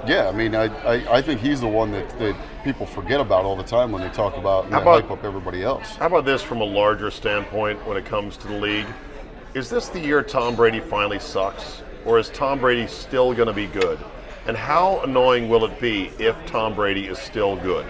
yeah, 0.06 0.30
I 0.30 0.32
mean, 0.32 0.56
I, 0.56 0.66
I, 0.88 1.18
I 1.18 1.22
think 1.22 1.42
he's 1.42 1.60
the 1.60 1.68
one 1.68 1.92
that, 1.92 2.08
that 2.20 2.34
people 2.68 2.86
forget 2.86 3.22
about 3.22 3.46
all 3.46 3.56
the 3.56 3.64
time 3.64 3.94
when 3.94 4.02
they 4.02 4.10
talk 4.10 4.36
about 4.36 4.66
and 4.66 4.74
How 4.74 4.82
about- 4.82 5.02
hype 5.04 5.12
up 5.12 5.24
everybody 5.24 5.64
else. 5.64 5.96
How 5.96 6.08
about 6.08 6.26
this 6.26 6.42
from 6.44 6.60
a 6.60 6.66
larger 6.66 7.10
standpoint 7.10 7.86
when 7.88 7.96
it 7.96 8.04
comes 8.04 8.36
to 8.38 8.48
the 8.48 8.56
league? 8.56 8.88
Is 9.54 9.70
this 9.70 9.88
the 9.88 10.00
year 10.02 10.22
Tom 10.22 10.54
Brady 10.54 10.82
finally 10.82 11.18
sucks? 11.20 11.82
Or 12.06 12.20
is 12.20 12.28
Tom 12.30 12.60
Brady 12.60 12.86
still 12.88 13.34
going 13.34 13.48
to 13.48 13.54
be 13.54 13.68
good? 13.68 13.98
And 14.48 14.58
how 14.58 15.00
annoying 15.02 15.48
will 15.48 15.64
it 15.64 15.80
be 15.80 16.12
if 16.20 16.36
Tom 16.46 16.76
Brady 16.76 17.08
is 17.08 17.18
still 17.20 17.56
good? 17.56 17.86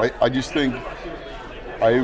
I, 0.00 0.10
I 0.22 0.28
just 0.30 0.52
think 0.54 0.74
I 1.82 2.00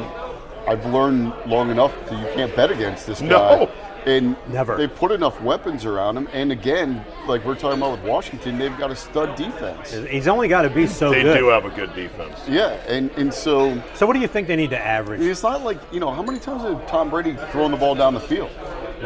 I've 0.68 0.84
learned 0.86 1.32
long 1.47 1.70
enough 1.70 1.95
that 2.11 2.18
you 2.20 2.34
can't 2.34 2.55
bet 2.55 2.70
against 2.70 3.07
this 3.07 3.20
guy. 3.20 3.28
No. 3.28 3.70
And 4.07 4.36
Never. 4.48 4.76
they 4.76 4.88
put 4.88 5.12
enough 5.12 5.40
weapons 5.42 5.84
around 5.84 6.16
him. 6.16 6.28
And 6.32 6.53
again, 6.53 7.05
like 7.26 7.44
we're 7.44 7.55
talking 7.55 7.78
about 7.78 7.92
with 7.92 8.09
Washington, 8.09 8.59
they've 8.59 8.76
got 8.78 8.90
a 8.90 8.96
stud 8.96 9.36
defense. 9.36 9.92
He's 9.92 10.26
only 10.28 10.48
got 10.48 10.62
to 10.62 10.70
be 10.70 10.86
so 10.86 11.11
They 11.11 11.22
good. 11.22 11.38
do 11.38 11.48
have 11.48 11.64
a 11.66 11.70
good 11.70 11.94
defense. 11.94 12.38
Yeah, 12.48 12.70
and, 12.88 13.11
and 13.12 13.32
so 13.32 13.80
so 13.94 14.07
what 14.07 14.14
do 14.14 14.20
you 14.20 14.26
think 14.28 14.48
they 14.48 14.57
need 14.57 14.70
to 14.70 14.78
average? 14.78 15.20
it's 15.20 15.42
not 15.42 15.62
like, 15.64 15.78
you 15.92 16.01
know, 16.01 16.11
how 16.11 16.22
many 16.22 16.38
times 16.38 16.62
has 16.62 16.90
Tom 16.90 17.11
Brady 17.11 17.36
thrown 17.53 17.70
the 17.70 17.76
ball 17.76 17.94
down 17.94 18.14
the 18.14 18.20
field? 18.20 18.51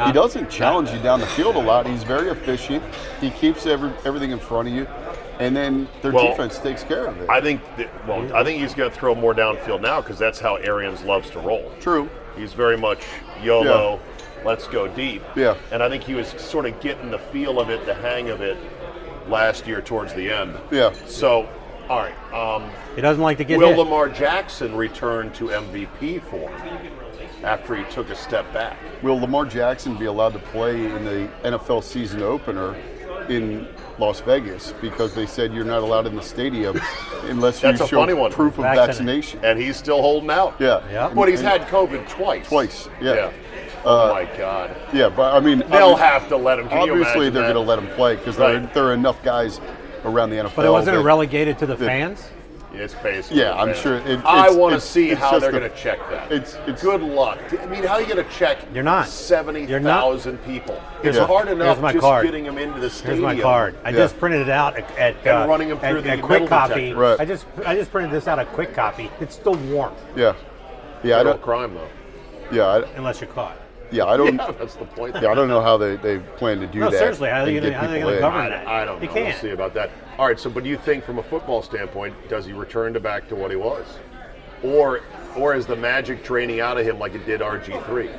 he 0.06 0.10
doesn't 0.12 0.50
challenge 0.50 0.90
you 0.90 0.98
down 1.00 1.20
the 1.20 1.26
field 1.26 1.54
a 1.54 1.60
lot. 1.60 1.86
He's 1.86 2.02
very 2.02 2.28
efficient. 2.28 2.82
He 3.20 3.30
keeps 3.30 3.64
every, 3.64 3.92
everything 4.04 4.32
in 4.32 4.40
front 4.40 4.66
of 4.68 4.74
you. 4.74 4.88
And 5.38 5.56
then 5.56 5.88
their 6.02 6.10
Well, 6.12 6.28
defense 6.30 6.58
takes 6.58 6.82
care 6.82 7.06
of 7.06 7.20
it. 7.20 7.28
I 7.30 7.40
think 7.40 7.60
that, 7.76 8.06
well, 8.08 8.34
I 8.34 8.42
think 8.42 8.60
he's 8.60 8.74
going 8.74 8.90
to 8.90 8.96
throw 8.96 9.14
more 9.14 9.34
downfield 9.34 9.80
now 9.82 10.00
because 10.00 10.18
that's 10.18 10.40
how 10.40 10.56
Arians 10.56 11.02
loves 11.04 11.30
to 11.30 11.38
roll. 11.40 11.72
True. 11.80 12.08
He's 12.36 12.52
very 12.52 12.76
much 12.76 13.04
YOLO, 13.42 14.00
let's 14.44 14.66
go 14.66 14.86
deep. 14.88 15.22
Yeah. 15.36 15.56
And 15.72 15.82
I 15.82 15.88
think 15.88 16.02
he 16.04 16.14
was 16.14 16.28
sort 16.28 16.66
of 16.66 16.78
getting 16.80 17.10
the 17.10 17.18
feel 17.18 17.60
of 17.60 17.70
it, 17.70 17.84
the 17.86 17.94
hang 17.94 18.30
of 18.30 18.40
it 18.40 18.56
last 19.28 19.66
year 19.66 19.80
towards 19.80 20.12
the 20.14 20.30
end. 20.30 20.54
Yeah. 20.70 20.92
So, 21.06 21.48
all 21.88 21.98
right. 21.98 22.32
Um, 22.32 22.70
He 22.94 23.00
doesn't 23.00 23.22
like 23.22 23.38
to 23.38 23.44
get 23.44 23.58
will 23.58 23.68
hit. 23.68 23.78
Lamar 23.78 24.08
Jackson 24.08 24.74
return 24.76 25.32
to 25.32 25.46
MVP 25.50 26.22
form 26.22 26.52
after 27.42 27.74
he 27.76 27.84
took 27.92 28.08
a 28.10 28.16
step 28.16 28.50
back? 28.52 28.76
Will 29.02 29.18
Lamar 29.20 29.44
Jackson 29.44 29.96
be 29.96 30.06
allowed 30.06 30.32
to 30.34 30.38
play 30.38 30.84
in 30.86 31.04
the 31.04 31.28
NFL 31.42 31.82
season 31.84 32.22
opener 32.22 32.74
in 33.28 33.66
Las 33.98 34.20
Vegas 34.20 34.72
because 34.80 35.14
they 35.14 35.24
said 35.26 35.52
you're 35.54 35.64
not 35.64 35.80
allowed 35.82 36.06
in 36.06 36.14
the 36.16 36.22
stadium 36.22 36.78
unless 37.24 37.62
you 37.62 37.74
show 37.76 37.86
funny 37.86 38.12
one. 38.12 38.30
proof 38.32 38.58
of 38.58 38.64
Vaccinated. 38.64 38.86
vaccination. 38.88 39.40
And 39.44 39.58
he's 39.58 39.76
still 39.76 40.00
holding 40.02 40.30
out. 40.30 40.54
Yeah. 40.58 40.82
Yeah. 40.90 41.12
But 41.14 41.28
he's 41.28 41.40
And- 41.40 41.48
had 41.48 41.62
COVID 41.68 42.08
twice. 42.08 42.46
Twice, 42.48 42.88
yeah. 43.00 43.30
Oh 43.30 43.32
Uh, 43.84 44.08
my 44.12 44.24
God. 44.38 44.74
Yeah, 44.92 45.08
but 45.08 45.34
I 45.34 45.40
mean, 45.40 45.58
They'll 45.70 45.94
obvi- 45.96 45.98
have 45.98 46.28
to 46.28 46.36
let 46.36 46.58
him. 46.58 46.68
Can 46.68 46.78
obviously 46.78 47.30
they're 47.30 47.42
going 47.42 47.54
to 47.54 47.60
let 47.60 47.78
him 47.78 47.88
play 47.88 48.16
because 48.16 48.36
Right. 48.36 48.52
there, 48.62 48.70
there 48.74 48.84
are 48.86 48.94
enough 48.94 49.22
guys 49.22 49.60
around 50.04 50.30
the 50.30 50.36
NFL. 50.36 50.56
but 50.56 50.64
it 50.66 50.70
wasn't 50.70 50.96
that- 50.96 51.02
relegated 51.02 51.58
to 51.58 51.66
the 51.66 51.76
that- 51.76 51.86
fans. 51.86 52.28
It's 52.76 52.92
basically. 52.94 53.40
Yeah, 53.40 53.54
I'm 53.54 53.72
sure 53.72 53.98
it- 53.98 54.18
I 54.24 54.50
want 54.50 54.74
to 54.74 54.80
see 54.80 55.10
it's 55.10 55.20
how 55.20 55.38
they're 55.38 55.50
a- 55.50 55.52
going 55.52 55.70
to 55.70 55.76
check 55.76 56.00
that. 56.10 56.32
it's- 56.32 56.56
it's- 56.66 56.82
good 56.82 57.02
luck. 57.02 57.38
I 57.62 57.66
mean, 57.66 57.84
how 57.84 57.94
are 57.94 58.00
you 58.00 58.12
going 58.12 58.24
to 58.26 58.32
check? 58.32 58.58
You're 58.74 58.82
not. 58.82 59.06
seventy 59.06 59.62
You're 59.64 59.78
not. 59.78 60.00
thousand 60.00 60.38
people. 60.44 60.80
It's 61.04 61.16
Yeah. 61.16 61.24
hard 61.24 61.46
enough 61.48 61.80
my 61.80 61.92
just 61.92 62.02
card. 62.02 62.24
getting 62.24 62.42
them 62.44 62.58
into 62.58 62.80
the 62.80 62.90
stadium. 62.90 63.20
Here's 63.20 63.28
stadium. 63.30 63.36
my 63.36 63.42
card. 63.54 63.74
I 63.84 63.90
Yeah. 63.90 63.96
just 63.98 64.18
printed 64.18 64.40
it 64.40 64.48
out 64.50 64.76
at, 64.76 64.90
at 64.98 65.14
And 65.24 65.44
uh, 65.44 65.46
running 65.48 65.70
'em 65.70 65.78
at- 65.82 65.90
through 65.92 66.00
the 66.00 66.10
at 66.10 66.22
quick 66.22 66.48
copy. 66.48 66.92
Right. 66.94 67.16
I 67.20 67.24
just 67.24 67.46
I 67.64 67.76
just 67.76 67.92
printed 67.92 68.10
this 68.10 68.26
out 68.26 68.40
a 68.40 68.44
quick 68.44 68.74
copy. 68.74 69.08
It's 69.20 69.36
still 69.36 69.54
warm 69.54 69.92
Yeah, 70.16 70.32
yeah, 71.04 71.20
I 71.20 71.22
don't. 71.22 71.40
crime 71.40 71.74
though. 71.74 71.86
Yeah, 72.50 72.66
I, 72.66 72.82
unless 72.96 73.20
you're 73.20 73.30
caught. 73.30 73.56
Yeah, 73.94 74.04
I 74.06 74.16
don't. 74.16 74.34
Yeah, 74.44 74.50
that's 74.52 74.74
the 74.74 74.84
point. 74.84 75.14
Yeah, 75.22 75.30
I 75.30 75.34
don't 75.34 75.48
know 75.48 75.60
how 75.60 75.76
they, 75.76 75.96
they 75.96 76.18
plan 76.18 76.58
to 76.60 76.66
do 76.66 76.80
No, 76.80 76.90
that. 76.90 76.98
seriously, 76.98 77.28
how 77.30 77.42
are 77.42 77.46
they 77.46 77.56
and 77.56 77.64
gonna- 77.64 77.70
get 77.70 77.80
how 77.80 77.86
are 77.86 77.92
they 77.92 78.00
gonna 78.00 78.18
govern 78.20 78.40
I, 78.40 78.48
that. 78.50 78.66
I 78.66 78.84
don't 78.84 79.00
You 79.00 79.08
know. 79.08 79.14
We'll 79.14 79.24
can't. 79.24 79.40
see 79.40 79.50
about 79.50 79.74
that. 79.74 79.90
All 80.18 80.26
right. 80.26 80.38
So, 80.38 80.50
but 80.50 80.64
do 80.64 80.68
you 80.70 80.76
think, 80.76 81.04
from 81.04 81.18
a 81.18 81.22
football 81.22 81.62
standpoint, 81.62 82.14
does 82.28 82.44
he 82.46 82.52
return 82.52 82.92
to 82.94 83.00
back 83.00 83.28
to 83.28 83.34
what 83.36 83.50
he 83.50 83.56
was, 83.56 83.86
or 84.62 85.00
or 85.36 85.54
is 85.54 85.66
the 85.66 85.76
magic 85.76 86.22
draining 86.24 86.60
out 86.60 86.78
of 86.78 86.86
him 86.86 86.98
like 86.98 87.14
it 87.14 87.24
did 87.26 87.40
RG 87.40 87.84
three? 87.86 88.10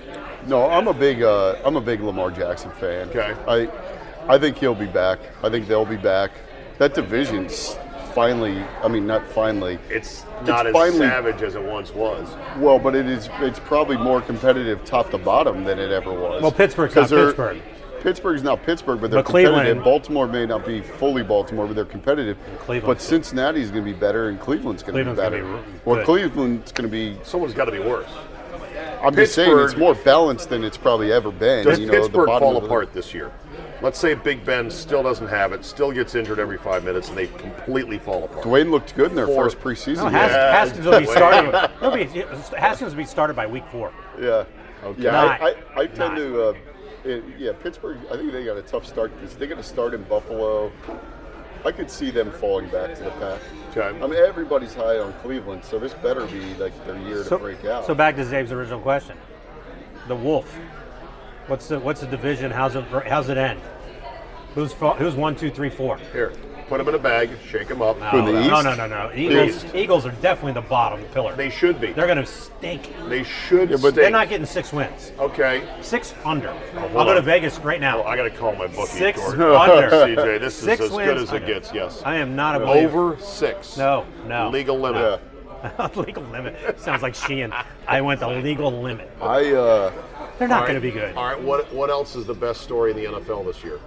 No, 0.48 0.70
I'm 0.70 0.88
a 0.88 0.94
big 0.94 1.22
uh, 1.24 1.56
I'm 1.66 1.76
a 1.76 1.82
big 1.82 2.02
Lamar 2.02 2.32
Jackson 2.32 2.72
fan. 2.72 3.10
Okay. 3.10 3.36
I 3.48 4.34
I 4.34 4.38
think 4.38 4.58
he'll 4.58 4.76
be 4.76 4.86
back. 4.88 5.20
I 5.44 5.50
think 5.50 5.68
they'll 5.68 5.86
be 5.86 5.98
back. 5.98 6.32
That 6.78 6.94
division's 6.94 7.78
finally. 8.16 8.64
I 8.82 8.88
mean, 8.88 9.06
not 9.06 9.28
finally. 9.28 9.78
It's 9.90 10.26
not 10.48 10.66
as 10.66 10.74
finally- 10.74 11.00
savage 11.00 11.44
as 11.44 11.56
it 11.56 11.62
once 11.62 11.94
was. 11.94 12.28
Well, 12.58 12.80
but 12.80 12.96
it 12.96 13.06
is. 13.06 13.30
It's 13.42 13.60
probably 13.60 13.98
more 13.98 14.22
competitive 14.22 14.84
top 14.86 15.12
to 15.12 15.18
bottom 15.18 15.66
than 15.66 15.78
it 15.78 15.92
ever 15.92 16.12
was. 16.12 16.42
Well, 16.42 16.52
Pittsburgh's 16.52 16.94
'Cause 16.94 17.12
not 17.12 17.16
they're- 17.18 17.26
Pittsburgh. 17.28 17.58
Pittsburgh's 18.02 18.44
not 18.44 18.64
Pittsburgh, 18.64 19.02
but 19.02 19.10
they're 19.12 19.20
But 19.24 19.26
Cleveland- 19.30 19.56
competitive. 19.58 19.84
Baltimore 19.84 20.28
may 20.28 20.46
not 20.46 20.64
be 20.66 20.80
fully 20.82 21.24
Baltimore, 21.24 21.66
but 21.66 21.76
they're 21.76 21.86
competitive. 21.86 22.38
Cleveland's 22.60 22.86
but 22.86 23.02
Cincinnati's 23.02 23.72
going 23.72 23.84
to 23.84 23.92
be 23.92 23.98
better, 23.98 24.30
and 24.30 24.40
Cleveland's 24.40 24.84
going 24.84 25.04
to 25.04 25.12
be 25.12 25.16
better. 25.16 25.38
be 25.38 25.44
r- 25.44 25.60
well, 25.86 25.96
good. 25.98 26.06
Cleveland's 26.06 26.72
going 26.72 26.88
to 26.90 26.92
be. 26.92 27.18
Someone's 27.24 27.54
got 27.56 27.66
to 27.66 27.72
be 27.72 27.80
worse. 27.80 28.08
I'm 29.04 29.16
just 29.16 29.34
saying 29.36 29.58
it's 29.60 29.76
more 29.78 29.94
balanced 29.96 30.50
than 30.50 30.64
it's 30.64 30.78
probably 30.78 31.12
ever 31.12 31.30
been. 31.32 31.66
Does 31.66 31.80
you 31.80 31.88
know, 31.88 31.94
the 31.94 31.98
Pittsburgh 32.00 32.28
bottom 32.28 32.40
fall 32.48 32.58
of 32.58 32.64
the- 32.64 32.68
apart 32.70 32.94
this 32.94 33.14
year? 33.14 33.32
Let's 33.86 34.00
say 34.00 34.16
Big 34.16 34.44
Ben 34.44 34.72
still 34.72 35.04
doesn't 35.04 35.28
have 35.28 35.54
it, 35.54 35.64
still 35.64 35.92
gets 35.92 36.16
injured 36.16 36.40
every 36.40 36.58
five 36.58 36.84
minutes, 36.84 37.10
and 37.10 37.16
they 37.16 37.28
completely 37.28 38.00
fall 38.00 38.24
apart. 38.24 38.44
Dwayne 38.44 38.72
looked 38.72 38.96
good 38.96 39.12
in 39.12 39.16
their 39.16 39.28
Four. 39.28 39.44
first 39.44 39.60
preseason. 39.60 39.98
No, 39.98 40.04
game. 40.06 40.14
Has- 40.14 40.32
Yeah, 40.32 40.52
Haskins 40.58 40.86
will 40.88 41.00
be 41.02 41.06
wait. 41.06 41.16
starting. 41.16 41.70
He'll 41.80 41.92
be, 41.92 42.58
Haskins 42.58 42.92
will 42.96 42.98
be 42.98 43.06
started 43.06 43.36
by 43.36 43.46
week 43.46 43.64
four. 43.72 43.94
Yeah. 44.20 44.46
Okay. 44.84 45.04
Yeah, 45.04 45.12
Not- 45.12 45.40
I, 45.40 45.50
I, 45.50 45.56
I 45.82 45.86
tend 45.86 45.98
not. 46.00 46.16
to. 46.16 46.44
Uh, 46.50 46.54
it, 47.04 47.24
yeah, 47.38 47.52
Pittsburgh. 47.62 48.00
I 48.12 48.18
think 48.18 48.32
they 48.32 48.44
got 48.44 48.58
a 48.58 48.64
tough 48.64 48.88
start. 48.88 49.16
to 49.16 49.22
This 49.24 49.36
they 49.36 49.46
got 49.46 49.58
to 49.58 49.64
start 49.64 49.94
in 49.94 50.02
Buffalo. 50.06 50.72
I 51.64 51.72
could 51.72 51.92
see 51.92 52.10
them 52.10 52.32
falling 52.32 52.68
back 52.70 52.96
to 52.96 53.04
the 53.04 53.12
pack. 53.12 53.40
Okay. 53.78 54.04
I 54.04 54.08
mean, 54.08 54.16
everybody's 54.16 54.74
high 54.74 54.98
on 54.98 55.14
Cleveland, 55.22 55.64
so 55.64 55.78
this 55.78 55.94
better 55.94 56.26
be 56.26 56.56
like 56.56 56.74
their 56.88 56.98
year 57.02 57.24
So, 57.24 57.38
to 57.38 57.44
break 57.44 57.64
out. 57.66 57.86
so 57.86 57.94
back 57.94 58.16
to 58.16 58.24
Czabe's 58.24 58.52
original 58.52 58.80
question. 58.80 59.16
The 60.08 60.16
Wolf. 60.16 60.52
What's 61.46 61.68
the 61.68 61.78
what's 61.80 62.02
the 62.02 62.08
division? 62.08 62.50
How's 62.50 62.76
it 62.76 62.84
how's 63.08 63.30
it 63.30 63.38
end? 63.38 63.62
Who's 64.56 64.72
who's 64.72 65.16
one, 65.16 65.36
two, 65.36 65.52
three, 65.52 65.70
four? 65.70 65.98
Here, 66.14 66.32
put 66.70 66.78
them 66.78 66.88
in 66.88 66.96
a 66.96 67.00
bag, 67.00 67.30
shake 67.46 67.68
them 67.68 67.82
up. 67.82 68.00
No, 68.00 68.26
the 68.26 68.32
no, 68.32 68.40
East? 68.40 68.50
no, 68.50 68.74
no, 68.74 68.88
no. 68.88 69.12
Eagles, 69.14 69.66
Eagles 69.76 70.06
are 70.06 70.14
definitely 70.22 70.54
the 70.54 70.62
bottom 70.62 71.04
pillar. 71.12 71.36
They 71.36 71.50
should 71.50 71.82
be. 71.82 71.92
They're 71.92 72.06
going 72.08 72.20
to 72.20 72.26
stink. 72.26 72.94
They 73.10 73.24
should. 73.24 73.70
but. 73.82 73.96
They're 73.96 74.10
not 74.10 74.30
getting 74.30 74.46
six 74.46 74.72
wins. 74.72 75.12
Okay. 75.20 75.68
Six 75.82 76.14
under. 76.24 76.50
I'll 76.50 76.88
hold 76.88 77.08
go 77.08 77.14
to. 77.16 77.22
Vegas 77.22 77.60
right 77.60 77.82
now. 77.82 78.04
I 78.04 78.16
got 78.16 78.24
to 78.24 78.30
call 78.30 78.56
my 78.56 78.68
bookie. 78.68 78.88
Six 78.88 79.20
under. 79.20 79.44
CJ, 79.46 80.40
this 80.40 80.62
is 80.62 80.68
as 80.70 80.90
good 80.90 81.18
as 81.18 81.34
it 81.34 81.46
gets. 81.46 81.74
Yes. 81.74 82.02
I 82.06 82.16
am 82.16 82.34
not 82.36 82.62
a. 82.62 82.66
Over 82.66 83.18
six. 83.20 83.76
No, 83.76 84.06
no. 84.26 84.50
Legal 84.50 84.80
limit. 84.80 85.20
legal 85.96 86.24
limit. 86.24 86.80
Sounds 86.80 87.02
like 87.02 87.16
Sheehan. 87.16 87.54
I 87.88 88.00
went 88.00 88.22
the 88.22 88.30
legal 88.30 88.72
limit. 88.72 89.12
I. 89.22 89.52
Uh, 89.52 89.92
They're 90.40 90.48
not 90.48 90.64
going 90.64 90.76
to 90.76 90.82
be 90.82 90.92
good. 90.92 91.14
All 91.18 91.26
right. 91.26 91.42
What 91.42 91.74
What 91.74 91.90
else 91.90 92.16
is 92.16 92.26
the 92.26 92.34
best 92.34 92.62
story 92.62 92.92
in 92.92 92.98
the 92.98 93.06
NFL 93.06 93.46
this 93.46 93.62
year? 93.62 93.82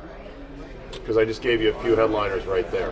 Because 0.92 1.16
I 1.16 1.24
just 1.24 1.42
gave 1.42 1.60
you 1.60 1.70
a 1.70 1.82
few 1.82 1.96
headliners 1.96 2.44
right 2.46 2.70
there. 2.70 2.90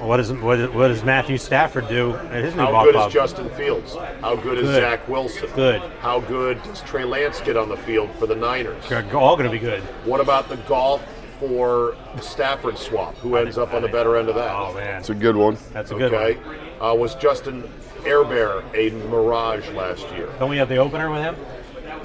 What 0.00 0.18
does 0.18 0.32
what, 0.32 0.56
does- 0.56 0.70
what 0.70 0.88
does 0.88 1.02
Matthew 1.04 1.38
Stafford 1.38 1.88
do 1.88 2.14
at 2.14 2.44
his 2.44 2.54
new 2.54 2.62
How 2.62 2.84
good 2.84 2.94
club? 2.94 3.08
is 3.08 3.14
Justin 3.14 3.48
Fields? 3.50 3.96
How 4.20 4.36
good 4.36 4.58
is 4.58 4.68
Zach 4.68 5.08
Wilson? 5.08 5.48
Good. 5.54 5.80
How 6.00 6.20
good 6.20 6.62
does 6.64 6.82
Trey 6.82 7.04
Lance 7.04 7.40
get 7.40 7.56
on 7.56 7.68
the 7.68 7.76
field 7.78 8.10
for 8.18 8.26
the 8.26 8.36
Niners? 8.36 8.86
They're 8.88 9.16
all 9.16 9.36
going 9.36 9.48
to 9.48 9.52
be 9.52 9.58
good. 9.58 9.82
What 10.04 10.20
about 10.20 10.48
the 10.48 10.56
Goff 10.68 11.02
for 11.40 11.96
Stafford 12.20 12.78
swap? 12.78 13.16
Who 13.18 13.36
ends 13.36 13.58
up 13.58 13.72
on 13.72 13.82
the 13.82 13.88
better 13.88 14.16
end 14.16 14.28
of 14.28 14.34
that? 14.34 14.54
Oh 14.54 14.74
man, 14.74 15.00
it's 15.00 15.10
a 15.10 15.14
good 15.14 15.36
one. 15.36 15.56
that's 15.72 15.90
a 15.90 15.94
good 15.94 16.12
okay. 16.12 16.38
one. 16.40 16.56
Uh, 16.80 16.94
was 16.94 17.14
Justin 17.14 17.62
Herbert 18.04 18.64
a 18.74 18.90
mirage 18.90 19.68
last 19.70 20.08
year? 20.10 20.28
Don't 20.38 20.50
we 20.50 20.58
have 20.58 20.68
the 20.68 20.76
opener 20.76 21.10
with 21.10 21.22
him? 21.22 21.36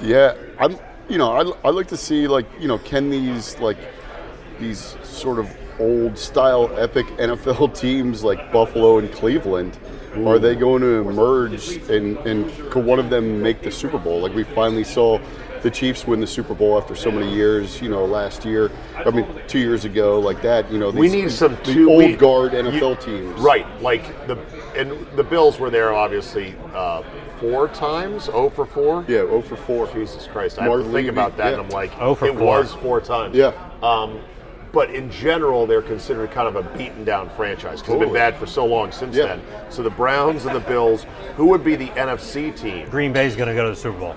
Yeah, 0.00 0.34
I'm. 0.58 0.78
You 1.08 1.18
know, 1.18 1.32
I, 1.32 1.68
I 1.68 1.70
like 1.70 1.88
to 1.88 1.96
see 1.96 2.26
like 2.26 2.46
you 2.58 2.68
know, 2.68 2.78
can 2.78 3.10
these 3.10 3.58
like 3.58 3.76
these 4.62 4.96
sort 5.02 5.38
of 5.38 5.54
old 5.78 6.16
style 6.16 6.70
epic 6.78 7.06
NFL 7.18 7.78
teams 7.78 8.24
like 8.24 8.52
Buffalo 8.52 8.98
and 8.98 9.12
Cleveland, 9.12 9.76
are 10.26 10.38
they 10.38 10.54
going 10.54 10.80
to 10.82 11.08
emerge 11.08 11.76
and 11.90 12.16
and 12.18 12.50
could 12.70 12.84
one 12.84 12.98
of 12.98 13.10
them 13.10 13.42
make 13.42 13.62
the 13.62 13.70
Super 13.70 13.98
Bowl? 13.98 14.20
Like 14.20 14.34
we 14.34 14.44
finally 14.44 14.84
saw 14.84 15.18
the 15.62 15.70
Chiefs 15.70 16.06
win 16.08 16.20
the 16.20 16.26
Super 16.26 16.54
Bowl 16.54 16.76
after 16.76 16.94
so 16.96 17.10
many 17.10 17.32
years. 17.32 17.80
You 17.80 17.88
know, 17.88 18.04
last 18.04 18.44
year, 18.44 18.70
I 18.96 19.10
mean, 19.10 19.26
two 19.46 19.58
years 19.60 19.84
ago, 19.84 20.18
like 20.18 20.42
that. 20.42 20.70
You 20.72 20.78
know, 20.78 20.90
We 20.90 21.08
need 21.08 21.30
some 21.30 21.54
the 21.56 21.62
two 21.72 21.88
old 21.90 21.98
we- 21.98 22.16
guard 22.16 22.52
you- 22.52 22.58
NFL 22.62 23.00
teams. 23.00 23.40
Right, 23.40 23.66
like 23.80 24.26
the 24.26 24.36
and 24.76 25.06
the 25.16 25.22
Bills 25.24 25.58
were 25.58 25.70
there 25.70 25.92
obviously 25.94 26.54
uh, 26.74 27.02
four 27.40 27.68
times, 27.68 28.24
0 28.24 28.50
for 28.50 28.66
four. 28.66 29.04
Yeah, 29.08 29.18
0 29.18 29.42
for 29.42 29.56
4. 29.56 29.86
Jesus 29.94 30.26
Christ, 30.26 30.58
I 30.58 30.62
have 30.64 30.70
Marv 30.70 30.80
to 30.80 30.84
think 30.86 30.94
Levy, 30.94 31.08
about 31.10 31.36
that, 31.38 31.52
yeah. 31.52 31.58
and 31.58 31.62
I'm 31.62 31.68
like, 31.68 31.92
0 31.96 32.14
for 32.14 32.26
it 32.26 32.36
four. 32.38 32.58
was 32.58 32.72
four 32.72 33.00
times. 33.00 33.34
Yeah. 33.36 33.52
Um, 33.82 34.18
but 34.72 34.90
in 34.94 35.10
general, 35.10 35.66
they're 35.66 35.82
considered 35.82 36.30
kind 36.30 36.48
of 36.48 36.56
a 36.56 36.76
beaten 36.76 37.04
down 37.04 37.28
franchise 37.30 37.80
because 37.80 37.94
they've 37.94 38.00
been 38.08 38.12
bad 38.14 38.36
for 38.36 38.46
so 38.46 38.64
long 38.64 38.90
since 38.92 39.14
Yeah. 39.16 39.26
then. 39.26 39.42
So 39.70 39.82
the 39.82 39.90
Browns 39.90 40.46
and 40.46 40.54
the 40.56 40.60
Bills, 40.60 41.04
who 41.36 41.46
would 41.46 41.62
be 41.62 41.76
the 41.76 41.88
NFC 41.88 42.50
team? 42.56 42.88
Green 42.88 43.12
Bay's 43.12 43.36
going 43.36 43.48
to 43.48 43.54
go 43.54 43.64
to 43.64 43.70
the 43.70 43.76
Super 43.76 43.98
Bowl. 43.98 44.14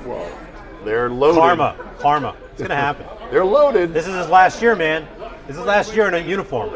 They're 0.83 1.09
loaded. 1.09 1.39
Karma, 1.39 1.75
karma. 1.99 2.35
It's 2.51 2.59
going 2.59 2.69
to 2.69 2.75
happen. 2.75 3.05
They're 3.31 3.45
loaded. 3.45 3.93
This 3.93 4.07
is 4.07 4.15
his 4.15 4.29
last 4.29 4.61
year, 4.61 4.75
man. 4.75 5.07
This 5.47 5.51
is 5.51 5.57
his 5.57 5.65
last 5.65 5.95
year 5.95 6.07
in 6.07 6.13
a 6.13 6.19
uniform. 6.19 6.71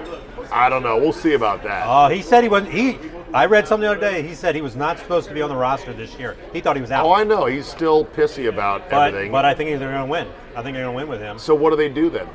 I 0.52 0.68
don't 0.68 0.82
know. 0.82 0.98
We'll 0.98 1.14
see 1.14 1.34
about 1.34 1.62
that. 1.64 1.84
Oh, 1.88 2.08
he 2.08 2.22
said 2.24 2.42
he 2.44 2.50
wasn't. 2.50 2.74
He. 2.74 2.98
I 3.32 3.46
read 3.46 3.68
something 3.68 3.84
the 3.88 3.92
other 3.92 4.02
day. 4.02 4.24
He 4.28 4.34
said 4.34 4.56
he 4.56 4.62
was 4.62 4.76
not 4.76 4.98
supposed 4.98 5.28
to 5.28 5.34
be 5.36 5.44
on 5.44 5.50
the 5.50 5.56
roster 5.56 5.94
this 5.94 6.16
year. 6.16 6.36
He 6.52 6.60
thought 6.60 6.76
he 6.76 6.82
was 6.82 6.90
out. 6.90 7.06
oh, 7.06 7.14
I 7.14 7.24
know. 7.24 7.46
He's 7.46 7.68
still 7.68 8.04
pissy 8.04 8.50
about 8.50 8.90
but, 8.90 9.10
everything. 9.10 9.32
but 9.32 9.46
I 9.46 9.54
think 9.54 9.70
they're 9.78 9.92
going 9.92 10.06
to 10.08 10.12
win. 10.12 10.28
I 10.56 10.64
think 10.64 10.76
they're 10.76 10.86
going 10.86 10.96
to 10.96 11.04
win 11.04 11.08
with 11.08 11.22
him. 11.22 11.38
so 11.38 11.54
what 11.54 11.70
do 11.70 11.76
they 11.76 11.90
do 11.90 12.10
then? 12.10 12.28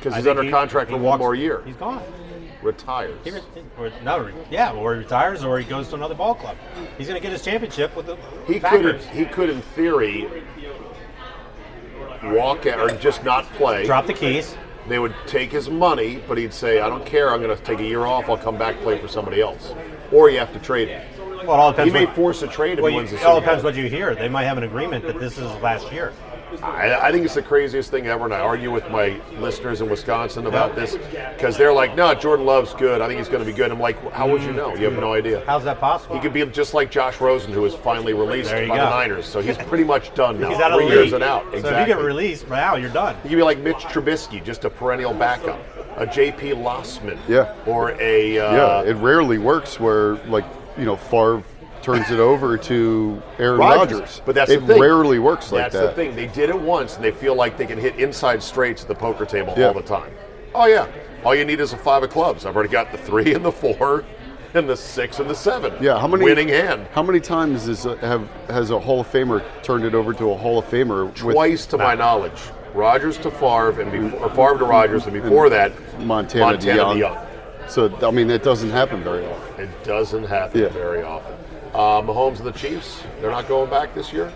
Because 0.00 0.16
he's 0.16 0.26
under 0.26 0.42
he- 0.42 0.50
contract 0.50 0.90
he 0.90 0.96
for 0.96 1.02
one 1.02 1.18
more 1.18 1.34
year. 1.34 1.62
He's 1.66 1.76
gone. 1.76 2.02
Retires. 2.62 3.16
He 3.24 3.30
re- 3.30 3.40
or, 3.78 3.90
no, 4.02 4.30
yeah, 4.50 4.72
or 4.72 4.94
he 4.94 5.00
retires 5.00 5.44
or 5.44 5.58
he 5.58 5.64
goes 5.64 5.88
to 5.88 5.94
another 5.94 6.14
ball 6.14 6.34
club. 6.34 6.56
He's 6.98 7.06
going 7.06 7.18
to 7.18 7.22
get 7.22 7.32
his 7.32 7.42
championship 7.42 7.96
with 7.96 8.06
the 8.06 8.16
He 8.46 8.60
could, 8.60 9.00
he 9.00 9.24
could, 9.24 9.48
in 9.48 9.62
theory, 9.62 10.28
walk 12.24 12.66
out 12.66 12.78
or 12.80 12.94
just 12.98 13.24
not 13.24 13.44
play. 13.54 13.86
Drop 13.86 14.06
the 14.06 14.12
keys. 14.12 14.56
They 14.88 14.98
would 14.98 15.14
take 15.26 15.52
his 15.52 15.70
money, 15.70 16.22
but 16.26 16.36
he'd 16.36 16.52
say, 16.52 16.80
"I 16.80 16.88
don't 16.88 17.06
care. 17.06 17.32
I'm 17.32 17.42
going 17.42 17.56
to 17.56 17.62
take 17.62 17.78
a 17.80 17.84
year 17.84 18.04
off. 18.06 18.28
I'll 18.28 18.36
come 18.36 18.58
back 18.58 18.78
play 18.80 18.98
for 18.98 19.08
somebody 19.08 19.40
else." 19.40 19.72
Or 20.12 20.28
you 20.30 20.38
have 20.38 20.52
to 20.52 20.58
trade 20.58 20.88
him. 20.88 21.02
Well, 21.18 21.42
it 21.42 21.48
all 21.48 21.70
He 21.70 21.76
depends. 21.76 21.92
may 21.94 22.04
what, 22.06 22.14
force 22.16 22.42
a 22.42 22.48
trade 22.48 22.78
if 22.78 22.82
well, 22.82 22.88
he 22.90 22.96
you, 22.96 23.02
wins 23.04 23.10
the 23.10 23.16
it 23.18 23.24
all 23.24 23.40
depends 23.40 23.62
what 23.62 23.74
you 23.76 23.88
hear. 23.88 24.14
They 24.14 24.28
might 24.28 24.44
have 24.44 24.58
an 24.58 24.64
agreement 24.64 25.06
that 25.06 25.18
this 25.20 25.38
is 25.38 25.50
his 25.50 25.62
last 25.62 25.90
year. 25.92 26.12
I, 26.62 27.08
I 27.08 27.12
think 27.12 27.24
it's 27.24 27.34
the 27.34 27.42
craziest 27.42 27.90
thing 27.90 28.06
ever, 28.06 28.24
and 28.24 28.34
I 28.34 28.40
argue 28.40 28.70
with 28.70 28.88
my 28.90 29.20
listeners 29.38 29.80
in 29.80 29.88
Wisconsin 29.90 30.46
about 30.46 30.74
this 30.74 30.96
because 31.36 31.56
they're 31.56 31.72
like, 31.72 31.94
"No, 31.96 32.14
Jordan 32.14 32.46
Love's 32.46 32.74
good. 32.74 33.00
I 33.00 33.06
think 33.06 33.18
he's 33.18 33.28
going 33.28 33.44
to 33.44 33.50
be 33.50 33.56
good." 33.56 33.70
I'm 33.70 33.80
like, 33.80 33.98
"How 34.12 34.28
would 34.28 34.42
you 34.42 34.52
know? 34.52 34.74
You 34.74 34.84
have 34.86 34.98
no 35.00 35.12
idea." 35.14 35.42
How's 35.46 35.64
that 35.64 35.78
possible? 35.80 36.14
He 36.16 36.20
could 36.20 36.32
be 36.32 36.44
just 36.46 36.74
like 36.74 36.90
Josh 36.90 37.20
Rosen, 37.20 37.52
who 37.52 37.62
was 37.62 37.74
finally 37.74 38.12
released 38.12 38.50
by 38.50 38.66
go. 38.66 38.74
the 38.74 38.90
Niners. 38.90 39.26
So 39.26 39.40
he's 39.40 39.56
pretty 39.68 39.84
much 39.84 40.14
done 40.14 40.40
now. 40.40 40.48
He's 40.50 40.58
out 40.58 40.72
of 40.72 40.78
Three 40.80 40.88
the 40.88 40.94
years 40.94 41.12
and 41.12 41.22
out. 41.24 41.44
So 41.52 41.56
if 41.58 41.64
you 41.64 41.86
get 41.94 41.98
released, 42.02 42.48
wow, 42.48 42.76
you're 42.76 42.90
done. 42.90 43.16
He 43.22 43.28
could 43.28 43.36
be 43.36 43.42
like 43.42 43.58
Mitch 43.58 43.76
Trubisky, 43.84 44.42
just 44.44 44.64
a 44.64 44.70
perennial 44.70 45.14
backup, 45.14 45.58
a 45.96 46.06
J.P. 46.06 46.50
Losman, 46.52 47.18
Yeah. 47.28 47.54
or 47.66 47.92
a 48.00 48.38
uh, 48.38 48.54
Yeah, 48.84 48.90
it 48.90 48.94
rarely 48.94 49.38
works 49.38 49.78
where 49.80 50.14
like 50.26 50.44
you 50.78 50.84
know 50.84 50.96
Favre 50.96 51.42
turns 51.82 52.10
it 52.10 52.18
over 52.20 52.56
to 52.56 53.22
Aaron 53.38 53.58
Rodgers. 53.58 54.20
But 54.24 54.34
that's 54.34 54.50
it 54.50 54.60
the 54.66 54.74
thing. 54.74 54.82
rarely 54.82 55.18
works 55.18 55.50
like 55.52 55.62
That's 55.64 55.74
that. 55.74 55.80
That's 55.82 55.96
the 55.96 56.04
thing. 56.04 56.16
They 56.16 56.26
did 56.26 56.50
it 56.50 56.60
once, 56.60 56.96
and 56.96 57.04
they 57.04 57.10
feel 57.12 57.34
like 57.34 57.56
they 57.56 57.66
can 57.66 57.78
hit 57.78 57.96
inside 57.98 58.42
straights 58.42 58.82
at 58.82 58.88
the 58.88 58.94
poker 58.94 59.24
table 59.26 59.54
Yeah. 59.56 59.68
all 59.68 59.74
the 59.74 59.82
time. 59.82 60.12
Oh 60.54 60.66
yeah, 60.66 60.86
all 61.24 61.34
you 61.34 61.44
need 61.44 61.60
is 61.60 61.72
a 61.72 61.76
five 61.76 62.02
of 62.02 62.10
clubs. 62.10 62.44
I've 62.44 62.54
already 62.56 62.70
got 62.72 62.90
the 62.92 62.98
three 62.98 63.34
and 63.34 63.44
the 63.44 63.52
four, 63.52 64.04
and 64.54 64.68
the 64.68 64.76
six 64.76 65.20
and 65.20 65.30
the 65.30 65.34
seven. 65.34 65.72
Yeah, 65.80 65.98
how 65.98 66.08
many 66.08 66.24
winning 66.24 66.48
hand? 66.48 66.86
How 66.92 67.02
many 67.02 67.20
times 67.20 67.68
is 67.68 67.86
a, 67.86 67.96
have 67.98 68.28
has 68.48 68.70
a 68.70 68.78
Hall 68.78 69.00
of 69.00 69.06
Famer 69.10 69.42
turned 69.62 69.84
it 69.84 69.94
over 69.94 70.12
to 70.14 70.30
a 70.32 70.36
Hall 70.36 70.58
of 70.58 70.64
Famer 70.66 71.14
Twice 71.14 71.66
to 71.66 71.78
my 71.78 71.94
knowledge. 71.94 72.40
Rodgers 72.74 73.18
to 73.18 73.30
Favre, 73.32 73.80
and 73.80 73.90
before, 73.90 74.26
or 74.26 74.30
Favre 74.30 74.58
to 74.58 74.64
Rodgers, 74.64 75.04
and 75.06 75.12
before 75.12 75.48
that, 75.50 75.72
Montana, 76.00 76.44
Montana 76.52 76.82
DeYoung. 76.84 76.96
DeYoung. 77.00 77.70
So 77.70 78.08
I 78.08 78.10
mean, 78.10 78.28
it 78.30 78.42
doesn't 78.42 78.70
happen 78.70 79.02
very 79.04 79.24
often. 79.26 79.64
It 79.64 79.84
doesn't 79.84 80.24
happen 80.24 80.62
Yeah. 80.62 80.68
very 80.68 81.02
often. 81.02 81.34
Uh, 81.74 82.02
Mahomes 82.02 82.38
and 82.38 82.46
the 82.46 82.52
Chiefs, 82.52 83.02
they're 83.20 83.30
not 83.30 83.46
going 83.48 83.70
back 83.70 83.94
this 83.94 84.12
year? 84.12 84.32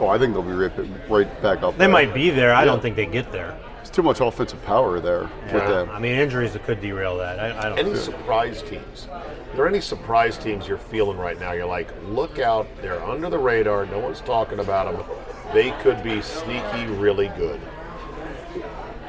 Oh, 0.00 0.08
I 0.08 0.18
think 0.18 0.32
they'll 0.34 0.42
be 0.42 0.52
right, 0.52 0.72
right 1.08 1.42
back 1.42 1.62
up. 1.62 1.74
They 1.74 1.80
there. 1.80 1.88
might 1.88 2.12
be 2.14 2.30
there. 2.30 2.52
I 2.54 2.60
Yeah. 2.60 2.64
don't 2.66 2.82
think 2.82 2.96
they 2.96 3.06
get 3.06 3.30
there. 3.30 3.56
It's 3.80 3.90
too 3.90 4.02
much 4.02 4.20
offensive 4.20 4.64
power 4.64 4.98
there 5.00 5.28
with 5.44 5.62
Yeah. 5.62 5.68
them. 5.68 5.90
I 5.92 5.98
mean, 5.98 6.12
injuries 6.16 6.52
that 6.54 6.64
could 6.64 6.80
derail 6.80 7.16
that. 7.18 7.38
I, 7.38 7.58
I 7.58 7.68
don't. 7.68 7.78
Any 7.78 7.90
know. 7.90 7.96
surprise 7.96 8.62
teams? 8.62 9.08
Are 9.12 9.56
there 9.56 9.68
any 9.68 9.80
surprise 9.80 10.36
teams 10.38 10.66
you're 10.66 10.78
feeling 10.78 11.18
right 11.18 11.38
now? 11.38 11.52
You're 11.52 11.66
like, 11.66 11.88
look 12.08 12.38
out, 12.38 12.66
they're 12.82 13.02
under 13.02 13.28
the 13.30 13.38
radar, 13.38 13.86
no 13.86 13.98
one's 13.98 14.20
talking 14.20 14.58
about 14.58 14.92
them. 14.92 15.04
They 15.52 15.70
could 15.82 16.02
be 16.02 16.20
sneaky 16.22 16.86
really 16.86 17.28
good. 17.36 17.60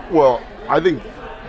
Well, 0.09 0.41
I 0.67 0.79
think 0.79 1.01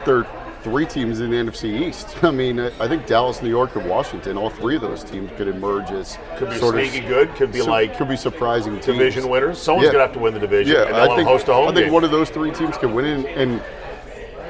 there 0.05 0.19
are 0.19 0.27
three 0.63 0.87
teams 0.87 1.21
in 1.21 1.31
the 1.31 1.37
NFC 1.37 1.89
East. 1.89 2.17
I 2.25 2.31
mean, 2.31 2.59
I 2.61 2.89
think 2.89 3.07
Dallas, 3.07 3.43
New 3.43 3.49
York, 3.49 3.75
and 3.77 3.89
Washington. 3.89 4.37
All 4.37 4.51
three 4.51 4.77
of 4.77 4.83
those 4.83 5.03
teams 5.05 5.31
could 5.37 5.49
emerge 5.49 5.91
as 5.91 6.19
Could 6.37 6.51
be 6.51 6.59
sort 6.59 6.75
sneaky 6.75 6.99
of 7.01 7.07
good, 7.09 7.35
could 7.35 7.53
be 7.53 7.61
su- 7.61 7.71
like 7.71 7.97
could 7.97 8.09
be 8.09 8.17
surprising 8.17 8.73
teams. 8.75 8.87
division 8.87 9.29
winners. 9.29 9.59
Someone's 9.61 9.87
Yeah. 9.87 9.93
going 9.93 10.03
to 10.03 10.07
have 10.07 10.15
to 10.17 10.21
win 10.21 10.35
the 10.35 10.41
division, 10.41 10.75
Yeah, 10.77 10.87
and 10.87 10.97
I 10.97 11.15
think 11.17 11.29
host 11.29 11.49
a 11.49 11.55
home 11.55 11.69
I 11.69 11.73
think 11.75 11.87
game. 11.87 11.93
one 11.93 12.05
of 12.05 12.11
those 12.11 12.31
three 12.31 12.51
teams 12.53 12.77
could 12.79 12.93
win 12.93 13.05
it, 13.05 13.27
and 13.37 13.61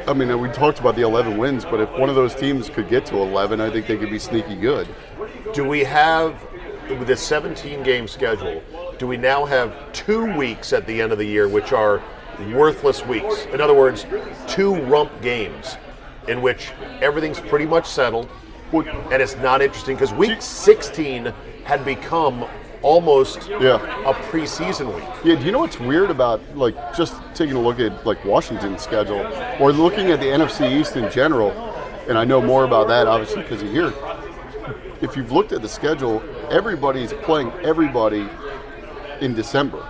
I 0.06 0.12
mean, 0.12 0.38
we 0.40 0.48
talked 0.48 0.80
about 0.80 0.96
the 0.96 1.02
11 1.02 1.38
wins, 1.38 1.64
but 1.64 1.80
if 1.80 1.88
one 1.92 2.08
of 2.08 2.16
those 2.16 2.34
teams 2.34 2.68
could 2.68 2.88
get 2.88 3.06
to 3.06 3.16
11, 3.18 3.60
I 3.60 3.70
think 3.70 3.86
they 3.86 3.96
could 3.96 4.10
be 4.10 4.18
sneaky 4.18 4.56
good. 4.56 4.88
Do 5.54 5.64
we 5.64 5.84
have, 5.84 6.34
with 6.90 7.06
this 7.06 7.20
17 7.20 7.84
game 7.84 8.08
schedule, 8.08 8.62
do 8.98 9.06
we 9.06 9.16
now 9.16 9.44
have 9.44 9.72
two 9.92 10.36
weeks 10.36 10.72
at 10.72 10.86
the 10.88 11.00
end 11.00 11.12
of 11.12 11.18
the 11.18 11.24
year 11.24 11.46
which 11.48 11.72
are 11.72 12.02
worthless 12.52 13.06
weeks? 13.06 13.46
In 13.52 13.60
other 13.60 13.74
words, 13.74 14.04
two 14.48 14.74
rump 14.86 15.12
games 15.22 15.76
in 16.28 16.42
which 16.42 16.70
everything's 17.00 17.40
pretty 17.40 17.66
much 17.66 17.86
settled 17.86 18.28
and 18.72 19.20
it's 19.20 19.36
not 19.36 19.60
interesting 19.60 19.94
because 19.94 20.14
week 20.14 20.40
16 20.40 21.32
had 21.64 21.84
become 21.84 22.46
almost 22.80 23.48
Yeah. 23.48 23.76
a 24.08 24.14
preseason 24.14 24.94
week. 24.94 25.04
Yeah, 25.22 25.34
do 25.36 25.44
you 25.44 25.52
know 25.52 25.58
what's 25.58 25.78
weird 25.78 26.10
about 26.10 26.40
like 26.56 26.74
just 26.96 27.14
taking 27.34 27.54
a 27.54 27.60
look 27.60 27.78
at 27.80 28.06
like 28.06 28.24
Washington's 28.24 28.80
schedule 28.82 29.26
or 29.60 29.72
looking 29.72 30.10
at 30.10 30.20
the 30.20 30.26
NFC 30.26 30.72
East 30.80 30.96
in 30.96 31.10
general? 31.10 31.50
And 32.08 32.16
I 32.18 32.24
know 32.24 32.40
more 32.40 32.64
about 32.64 32.88
that 32.88 33.06
obviously 33.06 33.42
because 33.42 33.62
of 33.62 33.70
here. 33.70 33.92
If 35.02 35.16
you've 35.16 35.32
looked 35.32 35.52
at 35.52 35.60
the 35.62 35.68
schedule, 35.68 36.22
everybody's 36.50 37.12
playing 37.12 37.52
everybody 37.62 38.28
in 39.20 39.34
December. 39.34 39.86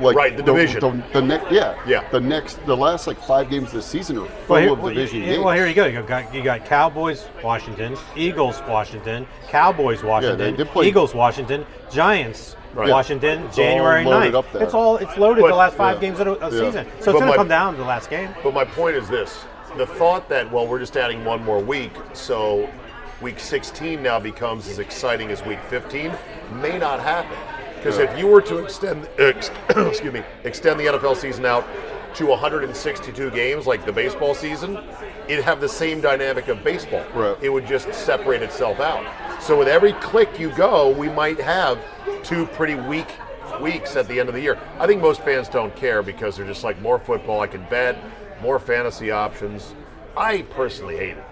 Like 0.00 0.16
Right, 0.16 0.36
the 0.36 0.42
division. 0.42 0.80
The, 0.80 1.02
the 1.12 1.22
next, 1.22 1.52
yeah, 1.52 1.78
Yeah. 1.86 2.08
The 2.10 2.20
next, 2.20 2.64
the 2.66 2.76
last 2.76 3.06
like 3.06 3.18
five 3.22 3.50
games 3.50 3.68
of 3.68 3.74
the 3.74 3.82
season 3.82 4.16
are 4.18 4.26
full 4.26 4.56
Well, 4.56 4.60
here, 4.62 4.72
of 4.72 4.82
division 4.82 5.20
well, 5.20 5.28
games. 5.30 5.44
well, 5.44 5.54
here 5.54 5.66
you 5.66 5.74
go. 5.74 5.86
You 5.86 6.02
got 6.02 6.34
you 6.34 6.42
got 6.42 6.64
Cowboys, 6.64 7.26
Washington, 7.44 7.96
Eagles, 8.16 8.60
Washington, 8.68 9.26
Cowboys, 9.48 10.02
Washington, 10.02 10.66
play- 10.68 10.88
Eagles, 10.88 11.14
Washington, 11.14 11.66
Giants, 11.90 12.56
Right. 12.72 12.88
Washington, 12.88 13.44
It's 13.46 13.56
January 13.56 14.04
loaded 14.04 14.32
9th. 14.32 14.38
up 14.38 14.52
there. 14.52 14.62
It's 14.62 14.74
all 14.74 14.96
it's 14.96 15.16
loaded 15.18 15.42
But- 15.42 15.48
the 15.48 15.54
last 15.56 15.76
five 15.76 15.96
Yeah. 15.96 16.00
games 16.08 16.20
of 16.20 16.26
the 16.26 16.56
Yeah. 16.56 16.64
season. 16.66 16.86
So 17.00 17.10
it's 17.10 17.20
going 17.20 17.30
to 17.32 17.36
come 17.36 17.48
down 17.48 17.72
to 17.74 17.78
the 17.80 17.84
last 17.86 18.08
game. 18.10 18.28
But 18.44 18.54
my 18.54 18.64
point 18.64 18.96
is 18.96 19.08
this 19.08 19.44
the 19.76 19.86
thought 19.86 20.28
that, 20.28 20.50
well, 20.50 20.66
we're 20.66 20.78
just 20.80 20.96
adding 20.96 21.24
one 21.24 21.44
more 21.44 21.58
week, 21.60 21.92
so 22.12 22.68
week 23.20 23.38
16 23.38 24.02
now 24.02 24.18
becomes 24.18 24.68
as 24.68 24.78
exciting 24.78 25.30
as 25.30 25.44
week 25.44 25.58
15 25.68 26.12
may 26.60 26.76
not 26.78 27.00
happen. 27.00 27.36
Because 27.80 27.96
if 27.96 28.18
you 28.18 28.26
were 28.26 28.42
to 28.42 28.58
extend, 28.58 29.08
ex- 29.16 29.50
excuse 29.70 30.12
me, 30.12 30.22
extend 30.44 30.78
the 30.78 30.84
NFL 30.84 31.16
season 31.16 31.46
out 31.46 31.66
to 32.16 32.26
162 32.26 33.30
games 33.30 33.66
like 33.66 33.86
the 33.86 33.92
baseball 33.92 34.34
season, 34.34 34.78
it'd 35.28 35.42
have 35.42 35.62
the 35.62 35.68
same 35.68 36.02
dynamic 36.02 36.48
of 36.48 36.62
baseball. 36.62 37.06
Right. 37.14 37.38
It 37.40 37.48
would 37.48 37.66
just 37.66 37.90
separate 37.94 38.42
itself 38.42 38.80
out. 38.80 39.02
So 39.42 39.58
with 39.58 39.66
every 39.66 39.94
click 39.94 40.38
you 40.38 40.50
go, 40.50 40.90
we 40.90 41.08
might 41.08 41.40
have 41.40 41.78
two 42.22 42.44
pretty 42.48 42.74
weak 42.74 43.08
weeks 43.62 43.96
at 43.96 44.06
the 44.08 44.20
end 44.20 44.28
of 44.28 44.34
the 44.34 44.42
year. 44.42 44.58
I 44.78 44.86
think 44.86 45.00
most 45.00 45.22
fans 45.22 45.48
don't 45.48 45.74
care 45.74 46.02
because 46.02 46.36
they're 46.36 46.46
just 46.46 46.62
like 46.64 46.78
more 46.82 46.98
football 46.98 47.40
I 47.40 47.46
can 47.46 47.64
bet, 47.70 47.96
more 48.42 48.58
fantasy 48.58 49.10
options. 49.10 49.74
I 50.18 50.42
personally 50.42 50.98
hate 50.98 51.16
it. 51.16 51.24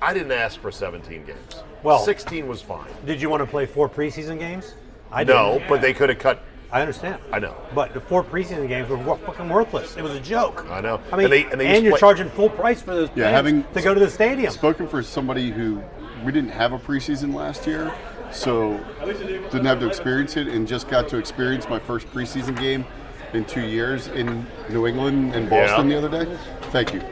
I 0.00 0.14
didn't 0.14 0.32
ask 0.32 0.58
for 0.58 0.72
17 0.72 1.26
games. 1.26 1.62
Well- 1.82 1.98
16 1.98 2.48
was 2.48 2.62
fine. 2.62 2.88
Did 3.04 3.20
you 3.20 3.28
want 3.28 3.42
to 3.42 3.46
play 3.46 3.66
four 3.66 3.90
preseason 3.90 4.38
games? 4.38 4.74
I 5.12 5.24
No, 5.24 5.54
didn't. 5.54 5.68
but 5.68 5.80
they 5.80 5.92
could 5.92 6.08
have 6.08 6.18
cut. 6.18 6.42
I 6.72 6.80
understand. 6.80 7.18
I 7.30 7.38
know. 7.38 7.54
But 7.74 7.92
the 7.92 8.00
four 8.00 8.24
preseason 8.24 8.66
games 8.66 8.88
were 8.88 8.96
fucking 9.18 9.48
worthless. 9.48 9.96
It 9.98 10.02
was 10.02 10.14
a 10.14 10.20
joke. 10.20 10.66
I 10.70 10.80
know. 10.80 11.00
I 11.12 11.16
mean, 11.16 11.24
And 11.26 11.32
and, 11.32 11.32
they- 11.32 11.50
and 11.52 11.60
they 11.60 11.68
just 11.68 11.82
you're 11.82 11.92
play- 11.92 12.00
charging 12.00 12.30
full 12.30 12.48
price 12.48 12.80
for 12.80 12.94
those 12.94 13.10
Yeah, 13.14 13.28
having 13.28 13.62
to 13.74 13.82
go 13.82 13.92
to 13.92 14.00
the 14.00 14.08
stadium. 14.08 14.50
Spoken 14.52 14.88
for 14.88 15.02
somebody 15.02 15.50
who 15.50 15.82
we 16.24 16.32
didn't 16.32 16.50
have 16.52 16.72
a 16.72 16.78
preseason 16.78 17.34
last 17.34 17.66
year, 17.66 17.92
so 18.30 18.80
didn't 19.04 19.66
have 19.66 19.80
to 19.80 19.86
experience 19.86 20.38
it, 20.38 20.48
and 20.48 20.66
just 20.66 20.88
got 20.88 21.08
to 21.10 21.18
experience 21.18 21.68
my 21.68 21.78
first 21.78 22.06
preseason 22.10 22.58
game 22.58 22.86
in 23.34 23.44
two 23.44 23.60
years 23.66 24.08
in 24.08 24.46
New 24.70 24.86
England 24.86 25.34
and 25.34 25.50
Boston 25.50 25.90
Yeah. 25.90 26.00
the 26.00 26.06
other 26.06 26.24
day. 26.24 26.38
Thank 26.70 26.94
you. 26.94 27.02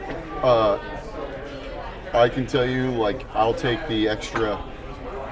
Uh, 0.41 0.79
I 2.13 2.29
can 2.29 2.45
tell 2.47 2.65
you, 2.67 2.89
like, 2.91 3.25
I'll 3.35 3.53
take 3.53 3.87
the 3.87 4.09
extra 4.09 4.59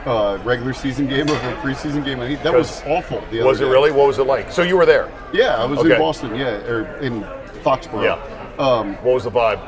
uh, 0.06 0.38
regular 0.44 0.74
season 0.74 1.08
game 1.08 1.30
over 1.30 1.50
a 1.50 1.56
preseason 1.58 2.04
game. 2.06 2.20
That 2.44 2.54
was 2.54 2.82
awful. 2.86 3.24
The 3.32 3.42
Was 3.44 3.60
it 3.62 3.66
day. 3.66 3.70
really? 3.72 3.92
What 3.92 4.08
was 4.08 4.20
it 4.20 4.24
like? 4.24 4.52
So 4.52 4.62
you 4.62 4.78
were 4.78 4.86
there. 4.86 5.12
Yeah, 5.34 5.56
I 5.58 5.66
was 5.66 5.80
Okay. 5.80 5.94
in 5.94 6.00
Boston. 6.00 6.36
Yeah, 6.36 6.58
or 6.68 6.98
in 7.00 7.24
Foxborough. 7.64 8.04
Yeah. 8.04 8.64
Um, 8.64 8.96
What 9.04 9.14
was 9.16 9.24
the 9.24 9.32
vibe? 9.32 9.60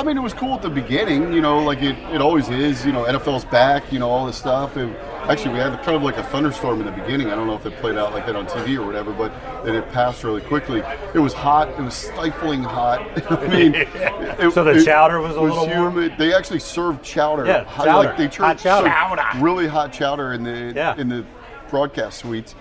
I 0.00 0.02
mean, 0.02 0.16
it 0.16 0.20
was 0.22 0.32
cool 0.32 0.54
at 0.54 0.62
the 0.62 0.70
beginning, 0.70 1.30
you 1.30 1.42
know, 1.42 1.58
like 1.58 1.82
it, 1.82 1.94
it 2.14 2.22
always 2.22 2.48
is. 2.48 2.86
You 2.86 2.92
know, 2.92 3.04
NFL's 3.04 3.44
back, 3.44 3.92
you 3.92 3.98
know, 3.98 4.08
all 4.08 4.24
this 4.24 4.36
stuff. 4.38 4.76
And 4.76 4.96
actually, 5.30 5.52
we 5.52 5.58
had 5.60 5.74
kind 5.82 5.94
of 5.94 6.02
like 6.02 6.16
a 6.16 6.22
thunderstorm 6.22 6.80
in 6.80 6.86
the 6.86 6.92
beginning. 6.92 7.30
I 7.30 7.34
don't 7.34 7.46
know 7.46 7.52
if 7.54 7.66
it 7.66 7.74
played 7.82 7.98
out 7.98 8.14
like 8.14 8.24
that 8.24 8.34
on 8.34 8.46
TV 8.46 8.78
or 8.78 8.86
whatever, 8.86 9.12
but 9.12 9.30
then 9.62 9.74
it 9.74 9.86
passed 9.92 10.24
really 10.24 10.40
quickly. 10.40 10.82
It 11.12 11.18
was 11.18 11.34
hot. 11.34 11.68
It 11.68 11.82
was 11.82 11.92
stifling 11.92 12.62
hot. 12.62 13.00
I 13.30 13.46
mean, 13.48 13.74
it- 13.74 14.52
So 14.54 14.64
the 14.64 14.70
it 14.70 14.86
chowder 14.86 15.20
was 15.20 15.36
a 15.36 15.40
little 15.42 15.66
warm? 15.66 15.92
humid. 15.92 16.14
They 16.16 16.32
actually 16.32 16.60
served 16.60 17.04
chowder. 17.04 17.44
Yeah, 17.44 17.64
hot, 17.64 17.84
chowder. 17.84 18.08
Like 18.08 18.16
they 18.16 18.26
Hot 18.28 18.58
served 18.58 18.86
chowder. 18.86 19.38
really 19.44 19.68
hot 19.68 19.92
chowder 19.92 20.32
in 20.32 20.42
the 20.44 20.72
Yeah. 20.74 20.96
in 20.96 21.10
the 21.10 21.26
broadcast 21.68 22.20
suites, 22.20 22.54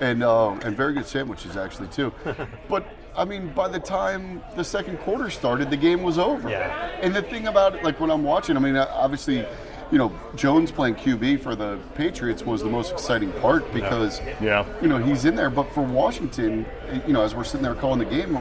and 0.00 0.22
um, 0.22 0.60
and 0.62 0.76
very 0.76 0.92
good 0.92 1.06
sandwiches 1.06 1.56
actually 1.56 1.88
too. 1.88 2.12
but 2.68 2.86
I 3.16 3.24
mean, 3.24 3.48
by 3.52 3.68
the 3.68 3.78
time 3.78 4.42
the 4.56 4.64
second 4.64 4.98
quarter 5.00 5.28
started, 5.30 5.70
the 5.70 5.76
game 5.76 6.02
was 6.02 6.18
over. 6.18 6.48
Yeah. 6.48 6.88
And 7.02 7.14
the 7.14 7.22
thing 7.22 7.46
about 7.46 7.74
it, 7.74 7.84
like 7.84 8.00
when 8.00 8.10
I'm 8.10 8.24
watching, 8.24 8.56
I 8.56 8.60
mean, 8.60 8.76
uh, 8.76 8.86
obviously, 8.90 9.44
you 9.90 9.98
know, 9.98 10.10
Jones 10.34 10.70
playing 10.70 10.94
QB 10.94 11.42
for 11.42 11.54
the 11.54 11.78
Patriots 11.94 12.42
was 12.44 12.62
the 12.62 12.70
most 12.70 12.90
exciting 12.92 13.30
part 13.32 13.70
because, 13.74 14.20
Yeah. 14.40 14.64
you 14.80 14.88
know, 14.88 14.96
he's 14.96 15.26
in 15.26 15.34
there. 15.36 15.50
But 15.50 15.70
for 15.74 15.82
Washington, 15.82 16.64
you 17.06 17.12
know, 17.12 17.22
as 17.22 17.34
we're 17.34 17.44
sitting 17.44 17.62
there 17.62 17.74
calling 17.74 17.98
the 17.98 18.06
game, 18.06 18.34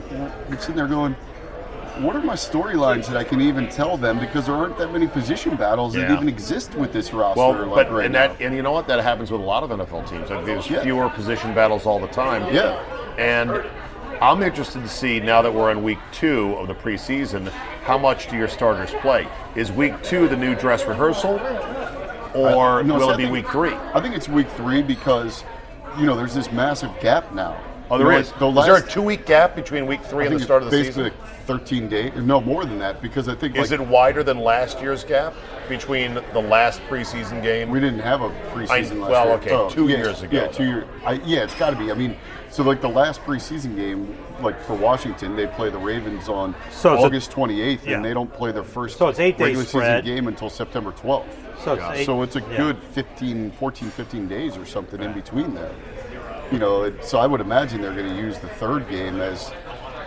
we're 0.49 0.57
sitting 0.57 0.75
there 0.77 0.87
going, 0.87 1.15
what 1.99 2.15
are 2.15 2.21
my 2.21 2.35
storylines 2.35 3.07
that 3.07 3.17
I 3.17 3.25
can 3.25 3.41
even 3.41 3.67
tell 3.67 3.97
them? 3.97 4.17
Because 4.19 4.45
there 4.45 4.55
aren't 4.55 4.77
that 4.77 4.93
many 4.93 5.07
position 5.07 5.57
battles 5.57 5.93
that 5.95 6.09
even 6.09 6.29
exist 6.29 6.73
with 6.75 6.93
this 6.93 7.11
roster. 7.11 7.37
Well, 7.41 7.53
like 7.67 7.89
but 7.89 7.91
right 7.91 8.05
and 8.05 8.13
now. 8.13 8.27
that 8.29 8.39
and 8.41 8.55
you 8.55 8.61
know 8.61 8.71
what 8.71 8.87
that 8.87 9.01
happens 9.03 9.29
with 9.29 9.41
a 9.41 9.43
lot 9.43 9.63
of 9.63 9.71
NFL 9.71 10.09
teams. 10.09 10.29
Like 10.29 10.45
there's 10.45 10.69
Yeah. 10.69 10.81
fewer 10.83 11.09
position 11.09 11.53
battles 11.53 11.85
all 11.85 11.99
the 11.99 12.07
time. 12.07 12.43
Yeah. 12.55 12.79
And 13.17 13.51
I'm 14.21 14.43
interested 14.43 14.83
to 14.83 14.87
see 14.87 15.19
now 15.19 15.41
that 15.41 15.51
we're 15.51 15.71
in 15.71 15.81
week 15.81 15.97
two 16.11 16.53
of 16.57 16.67
the 16.67 16.75
preseason, 16.75 17.47
how 17.83 17.97
much 17.97 18.29
do 18.29 18.37
your 18.37 18.47
starters 18.47 18.91
play? 19.01 19.27
Is 19.55 19.71
week 19.71 19.93
two 20.03 20.27
the 20.27 20.37
new 20.37 20.53
dress 20.53 20.85
rehearsal, 20.85 21.39
or 22.35 22.79
I- 22.79 22.81
no, 22.83 22.95
will 22.95 23.01
so 23.07 23.09
it 23.11 23.17
be 23.17 23.23
think- 23.23 23.33
week 23.33 23.49
three? 23.49 23.73
I 23.95 23.99
think 23.99 24.15
it's 24.15 24.29
week 24.29 24.47
three 24.51 24.83
because, 24.83 25.43
you 25.97 26.05
know, 26.05 26.15
there's 26.15 26.35
this 26.35 26.51
massive 26.51 26.91
gap 26.99 27.33
now. 27.33 27.57
Oh, 27.89 27.97
there 27.97 28.07
You 28.07 28.13
know, 28.13 28.19
is. 28.19 28.31
The 28.33 28.47
is 28.47 28.65
there 28.65 28.75
a 28.77 28.81
two-week 28.87 29.25
gap 29.25 29.55
between 29.55 29.85
week 29.87 30.01
three 30.03 30.25
I 30.25 30.27
and 30.27 30.39
the 30.39 30.43
start 30.43 30.61
of 30.63 30.69
the 30.69 30.77
basically 30.77 31.09
season? 31.09 31.19
like 31.27 31.45
13 31.47 31.89
days, 31.89 32.13
no 32.15 32.39
more 32.39 32.63
than 32.63 32.77
that, 32.79 33.01
because 33.01 33.27
I 33.27 33.33
think 33.35 33.57
Is 33.57 33.71
like, 33.71 33.81
it 33.81 33.87
wider 33.87 34.23
than 34.23 34.37
last 34.39 34.79
year's 34.79 35.03
gap 35.03 35.33
between 35.67 36.13
the 36.31 36.39
last 36.41 36.79
preseason 36.89 37.41
game? 37.43 37.69
we 37.71 37.79
didn't 37.81 37.99
have 37.99 38.21
a 38.21 38.29
preseason 38.53 38.69
I- 38.69 38.79
last 38.99 39.11
well, 39.11 39.25
year. 39.25 39.33
okay, 39.35 39.51
oh, 39.51 39.69
two 39.69 39.87
yeah, 39.89 39.97
years 39.97 40.21
ago. 40.21 40.37
Yeah, 40.37 40.47
two 40.47 40.63
years. 40.63 40.85
Yeah, 41.25 41.39
it's 41.43 41.55
got 41.55 41.71
to 41.71 41.75
be. 41.75 41.91
I 41.91 41.95
mean, 41.95 42.15
so 42.51 42.63
like 42.63 42.81
the 42.81 42.87
last 42.89 43.21
preseason 43.21 43.75
game, 43.75 44.17
like 44.41 44.61
for 44.63 44.73
Washington, 44.75 45.35
they 45.35 45.47
play 45.47 45.69
the 45.69 45.77
Ravens 45.77 46.27
on 46.29 46.53
So 46.71 46.97
August 46.97 47.31
28th, 47.31 47.85
Yeah. 47.85 47.95
and 47.95 48.05
they 48.05 48.13
don't 48.13 48.31
play 48.31 48.51
their 48.51 48.63
first 48.63 48.97
So 48.97 49.07
it's 49.07 49.19
eight 49.19 49.37
days 49.37 49.47
regular 49.47 49.65
spread. 49.65 50.03
season 50.03 50.15
game 50.15 50.27
until 50.27 50.49
September 50.49 50.91
12th. 50.91 51.25
So 51.63 51.73
it's 51.73 51.83
eight- 51.93 52.05
So 52.05 52.21
it's 52.23 52.35
a 52.35 52.41
yeah. 52.41 52.57
good 52.57 52.77
15, 52.91 53.51
14, 53.51 53.89
15 53.89 54.27
days 54.27 54.57
or 54.57 54.65
something 54.65 55.01
in 55.01 55.13
between 55.13 55.53
there. 55.55 55.71
You 56.51 56.59
know, 56.59 56.83
it, 56.83 57.05
so 57.05 57.17
I 57.19 57.25
would 57.27 57.39
imagine 57.41 57.81
they're 57.81 57.93
going 57.93 58.09
to 58.09 58.15
use 58.15 58.37
the 58.39 58.47
third 58.49 58.89
game 58.89 59.21
as 59.21 59.53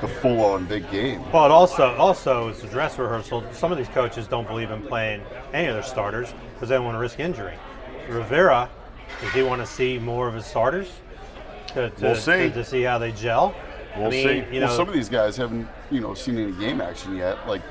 the 0.03 0.09
full-on 0.09 0.65
big 0.67 0.91
game. 0.91 1.23
Well, 1.33 1.47
it 1.47 1.51
also 1.51 1.95
also 1.97 2.49
it's 2.49 2.63
a 2.63 2.67
dress 2.67 2.99
rehearsal. 2.99 3.43
Some 3.53 3.73
of 3.73 3.79
these 3.79 3.89
coaches 3.89 4.27
don't 4.27 4.47
believe 4.47 4.71
in 4.71 4.83
playing 4.83 5.23
any 5.55 5.69
of 5.69 5.75
their 5.75 5.83
starters 5.83 6.35
because 6.55 6.69
they 6.69 6.75
don't 6.75 6.85
want 6.85 6.97
to 6.97 6.99
risk 7.01 7.19
injury. 7.21 7.55
Rivera, 8.11 8.69
does 9.23 9.33
he 9.33 9.43
want 9.43 9.63
to 9.63 9.67
see 9.67 9.99
more 9.99 10.29
of 10.29 10.35
his 10.35 10.45
starters? 10.45 10.91
To, 11.75 11.91
to, 11.91 12.03
We'll 12.05 12.15
see. 12.17 12.33
To, 12.33 12.51
to 12.51 12.65
see 12.65 12.83
how 12.83 12.99
they 12.99 13.13
gel. 13.13 13.55
We'll 13.97 14.07
I 14.07 14.11
mean, 14.11 14.27
see. 14.29 14.55
You 14.55 14.61
know, 14.61 14.67
well, 14.67 14.77
some 14.77 14.89
of 14.89 14.95
these 14.95 15.09
guys 15.09 15.37
haven't, 15.37 15.69
you 15.91 16.01
know, 16.01 16.15
seen 16.15 16.39
any 16.39 16.53
game 16.53 16.81
action 16.81 17.17
yet. 17.17 17.47
Like 17.49 17.63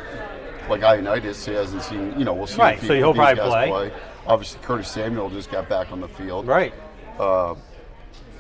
like 0.70 0.82
Ioannidis. 0.82 1.46
He 1.46 1.54
hasn't 1.54 1.82
seen. 1.84 2.18
You 2.18 2.26
know, 2.26 2.34
we'll 2.34 2.48
see. 2.48 2.62
Right, 2.62 2.76
if 2.76 2.82
he- 2.82 2.88
so 2.88 2.96
he'll 2.96 3.14
probably 3.14 3.36
guys 3.36 3.70
play. 3.70 3.92
Obviously, 4.26 4.62
Curtis 4.64 4.88
Samuel 4.90 5.30
just 5.30 5.52
got 5.52 5.68
back 5.68 5.92
on 5.92 6.00
the 6.00 6.08
field. 6.08 6.48
Right. 6.48 6.74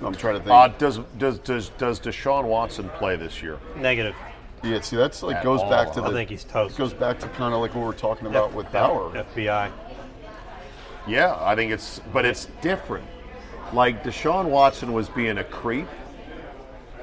I'm 0.05 0.15
trying 0.15 0.33
to 0.35 0.39
think. 0.39 0.49
Uh, 0.51 0.67
does 0.77 0.99
does 1.17 1.39
does 1.39 1.69
does 1.69 1.99
Deshaun 1.99 2.45
Watson 2.45 2.89
play 2.89 3.15
this 3.15 3.41
year? 3.41 3.59
Negative. 3.77 4.15
yeah, 4.63 4.81
see, 4.81 4.95
that's 4.97 5.23
like 5.23 5.37
At 5.37 5.43
goes 5.43 5.61
back 5.63 5.91
to 5.93 6.01
the. 6.01 6.07
I 6.07 6.11
think 6.11 6.29
he's 6.29 6.43
toast. 6.43 6.77
Goes 6.77 6.93
back 6.93 7.19
to 7.19 7.27
kind 7.29 7.53
of 7.53 7.61
like 7.61 7.73
what 7.75 7.81
we 7.81 7.87
were 7.87 7.93
talking 7.93 8.27
about 8.27 8.49
F- 8.49 8.55
with 8.55 8.65
F- 8.67 8.71
Bauer. 8.73 9.11
FBI. 9.11 9.71
Yeah, 11.07 11.35
I 11.39 11.55
think 11.55 11.71
it's, 11.71 11.99
but 12.13 12.25
it's 12.25 12.47
different. 12.61 13.05
Like 13.73 14.03
Deshaun 14.03 14.45
Watson 14.45 14.93
was 14.93 15.09
being 15.09 15.39
a 15.39 15.43
creep, 15.43 15.87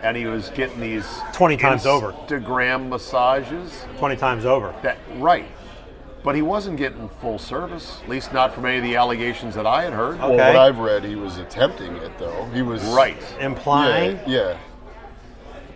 and 0.03 0.17
he 0.17 0.27
was 0.27 0.51
getting 0.51 0.81
these 0.81 1.07
20 1.33 1.57
times 1.57 1.85
over. 1.87 2.13
Instagram 2.13 2.89
massages. 2.89 3.85
20 3.99 4.17
times 4.17 4.45
over. 4.47 4.75
That 4.83 4.99
right, 5.17 5.47
but 6.23 6.35
he 6.37 6.43
wasn't 6.43 6.77
getting 6.77 7.09
full 7.21 7.39
service. 7.39 8.01
At 8.05 8.09
least 8.09 8.33
not 8.33 8.55
from 8.55 8.67
any 8.67 8.79
of 8.79 8.85
the 8.85 8.95
allegations 8.97 9.55
that 9.57 9.67
I 9.67 9.83
had 9.83 9.93
heard. 9.93 10.19
Well, 10.21 10.33
what 10.33 10.57
I've 10.57 10.79
read, 10.79 11.05
he 11.05 11.17
was 11.17 11.39
attempting 11.39 11.97
it 11.97 12.17
though. 12.19 12.45
He 12.55 12.63
was 12.63 12.83
Right. 12.85 13.21
Implying. 13.41 14.17
Yeah, 14.27 14.27
yeah. 14.27 14.59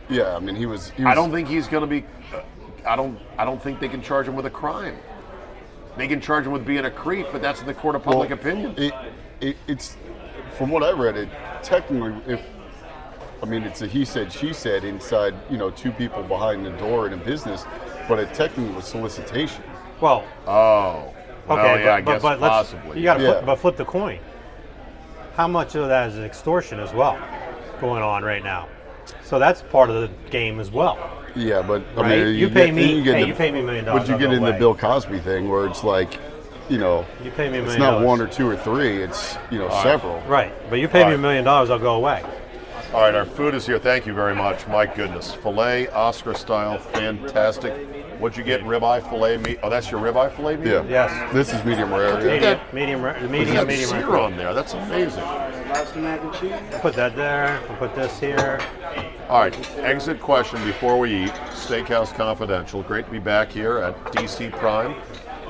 Yeah, 0.08 0.36
I 0.36 0.38
mean, 0.38 0.54
he 0.54 0.66
was. 0.66 0.90
He 0.90 1.02
was 1.02 1.10
I 1.10 1.14
don't 1.14 1.32
think 1.32 1.48
he's 1.48 1.66
going 1.66 1.80
to 1.80 1.86
be. 1.86 2.04
Uh, 2.32 2.42
I 2.86 2.94
don't. 2.94 3.18
I 3.38 3.44
don't 3.44 3.60
think 3.60 3.80
they 3.80 3.88
can 3.88 4.02
charge 4.02 4.28
him 4.28 4.36
with 4.36 4.44
a 4.46 4.50
crime. 4.50 4.98
They 5.96 6.06
can 6.06 6.20
charge 6.20 6.44
him 6.44 6.52
with 6.52 6.66
being 6.66 6.84
a 6.84 6.90
creep, 6.90 7.26
but 7.32 7.40
that's 7.40 7.60
in 7.60 7.66
the 7.66 7.72
court 7.74 7.94
of 7.96 8.02
public 8.02 8.28
Well, 8.30 8.38
opinion. 8.38 8.74
It, 8.76 8.92
it, 9.40 9.56
it's 9.66 9.96
from 10.54 10.70
what 10.70 10.82
I 10.82 10.92
read. 10.92 11.16
It 11.16 11.28
technically, 11.62 12.14
if 12.32 12.40
I 13.42 13.46
mean, 13.46 13.62
it's 13.64 13.82
a 13.82 13.86
he 13.86 14.04
said 14.04 14.32
she 14.32 14.52
said 14.52 14.84
inside. 14.84 15.34
You 15.50 15.58
know, 15.58 15.70
two 15.70 15.90
people 15.92 16.22
behind 16.22 16.64
the 16.64 16.70
door 16.72 17.06
in 17.06 17.12
a 17.12 17.16
business, 17.16 17.64
but 18.08 18.18
it 18.18 18.32
technically 18.34 18.74
was 18.74 18.86
solicitation. 18.86 19.62
Well, 20.00 20.24
oh. 20.46 21.12
Well, 21.46 21.58
okay, 21.58 21.84
yeah, 21.84 21.94
I 21.94 22.00
but, 22.00 22.04
but, 22.06 22.12
guess 22.12 22.22
but 22.22 22.40
let's, 22.40 22.52
possibly. 22.72 22.98
you 22.98 23.04
got 23.04 23.18
to 23.18 23.22
Yeah. 23.22 23.32
flip, 23.32 23.44
but 23.46 23.56
flip 23.56 23.76
the 23.76 23.84
coin. 23.84 24.18
How 25.36 25.46
much 25.46 25.74
of 25.74 25.88
that 25.88 26.08
is 26.10 26.18
extortion 26.18 26.80
as 26.80 26.94
well 26.94 27.18
going 27.80 28.02
on 28.02 28.24
right 28.24 28.42
now? 28.42 28.66
So 29.24 29.38
that's 29.38 29.60
part 29.60 29.90
of 29.90 29.96
the 30.00 30.08
game 30.30 30.58
as 30.58 30.70
well. 30.70 30.96
Yeah, 31.36 31.60
but 31.60 31.82
I 31.98 32.00
Right. 32.00 32.24
mean, 32.24 32.34
You 32.36 32.48
pay 32.48 32.66
get- 32.66 32.74
me- 32.74 33.02
get 33.02 33.16
hey, 33.16 33.22
in 33.24 33.28
you 33.28 33.34
pay 33.34 33.50
me 33.50 33.60
a 33.60 33.62
million 33.62 33.84
dollars, 33.84 34.08
But 34.08 34.08
you 34.08 34.18
get 34.26 34.32
in 34.34 34.42
the. 34.42 34.52
Bill 34.52 34.74
Cosby 34.74 35.18
thing 35.18 35.50
where 35.50 35.66
it's 35.66 35.84
like, 35.84 36.18
you 36.68 36.78
know, 36.78 37.04
You 37.22 37.30
pay 37.30 37.50
me 37.50 37.58
a 37.58 37.64
it's 37.64 37.76
not 37.78 37.92
dollars. 37.92 38.06
one 38.06 38.20
or 38.20 38.26
two 38.26 38.48
or 38.48 38.56
three. 38.56 39.02
It's 39.02 39.36
you 39.50 39.58
know 39.58 39.68
several. 39.82 40.20
Right, 40.22 40.52
but 40.70 40.76
you 40.80 40.88
pay 40.88 41.02
All 41.02 41.08
me 41.08 41.14
a 41.14 41.16
right. 41.16 41.22
million 41.22 41.44
dollars, 41.44 41.70
I'll 41.70 41.78
go 41.78 41.94
away. 41.94 42.22
All 42.92 43.00
right, 43.00 43.14
our 43.14 43.24
food 43.24 43.54
is 43.54 43.66
here. 43.66 43.78
Thank 43.80 44.06
you 44.06 44.14
very 44.14 44.36
much. 44.36 44.68
My 44.68 44.86
goodness. 44.86 45.34
Filet, 45.34 45.88
Oscar 45.88 46.32
style, 46.34 46.78
fantastic. 46.78 47.74
What'd 48.20 48.38
you 48.38 48.44
get? 48.44 48.60
Ribeye, 48.62 49.02
filet 49.08 49.36
meat. 49.38 49.58
Oh, 49.64 49.68
that's 49.68 49.90
your 49.90 50.00
ribeye 50.00 50.30
filet 50.32 50.56
meat? 50.56 50.68
Yeah. 50.68 50.84
Yes. 50.88 51.32
This 51.34 51.52
is 51.52 51.64
medium 51.64 51.92
rare. 51.92 52.14
Medium. 52.18 52.42
Yeah. 52.42 52.60
Medium, 52.72 52.72
medium, 52.72 53.02
rare- 53.02 53.20
Look 53.20 53.30
medium, 53.32 53.56
at 53.56 53.66
medium. 53.66 53.90
sear 53.90 54.08
rare. 54.08 54.20
on 54.20 54.36
there. 54.36 54.54
That's 54.54 54.74
amazing. 54.74 55.24
I'll 55.24 56.80
put 56.80 56.94
that 56.94 57.16
there. 57.16 57.60
I'll 57.68 57.76
put 57.76 57.94
this 57.96 58.20
here. 58.20 58.60
All 59.28 59.40
right, 59.40 59.76
exit 59.78 60.20
question 60.20 60.62
before 60.64 60.98
we 60.98 61.24
eat. 61.24 61.32
Steakhouse 61.50 62.14
Confidential. 62.14 62.82
Great 62.82 63.06
to 63.06 63.10
be 63.10 63.18
back 63.18 63.50
here 63.50 63.78
at 63.78 63.96
DC 64.12 64.52
Prime, 64.52 64.94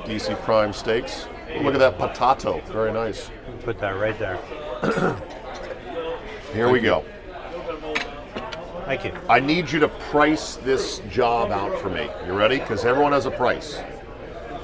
DC 0.05 0.41
Prime 0.43 0.73
Steaks. 0.73 1.27
Look 1.61 1.75
at 1.75 1.81
that 1.81 1.99
potato. 1.99 2.61
Very 2.67 2.93
nice. 2.93 3.31
Put 3.63 3.79
that 3.81 3.91
right 3.91 4.19
there. 4.19 4.39
Here 6.53 6.69
we 6.69 6.81
go. 6.81 7.05
Thank 8.85 9.05
you. 9.05 9.13
I 9.31 9.41
need 9.41 9.71
you 9.71 9.81
to 9.81 9.89
price 9.89 10.57
this 10.57 11.01
job 11.11 11.51
out 11.51 11.79
for 11.81 11.89
me. 11.89 12.11
You 12.27 12.35
ready? 12.35 12.59
Because 12.59 12.85
everyone 12.85 13.13
has 13.13 13.25
a 13.25 13.31
price. 13.31 13.79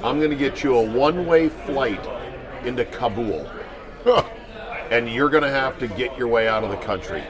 I'm 0.05 0.19
going 0.19 0.31
to 0.31 0.37
get 0.37 0.63
you 0.63 0.77
a 0.77 0.83
one 0.83 1.27
way 1.27 1.49
flight 1.49 2.07
into 2.65 2.85
Kabul. 2.85 3.51
and 4.91 5.09
you're 5.09 5.31
going 5.31 5.43
to 5.43 5.51
have 5.51 5.79
to 5.79 5.89
get 5.89 6.17
your 6.19 6.29
way 6.29 6.49
out 6.49 6.65
of 6.65 6.71
the 6.71 6.77
country. 6.77 7.23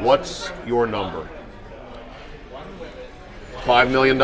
What's 0.00 0.52
your 0.66 0.86
number? 0.86 1.28
$5 3.62 3.90
million? 3.90 4.18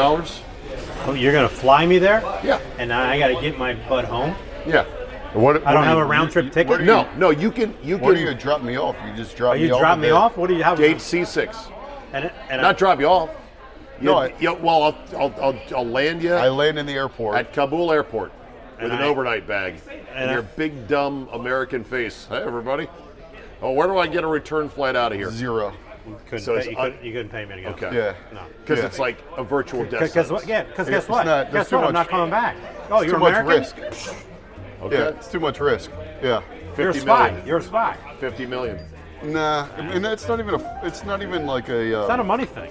Oh, 1.06 1.14
you're 1.14 1.32
gonna 1.32 1.48
fly 1.48 1.86
me 1.86 1.98
there? 1.98 2.20
Yeah. 2.44 2.60
And 2.78 2.92
I 2.92 3.18
got 3.18 3.28
to 3.28 3.40
get 3.40 3.58
my 3.58 3.74
butt 3.88 4.04
home. 4.04 4.34
Yeah. 4.66 4.84
What, 5.32 5.64
I 5.66 5.72
don't 5.72 5.84
have 5.84 5.98
a 5.98 6.04
round 6.04 6.30
trip 6.32 6.52
ticket. 6.52 6.82
No, 6.82 7.08
no, 7.16 7.30
you 7.30 7.50
can. 7.52 7.74
You 7.82 7.98
What 7.98 8.14
do 8.14 8.20
you 8.20 8.28
can. 8.28 8.38
drop 8.38 8.62
me 8.62 8.76
off? 8.76 8.96
You 9.06 9.14
just 9.14 9.36
drop 9.36 9.54
Oh, 9.54 9.58
me 9.58 9.66
you 9.66 9.72
off. 9.74 9.80
drop 9.80 9.92
and 9.94 10.02
me 10.02 10.10
off? 10.10 10.36
What 10.36 10.48
do 10.48 10.54
you 10.56 10.62
have? 10.64 10.76
Gate 10.78 10.96
C6. 10.98 11.72
And, 12.12 12.30
and 12.50 12.60
Not 12.60 12.76
drop 12.76 12.98
you 12.98 13.06
off. 13.06 13.30
No, 14.00 14.16
I- 14.18 14.34
you- 14.40 14.54
well, 14.54 14.82
I'll, 14.82 14.98
I'll, 15.16 15.34
I'll, 15.40 15.60
I'll 15.76 15.86
land 15.86 16.22
you 16.22 16.32
I 16.34 16.48
land 16.48 16.78
in 16.78 16.86
the 16.86 16.94
airport. 16.94 17.36
at 17.36 17.52
Kabul 17.52 17.92
Airport 17.92 18.32
with 18.82 18.90
an 18.90 18.98
I- 18.98 19.04
overnight 19.04 19.46
bag 19.46 19.80
and, 19.90 20.00
and 20.16 20.30
your 20.32 20.40
I- 20.42 20.56
big 20.56 20.88
dumb 20.88 21.28
American 21.32 21.84
face. 21.84 22.26
Hey, 22.28 22.42
everybody. 22.42 22.88
Oh, 23.62 23.70
where 23.72 23.86
do 23.86 23.98
I 23.98 24.06
get 24.08 24.24
a 24.24 24.26
return 24.26 24.68
flight 24.68 24.96
out 24.96 25.12
of 25.12 25.18
here? 25.18 25.30
Zero. 25.30 25.72
Couldn't 26.26 26.40
so 26.44 26.52
pay, 26.54 26.58
it's 26.60 26.68
you, 26.70 26.76
un- 26.78 26.90
couldn't, 26.92 27.04
you 27.06 27.12
couldn't 27.12 27.28
pay 27.30 27.44
me 27.44 27.56
to 27.56 27.62
go. 27.62 27.68
Okay. 27.70 27.90
Yeah. 27.94 28.14
No. 28.32 28.42
Because 28.60 28.78
Yeah. 28.80 28.86
it's 28.86 28.98
like 28.98 29.18
a 29.36 29.44
virtual 29.44 29.82
death 29.82 29.92
Because 30.00 30.12
sentence. 30.12 30.30
what? 30.32 30.46
Yeah. 30.46 30.64
Because 30.64 30.88
It's 30.88 30.96
guess 30.96 31.08
what? 31.08 31.26
not- 31.26 31.50
there's 31.50 31.64
guess 31.64 31.70
too 31.70 31.76
what? 31.76 31.86
I'm 31.86 31.92
much- 31.92 32.06
not 32.06 32.08
coming 32.10 32.30
back. 32.30 32.56
Oh, 32.90 33.02
you're 33.02 33.14
too 33.14 33.18
much 33.18 33.34
American. 33.36 33.82
risk. 33.82 34.14
Okay. 34.82 34.96
Yeah, 34.98 35.08
it's 35.08 35.28
too 35.28 35.40
much 35.40 35.60
risk. 35.60 35.90
Yeah. 36.22 36.40
You're 36.76 36.90
a 36.90 36.92
50 36.94 37.00
spy. 37.00 37.28
million. 37.30 37.46
You're 37.46 37.58
a 37.58 37.62
spy. 37.62 37.96
50 38.18 38.46
million. 38.46 38.78
Nah, 39.22 39.66
and 39.76 40.02
that's 40.04 40.26
not 40.26 40.40
even 40.40 40.54
a. 40.54 40.80
It's 40.82 41.04
not 41.04 41.20
even 41.22 41.44
like 41.46 41.68
a. 41.68 41.98
Uh, 41.98 42.00
It's 42.00 42.08
not 42.08 42.20
a 42.20 42.24
money 42.24 42.46
thing. 42.46 42.70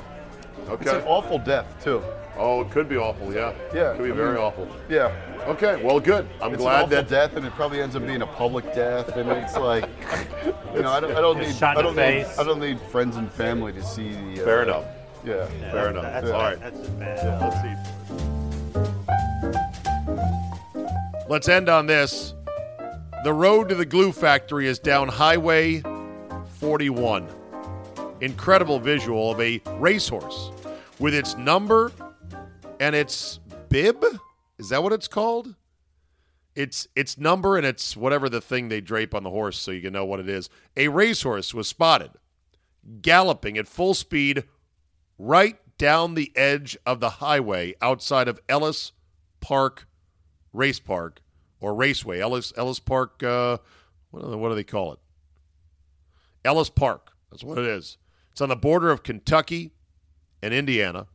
Okay. 0.67 0.82
it's 0.84 0.93
an 0.93 1.03
awful 1.05 1.38
death 1.38 1.67
too. 1.84 2.01
Oh, 2.42 2.62
it 2.62 2.72
could 2.72 2.88
be 2.88 2.96
awful, 2.96 3.34
yeah. 3.34 3.54
Yeah, 3.74 3.92
It 3.92 3.98
Could 3.98 4.06
be 4.06 4.12
I 4.12 4.16
very 4.16 4.36
mean- 4.36 4.42
awful. 4.44 4.68
Yeah. 4.88 5.12
Okay, 5.46 5.82
well, 5.84 6.00
good. 6.00 6.26
I'm 6.42 6.54
It's 6.54 6.62
an 6.62 6.66
glad 6.68 6.76
awful 6.84 6.88
that. 6.96 7.10
death, 7.10 7.36
and 7.36 7.46
it 7.46 7.54
probably 7.54 7.82
ends 7.82 7.96
up 7.98 8.06
being 8.08 8.22
a 8.22 8.28
public 8.28 8.74
death, 8.74 9.16
and 9.18 9.30
it's 9.30 9.58
like, 9.58 9.84
you 10.74 10.82
know, 10.82 10.90
I 10.92 11.00
don't, 11.02 11.12
I 11.16 11.22
don't 11.22 11.38
need, 11.40 11.54
shot 11.56 11.78
I 11.78 11.82
don't 11.82 11.96
the 11.96 12.10
need. 12.12 12.26
I 12.40 12.44
don't 12.44 12.60
need 12.62 12.80
friends 12.80 13.18
and 13.18 13.30
family 13.32 13.74
to 13.74 13.84
see 13.84 14.12
the. 14.14 14.42
Uh, 14.42 14.46
Fair 14.46 14.64
enough. 14.64 14.86
Yeah. 15.26 15.46
Fair 15.72 15.90
enough. 15.90 16.04
That's, 16.04 16.30
All 16.30 16.42
right. 16.42 16.60
That's 16.60 16.78
just 16.80 16.98
bad. 17.00 17.42
Let's 17.42 17.62
see. 17.62 17.76
Let's 21.28 21.50
end 21.50 21.68
on 21.70 21.86
this. 21.88 22.34
The 23.26 23.34
road 23.34 23.68
to 23.70 23.76
the 23.76 23.86
glue 23.86 24.12
factory 24.14 24.66
is 24.68 24.80
down 24.80 25.10
Highway 25.10 25.84
41. 26.60 27.28
Incredible 28.22 28.80
visual 28.80 29.32
of 29.32 29.40
a 29.42 29.62
racehorse 29.78 30.52
with 31.00 31.14
its 31.14 31.36
number 31.38 31.92
and 32.80 32.95
its 32.95 33.39
bib. 33.69 34.05
Is 34.57 34.69
that 34.69 34.84
what 34.84 34.93
it's 34.93 35.07
called? 35.07 35.55
It's 36.55 36.88
its 36.95 37.17
number 37.17 37.57
and 37.57 37.65
it's 37.65 37.95
whatever 37.95 38.27
the 38.27 38.41
thing 38.41 38.69
they 38.69 38.82
drape 38.82 39.15
on 39.15 39.23
the 39.23 39.30
horse 39.30 39.57
so 39.57 39.71
you 39.71 39.82
can 39.82 39.93
know 39.93 40.05
what 40.05 40.19
it 40.19 40.27
is. 40.27 40.49
A 40.75 40.88
racehorse 40.88 41.53
was 41.53 41.67
spotted 41.67 42.11
galloping 43.01 43.57
at 43.57 43.67
full 43.67 43.93
speed 43.93 44.43
right 45.17 45.57
down 45.77 46.15
the 46.15 46.32
edge 46.36 46.77
of 46.86 46.99
the 46.99 47.09
highway 47.09 47.75
outside 47.82 48.27
of 48.27 48.39
Ellis 48.49 48.91
Park 49.39 49.88
Race 50.51 50.80
Park 50.80 51.21
or 51.59 51.73
Raceway. 51.73 52.19
Ellis 52.19 52.51
Ellis 52.57 52.80
Park. 52.80 53.21
Uh, 53.23 53.57
what, 54.11 54.23
do 54.23 54.30
they, 54.30 54.36
what 54.36 54.49
do 54.49 54.55
they 54.55 54.63
call 54.63 54.93
it? 54.93 54.99
Ellis 56.43 56.69
Park. 56.69 57.11
That's 57.32 57.43
what 57.43 57.57
it 57.57 57.65
is. 57.65 57.97
It's 58.32 58.41
on 58.41 58.49
the 58.49 58.55
border 58.55 58.89
of 58.89 59.03
Kentucky 59.03 59.71
and 60.41 60.53
Indiana. 60.53 61.07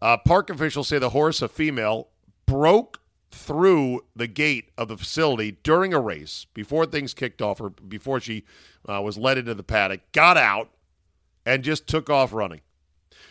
Uh, 0.00 0.16
park 0.16 0.50
officials 0.50 0.88
say 0.88 0.98
the 0.98 1.10
horse, 1.10 1.42
a 1.42 1.48
female, 1.48 2.08
broke 2.46 3.00
through 3.30 4.04
the 4.16 4.26
gate 4.26 4.70
of 4.78 4.88
the 4.88 4.96
facility 4.96 5.58
during 5.62 5.92
a 5.92 6.00
race 6.00 6.46
before 6.54 6.86
things 6.86 7.14
kicked 7.14 7.42
off, 7.42 7.60
or 7.60 7.70
before 7.70 8.20
she 8.20 8.44
uh, 8.88 9.00
was 9.02 9.18
led 9.18 9.38
into 9.38 9.54
the 9.54 9.62
paddock, 9.62 10.00
got 10.12 10.36
out, 10.36 10.70
and 11.44 11.62
just 11.62 11.86
took 11.86 12.08
off 12.08 12.32
running. 12.32 12.60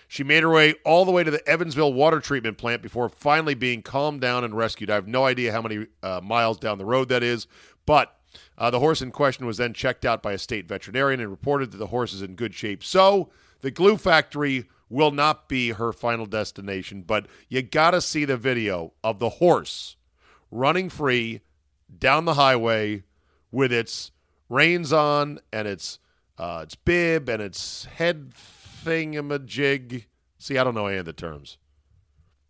She 0.07 0.23
made 0.23 0.43
her 0.43 0.49
way 0.49 0.75
all 0.85 1.03
the 1.03 1.11
way 1.11 1.23
to 1.23 1.31
the 1.31 1.47
Evansville 1.47 1.93
water 1.93 2.19
treatment 2.19 2.57
plant 2.57 2.81
before 2.81 3.09
finally 3.09 3.55
being 3.55 3.81
calmed 3.81 4.21
down 4.21 4.43
and 4.43 4.55
rescued. 4.55 4.89
I 4.89 4.95
have 4.95 5.07
no 5.07 5.25
idea 5.25 5.51
how 5.51 5.61
many 5.61 5.87
uh, 6.01 6.21
miles 6.23 6.57
down 6.57 6.77
the 6.77 6.85
road 6.85 7.09
that 7.09 7.23
is, 7.23 7.47
but 7.85 8.15
uh, 8.57 8.69
the 8.69 8.79
horse 8.79 9.01
in 9.01 9.11
question 9.11 9.45
was 9.45 9.57
then 9.57 9.73
checked 9.73 10.05
out 10.05 10.23
by 10.23 10.33
a 10.33 10.37
state 10.37 10.67
veterinarian 10.67 11.19
and 11.19 11.29
reported 11.29 11.71
that 11.71 11.77
the 11.77 11.87
horse 11.87 12.13
is 12.13 12.21
in 12.21 12.35
good 12.35 12.53
shape. 12.53 12.83
So 12.83 13.29
the 13.61 13.71
glue 13.71 13.97
factory 13.97 14.69
will 14.89 15.11
not 15.11 15.49
be 15.49 15.71
her 15.71 15.91
final 15.91 16.25
destination, 16.25 17.01
but 17.01 17.27
you 17.49 17.61
got 17.61 17.91
to 17.91 18.01
see 18.01 18.25
the 18.25 18.37
video 18.37 18.93
of 19.03 19.19
the 19.19 19.29
horse 19.29 19.95
running 20.51 20.89
free 20.89 21.41
down 21.99 22.25
the 22.25 22.35
highway 22.35 23.03
with 23.51 23.71
its 23.71 24.11
reins 24.49 24.93
on 24.93 25.39
and 25.51 25.67
its 25.67 25.99
uh, 26.37 26.61
its 26.63 26.75
bib 26.75 27.27
and 27.29 27.41
its 27.41 27.85
head 27.85 28.31
thingamajig. 28.85 30.05
See, 30.37 30.57
I 30.57 30.63
don't 30.63 30.75
know 30.75 30.87
any 30.87 30.97
of 30.97 31.05
the 31.05 31.13
terms, 31.13 31.57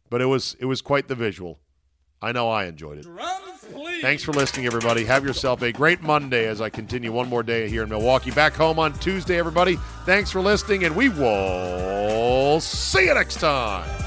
but 0.09 0.21
it 0.21 0.25
was 0.25 0.55
it 0.59 0.65
was 0.65 0.81
quite 0.81 1.07
the 1.07 1.15
visual. 1.15 1.59
I 2.21 2.31
know 2.31 2.49
I 2.49 2.65
enjoyed 2.65 2.97
it. 2.97 3.05
Thanks 4.01 4.23
for 4.23 4.31
listening, 4.31 4.65
everybody. 4.65 5.03
Have 5.05 5.25
yourself 5.25 5.61
a 5.61 5.71
great 5.71 6.01
Monday 6.01 6.47
as 6.47 6.61
I 6.61 6.69
continue 6.69 7.11
one 7.11 7.27
more 7.27 7.43
day 7.43 7.67
here 7.67 7.83
in 7.83 7.89
Milwaukee. 7.89 8.31
Back 8.31 8.53
home 8.53 8.79
on 8.79 8.93
Tuesday, 8.99 9.37
everybody. 9.37 9.77
Thanks 10.05 10.31
for 10.31 10.41
listening, 10.41 10.85
and 10.85 10.95
we 10.95 11.09
will 11.09 12.59
see 12.59 13.05
you 13.05 13.13
next 13.13 13.39
time. 13.39 14.06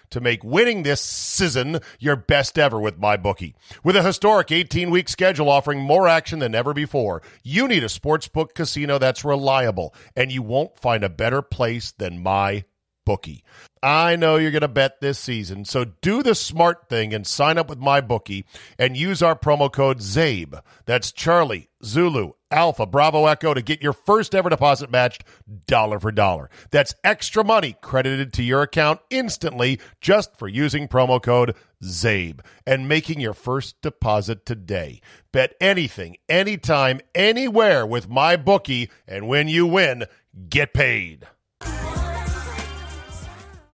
to 0.11 0.21
make 0.21 0.43
winning 0.43 0.83
this 0.83 1.01
season 1.01 1.79
your 1.99 2.15
best 2.15 2.57
ever 2.57 2.79
with 2.79 2.99
MyBookie. 2.99 3.53
With 3.83 3.95
a 3.95 4.03
historic 4.03 4.51
18 4.51 4.89
week 4.91 5.09
schedule 5.09 5.49
offering 5.49 5.79
more 5.79 6.07
action 6.07 6.39
than 6.39 6.55
ever 6.55 6.73
before, 6.73 7.21
you 7.43 7.67
need 7.67 7.83
a 7.83 7.87
sportsbook 7.87 8.53
casino 8.53 8.97
that's 8.97 9.25
reliable, 9.25 9.93
and 10.15 10.31
you 10.31 10.41
won't 10.41 10.77
find 10.77 11.03
a 11.03 11.09
better 11.09 11.41
place 11.41 11.91
than 11.91 12.23
MyBookie. 12.23 13.41
I 13.83 14.15
know 14.15 14.35
you're 14.35 14.51
going 14.51 14.61
to 14.61 14.67
bet 14.67 15.01
this 15.01 15.17
season, 15.17 15.65
so 15.65 15.85
do 15.85 16.21
the 16.21 16.35
smart 16.35 16.87
thing 16.87 17.15
and 17.15 17.25
sign 17.25 17.57
up 17.57 17.67
with 17.67 17.79
MyBookie 17.79 18.43
and 18.77 18.95
use 18.95 19.23
our 19.23 19.35
promo 19.35 19.71
code 19.71 19.99
CZABE. 19.99 20.61
That's 20.85 21.11
Charlie, 21.11 21.69
Zulu, 21.83 22.33
Alpha, 22.51 22.85
Bravo, 22.85 23.25
Echo 23.25 23.53
to 23.53 23.61
get 23.61 23.81
your 23.81 23.93
first 23.93 24.35
ever 24.35 24.49
deposit 24.49 24.91
matched 24.91 25.23
dollar 25.67 25.99
for 25.99 26.11
dollar. 26.11 26.49
That's 26.69 26.93
extra 27.03 27.43
money 27.43 27.75
credited 27.81 28.33
to 28.33 28.43
your 28.43 28.61
account 28.61 28.99
instantly 29.09 29.79
just 29.99 30.37
for 30.37 30.47
using 30.47 30.87
promo 30.87 31.21
code 31.21 31.55
CZABE 31.81 32.41
and 32.65 32.87
making 32.87 33.19
your 33.19 33.33
first 33.33 33.81
deposit 33.81 34.45
today. 34.45 35.01
Bet 35.31 35.55
anything, 35.61 36.17
anytime, 36.29 37.01
anywhere 37.15 37.85
with 37.85 38.09
MyBookie 38.09 38.89
and 39.07 39.27
when 39.27 39.47
you 39.47 39.65
win, 39.65 40.05
get 40.49 40.73
paid. 40.73 41.27